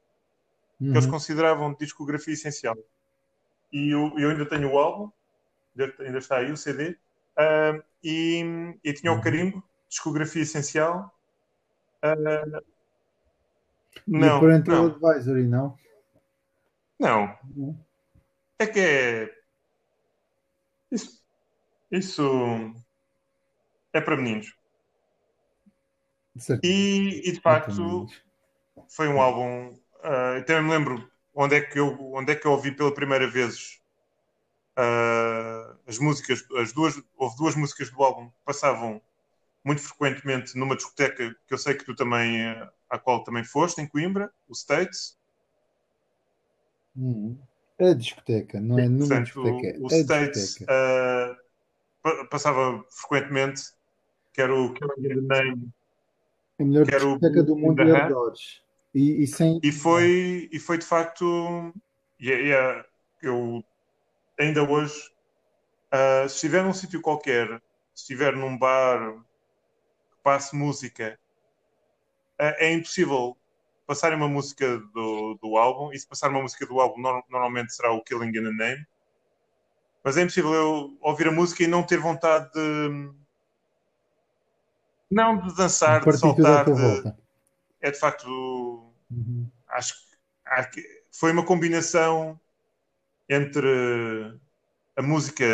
[0.79, 1.11] que eles uhum.
[1.11, 2.77] consideravam discografia essencial
[3.73, 5.11] e eu, eu ainda tenho o álbum,
[5.99, 6.91] ainda está aí o CD,
[7.39, 9.21] uh, e, e, tinha o uhum.
[9.23, 11.17] carimbo, discografia essencial.
[12.05, 12.63] Uh,
[14.07, 15.09] não, Parental não.
[15.09, 15.79] Advisory, não?
[16.99, 17.39] Não.
[18.59, 19.43] É que é.
[20.91, 21.23] Isso,
[21.91, 22.75] isso
[23.93, 24.55] é para meninos.
[26.63, 29.75] E, e, de facto é foi um álbum.
[29.99, 33.29] Uh, também me lembro onde é que eu, onde é que eu ouvi pela primeira
[33.29, 33.81] vez
[34.79, 39.01] uh, as músicas, as duas, houve duas músicas do álbum que passavam
[39.65, 42.41] muito frequentemente numa discoteca que eu sei que tu também,
[42.91, 45.17] à qual também foste, em Coimbra, o States.
[46.97, 47.39] Hum,
[47.79, 49.79] é discoteca, não é numa Portanto, discoteca.
[49.79, 53.63] O, o é States uh, passava frequentemente,
[54.33, 55.69] que era o Killing in the Name.
[56.59, 58.63] A melhor discoteca do mundo é Dodge.
[58.95, 59.59] E, e, sem...
[59.63, 61.73] e, foi, e foi de facto.
[62.21, 62.85] Yeah, yeah,
[63.23, 63.65] eu
[64.39, 65.11] ainda hoje,
[65.93, 67.49] uh, se estiver num sítio qualquer,
[67.95, 69.15] se estiver num bar
[70.11, 71.19] que passe música,
[72.41, 73.37] uh, é impossível
[73.87, 75.93] passar uma música do, do álbum.
[75.93, 78.87] E se passar uma música do álbum, no, normalmente será o Killing in the Name.
[80.05, 83.13] Mas é impossível eu ouvir a música e não ter vontade de.
[85.11, 86.65] Não de dançar, de saltar.
[86.65, 87.15] De,
[87.81, 88.82] é de facto.
[89.13, 89.51] Uhum.
[89.69, 89.95] Acho
[90.73, 92.41] que foi uma combinação
[93.29, 93.69] entre
[94.97, 95.45] a música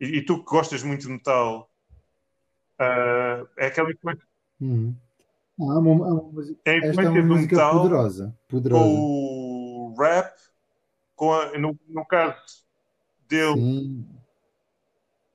[0.00, 1.70] e, e tu que gostas muito de metal.
[2.80, 4.24] Uh, é aquela influência.
[4.60, 4.94] Uhum.
[5.60, 8.84] Ah, uma, uma música, é a influência é uma do música metal poderosa, poderosa.
[8.84, 10.34] com o rap,
[11.16, 12.64] com a, no, no caso
[13.28, 13.54] dele.
[13.54, 14.08] Sim.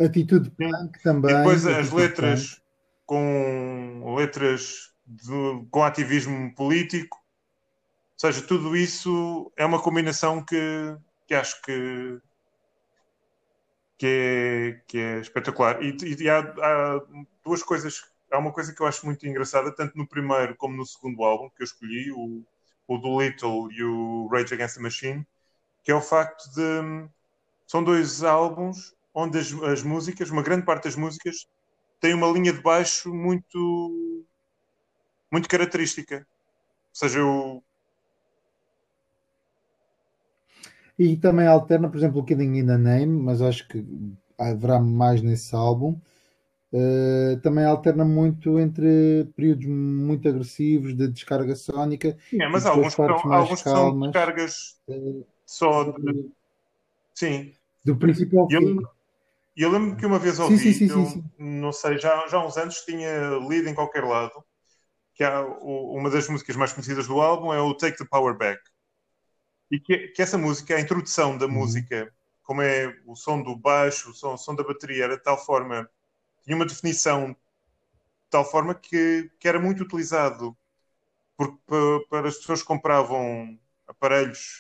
[0.02, 1.32] Atitude punk também.
[1.32, 2.64] E depois as letras punk.
[3.06, 7.18] com letras de, com ativismo político.
[7.18, 10.98] Ou seja, tudo isso é uma combinação que,
[11.28, 12.20] que acho que,
[13.98, 15.82] que, é, que é espetacular.
[15.82, 17.02] E, e há, há,
[17.44, 18.04] duas coisas.
[18.32, 21.50] Há uma coisa que eu acho muito engraçada, tanto no primeiro como no segundo álbum
[21.50, 22.44] que eu escolhi, o
[22.88, 25.28] o do Little e o Rage Against the Machine,
[25.84, 27.10] que é o facto de
[27.66, 31.48] são dois álbuns onde as, as músicas, uma grande parte das músicas,
[32.00, 34.26] tem uma linha de baixo muito
[35.34, 36.18] muito característica.
[36.18, 36.24] Ou
[36.94, 37.64] seja, eu
[40.98, 43.84] E também alterna, por exemplo, o Killing in the Name, mas acho que
[44.38, 46.00] haverá mais nesse álbum.
[46.72, 52.16] Uh, também alterna muito entre períodos muito agressivos de descarga sónica.
[52.32, 56.30] É, mas alguns, são, alguns são descargas uh, só de.
[57.16, 57.54] Sim.
[57.84, 58.78] Do princípio ao fim.
[59.56, 62.38] E eu lembro que uma vez ouvi, sim, sim, sim, sim, não sei, já, já
[62.38, 64.44] há uns anos tinha lido em qualquer lado
[65.14, 68.62] que há, uma das músicas mais conhecidas do álbum é o Take the Power Back.
[69.70, 71.52] E que, que essa música, a introdução da uhum.
[71.52, 72.14] música,
[72.44, 75.38] como é o som do baixo, o som, o som da bateria, era de tal
[75.44, 75.90] forma,
[76.44, 80.58] tinha uma definição de tal forma que, que era muito utilizado
[81.38, 84.58] porque para, para as pessoas que compravam aparelhos,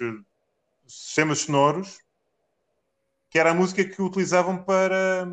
[0.87, 1.99] sistemas sonoros,
[3.29, 5.27] que era a música que utilizavam para,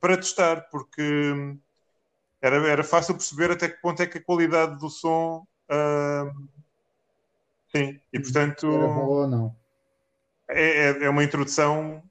[0.00, 1.56] para testar, porque
[2.44, 5.46] era, era fácil perceber até que ponto é que a qualidade do som.
[5.64, 6.46] Uh,
[7.74, 8.66] sim, e portanto.
[8.66, 9.56] Era boa ou não?
[10.46, 12.02] É, é, é, uma introdução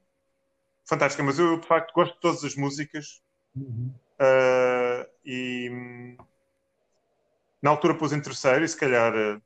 [0.85, 3.21] fantástica, mas eu de facto gosto de todas as músicas.
[3.55, 3.93] Uhum.
[4.19, 6.17] Uh, e
[7.61, 9.13] na altura pus em terceiro, e se calhar.
[9.13, 9.39] Uh,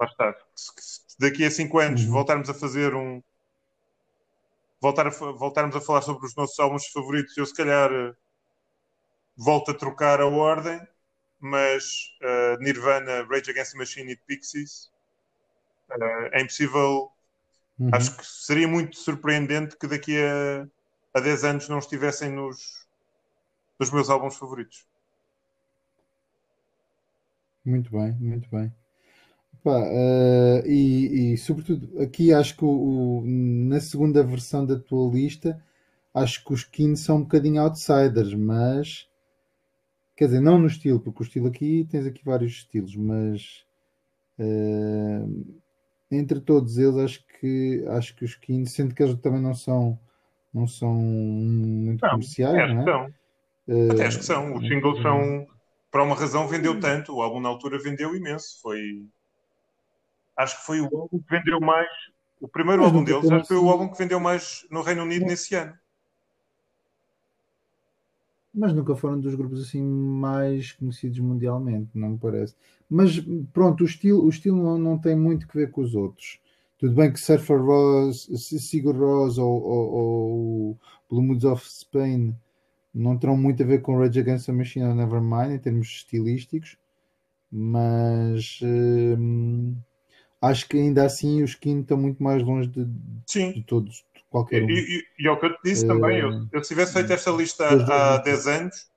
[0.00, 0.34] lá está.
[0.56, 2.10] Se, se daqui a cinco anos uhum.
[2.10, 3.22] voltarmos a fazer um
[4.80, 7.90] voltar a, voltarmos a falar sobre os nossos álbuns favoritos, eu se calhar
[9.36, 10.80] volto a trocar a ordem,
[11.40, 14.90] mas uh, Nirvana, Rage Against the Machine e Pixies
[15.90, 17.10] uh, é impossível.
[17.78, 17.90] Uhum.
[17.92, 20.66] Acho que seria muito surpreendente que daqui a,
[21.12, 22.86] a 10 anos não estivessem nos,
[23.78, 24.86] nos meus álbuns favoritos.
[27.64, 28.72] Muito bem, muito bem.
[29.62, 35.10] Pá, uh, e, e, sobretudo aqui acho que o, o, na segunda versão da tua
[35.10, 35.58] lista
[36.12, 39.08] acho que os Kings são um bocadinho outsiders, mas
[40.16, 43.64] quer dizer, não no estilo, porque o estilo aqui tens aqui vários estilos, mas
[44.38, 45.60] uh,
[46.10, 49.98] entre todos eles acho que acho que os Kings, sendo que eles também não são
[50.52, 52.84] não são muito não, comerciais, não é?
[52.84, 53.14] São.
[53.66, 54.54] Uh, Até acho que são.
[54.54, 55.46] Os singles são,
[55.90, 57.16] por uma razão, vendeu tanto.
[57.16, 58.60] O álbum na altura vendeu imenso.
[58.62, 59.04] Foi
[60.36, 61.88] acho que foi o álbum que vendeu mais.
[62.40, 65.26] O primeiro álbum deles acho que foi o álbum que vendeu mais no Reino Unido
[65.26, 65.76] nesse ano.
[68.54, 72.54] Mas nunca foram dos grupos assim mais conhecidos mundialmente, não me parece.
[72.88, 73.20] Mas
[73.52, 76.40] pronto, o estilo, o estilo não, não tem muito que ver com os outros.
[76.78, 80.78] Tudo bem que Surfer Rose, Sigur Rose ou, ou, ou
[81.08, 82.36] Blue Moods of Spain
[82.94, 86.76] não terão muito a ver com Rage Against the Machine ou Nevermind em termos estilísticos,
[87.50, 89.74] mas hum,
[90.40, 92.84] acho que ainda assim os Skin estão muito mais longe de,
[93.52, 94.68] de todos, qualquer um.
[94.68, 96.92] E, e, e é o que eu te disse uh, também, eu, eu se tivesse
[96.92, 98.90] feito esta lista há, há 10 anos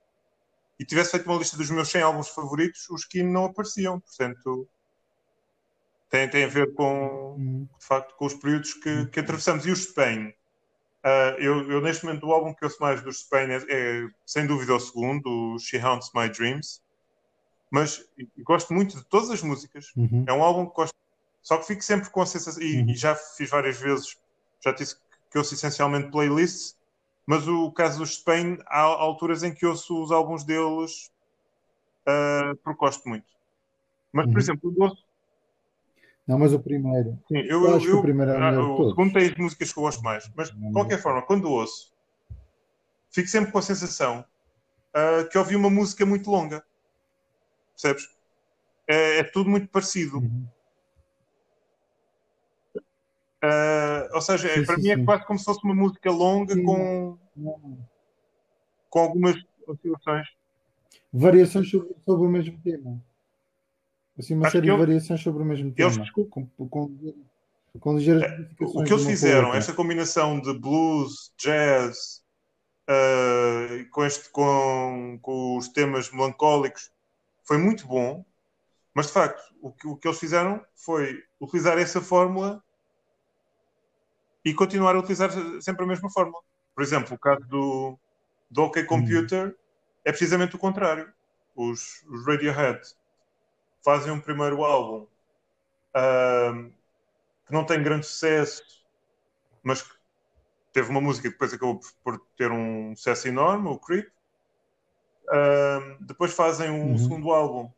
[0.80, 4.68] e tivesse feito uma lista dos meus 100 álbuns favoritos, os Skin não apareciam, portanto
[6.10, 7.68] tem, tem a ver com, hum.
[7.78, 9.64] de facto, com os períodos que, que atravessamos.
[9.64, 10.28] E os Spain,
[11.04, 14.44] uh, eu, eu, neste momento o álbum que ouço mais dos Spain é, é sem
[14.44, 16.80] dúvida o segundo, o She Haunts My Dreams,
[17.70, 18.04] mas
[18.38, 19.92] gosto muito de todas as músicas.
[19.96, 20.24] Uhum.
[20.26, 20.96] É um álbum que gosto
[21.42, 22.90] só que fico sempre com a sensação, e, uhum.
[22.90, 24.18] e já fiz várias vezes,
[24.60, 26.78] já disse que ouço essencialmente playlists,
[27.26, 31.10] mas o caso dos Spain, há alturas em que ouço os álbuns deles
[32.08, 33.26] uh, porque gosto muito.
[34.12, 34.32] Mas, uhum.
[34.32, 35.04] por exemplo, o ouço.
[36.26, 37.18] Não, mas o primeiro.
[37.28, 39.82] Sim, eu, eu, eu o, primeiro é o, o segundo tem as músicas que eu
[39.82, 40.30] gosto mais.
[40.34, 41.92] Mas, de qualquer forma, quando ouço,
[43.10, 44.24] fico sempre com a sensação
[44.94, 46.64] uh, que ouvi uma música muito longa.
[47.72, 48.08] Percebes?
[48.86, 50.18] É, é tudo muito parecido.
[50.18, 50.46] Uhum.
[53.44, 55.04] Uh, ou seja, sim, para sim, mim é sim.
[55.04, 57.16] quase como se fosse uma música longa com,
[58.90, 59.36] com algumas
[59.66, 60.26] oscilações.
[61.12, 63.00] Variações sobre, sobre, o mesmo tema.
[64.18, 65.90] Assim, uma Acho série de variações sobre o mesmo tema.
[65.90, 66.90] Eles, com, com,
[67.78, 72.24] com ligeiras é, O que eles fizeram, esta combinação de blues, jazz,
[72.88, 76.90] uh, com, este, com, com os temas melancólicos,
[77.44, 78.24] foi muito bom.
[78.92, 82.62] Mas de facto, o que, o que eles fizeram foi utilizar essa fórmula
[84.48, 85.30] e continuar a utilizar
[85.60, 86.42] sempre a mesma fórmula.
[86.74, 87.98] Por exemplo, o caso do,
[88.50, 89.54] do OK Computer
[90.04, 91.12] é precisamente o contrário.
[91.54, 92.80] Os, os Radiohead
[93.84, 95.06] fazem um primeiro álbum
[95.94, 96.72] uh,
[97.46, 98.62] que não tem grande sucesso,
[99.62, 99.94] mas que
[100.72, 104.08] teve uma música que depois acabou por, ter um sucesso enorme, o Creep.
[105.26, 106.98] Uh, depois fazem um uhum.
[106.98, 107.70] segundo álbum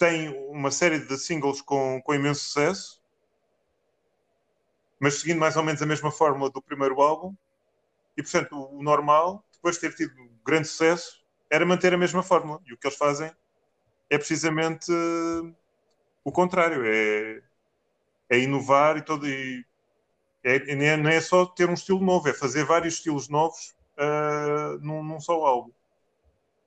[0.00, 2.99] tem uma série de singles com, com imenso sucesso,
[5.00, 7.34] mas seguindo mais ou menos a mesma fórmula do primeiro álbum.
[8.16, 10.14] E, portanto, o normal, depois de ter tido
[10.44, 12.60] grande sucesso, era manter a mesma fórmula.
[12.66, 13.32] E o que eles fazem
[14.10, 15.56] é precisamente uh,
[16.22, 17.42] o contrário: é,
[18.28, 19.26] é inovar e todo.
[19.26, 19.64] E
[20.44, 24.78] é, não, é, é só ter um estilo novo, é fazer vários estilos novos uh,
[24.80, 25.72] num, num, só álbum.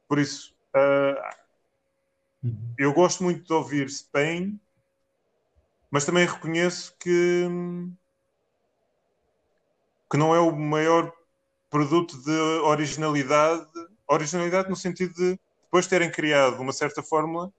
[0.07, 1.43] Por isso, uh,
[2.77, 4.59] eu gosto muito de ouvir Spain,
[5.89, 7.47] mas também reconheço que,
[10.13, 11.11] que não é o maior
[11.71, 12.29] produto de
[12.61, 13.67] originalidade
[14.07, 17.51] originalidade no sentido de depois de terem criado uma certa fórmula,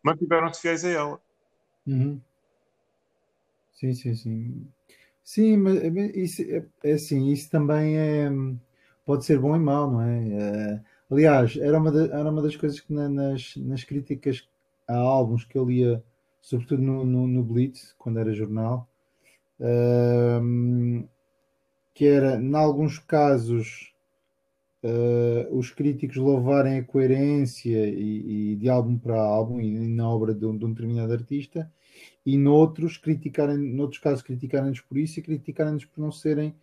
[0.00, 1.20] mantiveram-se fiéis a ela.
[1.84, 2.20] Uhum.
[3.72, 4.68] Sim, sim, sim.
[5.24, 5.82] Sim, mas
[6.14, 8.30] isso é, é assim, isso também é,
[9.04, 10.28] pode ser bom e mau, não é?
[10.28, 10.80] é
[11.10, 14.48] aliás, era uma, era uma das coisas que na, nas, nas críticas
[14.86, 16.00] a álbuns que eu lia,
[16.40, 18.88] sobretudo no, no, no Blitz, quando era jornal,
[19.58, 21.08] um,
[21.98, 23.92] que era, em alguns casos,
[24.84, 30.32] uh, os críticos louvarem a coerência e, e, de álbum para álbum e na obra
[30.32, 31.68] de um, de um determinado artista,
[32.24, 36.54] e noutros, criticarem, noutros casos criticarem-nos por isso e criticarem-nos por não serem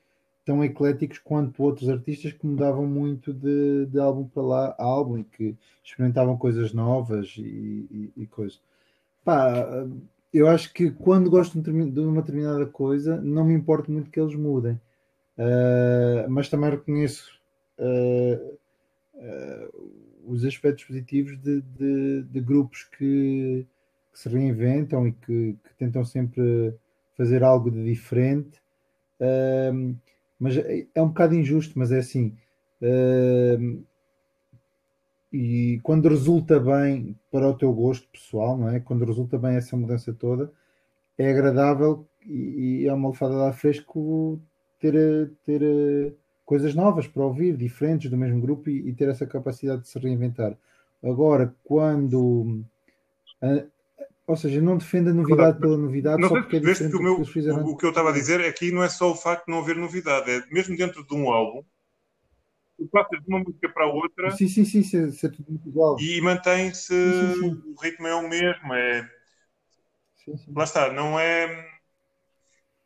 [0.45, 5.25] tão ecléticos quanto outros artistas que mudavam muito de, de álbum para lá álbum e
[5.25, 5.53] que
[5.83, 8.61] experimentavam coisas novas e, e, e coisas.
[9.21, 9.85] Pá,
[10.33, 14.33] eu acho que quando gosto de uma determinada coisa, não me importa muito que eles
[14.33, 14.79] mudem.
[15.37, 17.29] Uh, mas também reconheço
[17.77, 18.57] uh,
[19.15, 19.91] uh,
[20.25, 23.67] os aspectos positivos de, de, de grupos que,
[24.13, 26.73] que, se reinventam e que, que, tentam sempre
[27.17, 28.61] fazer algo de diferente.
[30.39, 32.35] Mas é, é um bocado injusto, mas é assim.
[35.31, 38.79] e quando resulta bem para o teu gosto pessoal, não é?
[38.79, 40.51] Quando resulta bem essa mudança toda,
[41.17, 44.41] é agradável e, e é uma lefada de ar fresco
[44.91, 49.81] ter, ter coisas novas para ouvir, diferentes do mesmo grupo e, e ter essa capacidade
[49.81, 50.55] de se reinventar.
[51.03, 52.63] Agora, quando.
[53.41, 53.69] Uh,
[54.27, 57.01] ou seja, não defenda a novidade pela novidade, não só porque é diferente que o,
[57.01, 59.51] meu, que o, que eu estava a dizer aqui não é só o facto de
[59.51, 61.63] não haver novidade, é mesmo dentro de um álbum,
[62.75, 65.69] tu passas de uma música para a outra sim, sim, sim, sim, sim tudo muito
[65.69, 65.99] igual.
[65.99, 69.07] e mantém-se, o ritmo é o mesmo, é...
[70.55, 71.74] Lá está, não é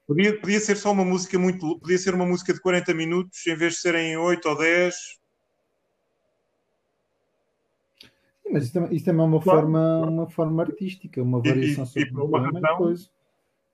[0.10, 1.78] Podia, podia ser só uma música muito.
[1.78, 4.96] Podia ser uma música de 40 minutos em vez de serem 8 ou 10.
[8.42, 11.84] Sim, mas isso também, isso também é uma, claro, forma, uma forma artística, uma variação
[11.84, 13.08] e, sobre e uma razão, coisa.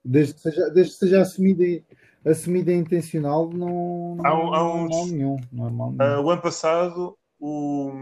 [0.03, 1.85] Desde que seja, desde que seja assumida,
[2.25, 5.37] assumida intencional, não, não, há, há uns, não há nenhum.
[5.53, 6.19] Não mal nenhum.
[6.19, 7.93] Uh, o ano passado, o,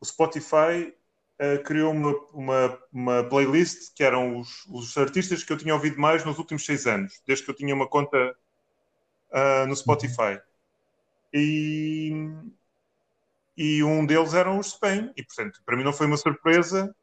[0.00, 0.94] o Spotify
[1.40, 5.98] uh, criou uma, uma, uma, playlist que eram os, os, artistas que eu tinha ouvido
[5.98, 8.36] mais nos últimos seis anos, desde que eu tinha uma conta
[9.32, 10.40] uh, no Spotify.
[11.32, 12.12] E,
[13.56, 16.94] e um deles eram os Spain, e portanto, para mim não foi uma surpresa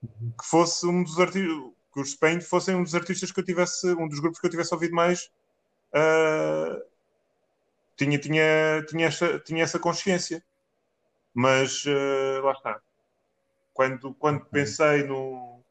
[0.00, 3.92] que fosse um dos artistas que os Spain fossem um dos artistas que eu tivesse,
[3.94, 5.30] um dos grupos que eu tivesse ouvido mais.
[5.92, 6.80] Uh,
[7.96, 10.42] tinha, tinha, tinha, essa, tinha essa consciência.
[11.34, 12.80] Mas uh, lá está.
[13.80, 15.62] Quando, quando pensei no,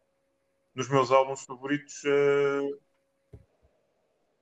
[0.74, 2.02] nos meus álbuns favoritos.
[2.06, 2.80] Uh...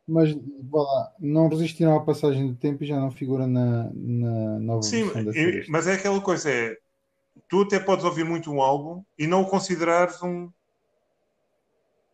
[0.07, 0.34] Mas
[0.72, 5.11] lá, não resistiram à passagem do tempo e já não figura na, na nova Sim,
[5.35, 6.77] e, mas é aquela coisa: é
[7.49, 10.49] tu até podes ouvir muito um álbum e não o considerares um.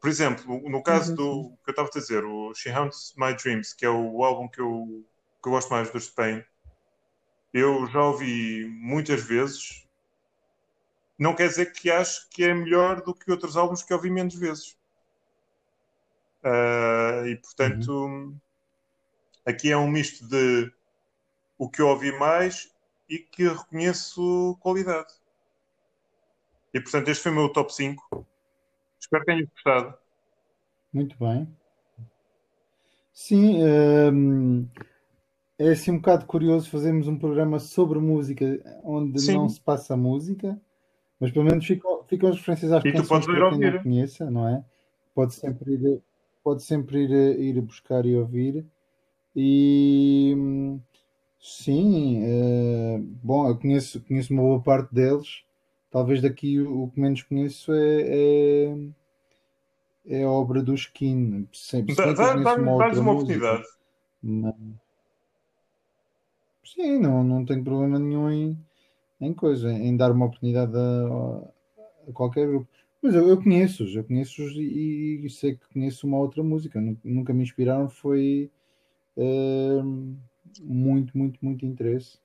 [0.02, 1.16] Por exemplo, no caso uhum.
[1.16, 4.48] do que eu estava a dizer, o She Haunts My Dreams, que é o álbum
[4.48, 5.06] que eu,
[5.40, 6.44] que eu gosto mais do Spain,
[7.54, 9.83] eu já ouvi muitas vezes
[11.24, 14.36] não quer dizer que acho que é melhor do que outros álbuns que ouvi menos
[14.36, 14.78] vezes.
[16.44, 18.38] Uh, e portanto, uhum.
[19.46, 20.70] aqui é um misto de
[21.58, 22.70] o que eu ouvi mais
[23.08, 25.14] e que reconheço qualidade.
[26.74, 28.28] E portanto, este foi o meu top 5.
[29.00, 29.98] Espero que tenham gostado.
[30.92, 31.48] Muito bem.
[33.14, 34.68] Sim, um,
[35.58, 38.46] é assim um bocado curioso fazermos um programa sobre música
[38.84, 39.36] onde Sim.
[39.36, 40.60] não se passa música
[41.24, 44.62] mas pelo menos ficam, ficam as referências às canções para quem não conheça, não é?
[45.16, 46.02] Pode sempre ir,
[46.44, 48.66] pode sempre ir, ir buscar e ouvir.
[49.34, 50.36] E
[51.40, 55.46] sim, é, bom, eu conheço, conheço uma boa parte deles.
[55.90, 58.78] Talvez daqui o, o que menos conheço é, é,
[60.06, 61.48] é a obra do Skin.
[61.54, 63.64] Sempre, dá, dá, dá, uma, outra uma oportunidade.
[64.22, 64.56] Mas,
[66.66, 68.60] sim, não, não tenho problema nenhum em
[69.26, 72.68] em coisa, em dar uma oportunidade a, a qualquer grupo.
[73.02, 76.82] Mas eu, eu conheço-os, eu conheço-os e, e, sei que conheço uma outra música.
[77.04, 78.50] Nunca me inspiraram, foi
[79.18, 80.16] uh,
[80.62, 82.18] muito, muito, muito interesse.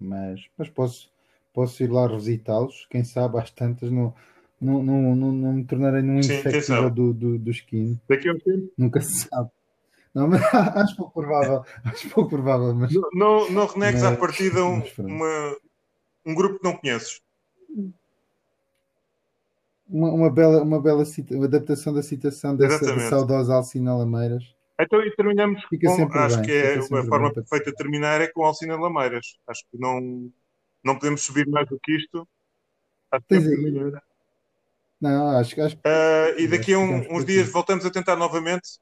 [0.00, 1.08] Mas, mas posso,
[1.52, 4.12] posso ir lá revisitá-los, quem sabe às tantas não,
[4.60, 7.98] não, não, não, não me tornarei num infectível do, do, do skin.
[8.08, 8.72] Daqui a um tempo.
[8.76, 9.50] Nunca se sabe.
[10.14, 11.64] Não, mas acho pouco provável.
[11.84, 12.92] Acho pouco provável, mas.
[12.92, 15.56] Não, não, não renegues à partida um, uma,
[16.24, 17.20] um grupo que não conheces.
[19.88, 24.54] Uma, uma bela, uma bela cita, uma adaptação da citação dessa saudosa Alcina Lameiras.
[24.80, 27.34] Então, e terminamos Fica com, acho bem, que é a forma bem.
[27.34, 29.38] perfeita de terminar é com Alcina Lameiras.
[29.46, 30.30] Acho que não,
[30.82, 32.26] não podemos subir mais do que isto.
[33.10, 34.12] Acho que é
[35.02, 38.78] não, acho, acho uh, E daqui a um, uns dias voltamos a tentar novamente.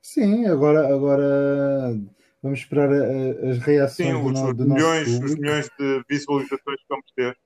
[0.00, 1.94] Sim, agora, agora
[2.42, 6.86] vamos esperar a, as reações Sim, os, do, do milhões, os milhões de visualizações que
[6.88, 7.36] vamos ter.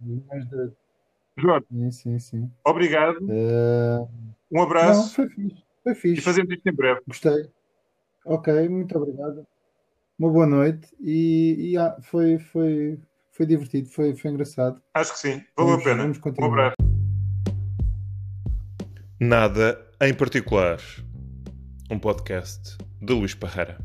[0.00, 0.72] Milhões de...
[1.36, 2.50] João, sim, sim, sim.
[2.64, 3.18] obrigado.
[3.22, 4.08] Uh...
[4.50, 5.00] Um abraço.
[5.00, 5.64] Não, foi fixe.
[5.82, 6.20] Foi fixe.
[6.20, 7.00] E fazemos isto em breve.
[7.06, 7.48] Gostei.
[8.24, 9.46] Ok, muito obrigado.
[10.18, 12.98] Uma boa noite e, e ah, foi, foi,
[13.30, 14.82] foi divertido, foi, foi engraçado.
[14.94, 16.02] Acho que sim, valeu a pena.
[16.02, 16.48] Vamos continuar.
[16.48, 16.76] Um abraço.
[19.20, 20.78] Nada em particular.
[21.90, 23.78] Um podcast de Luís Parreira.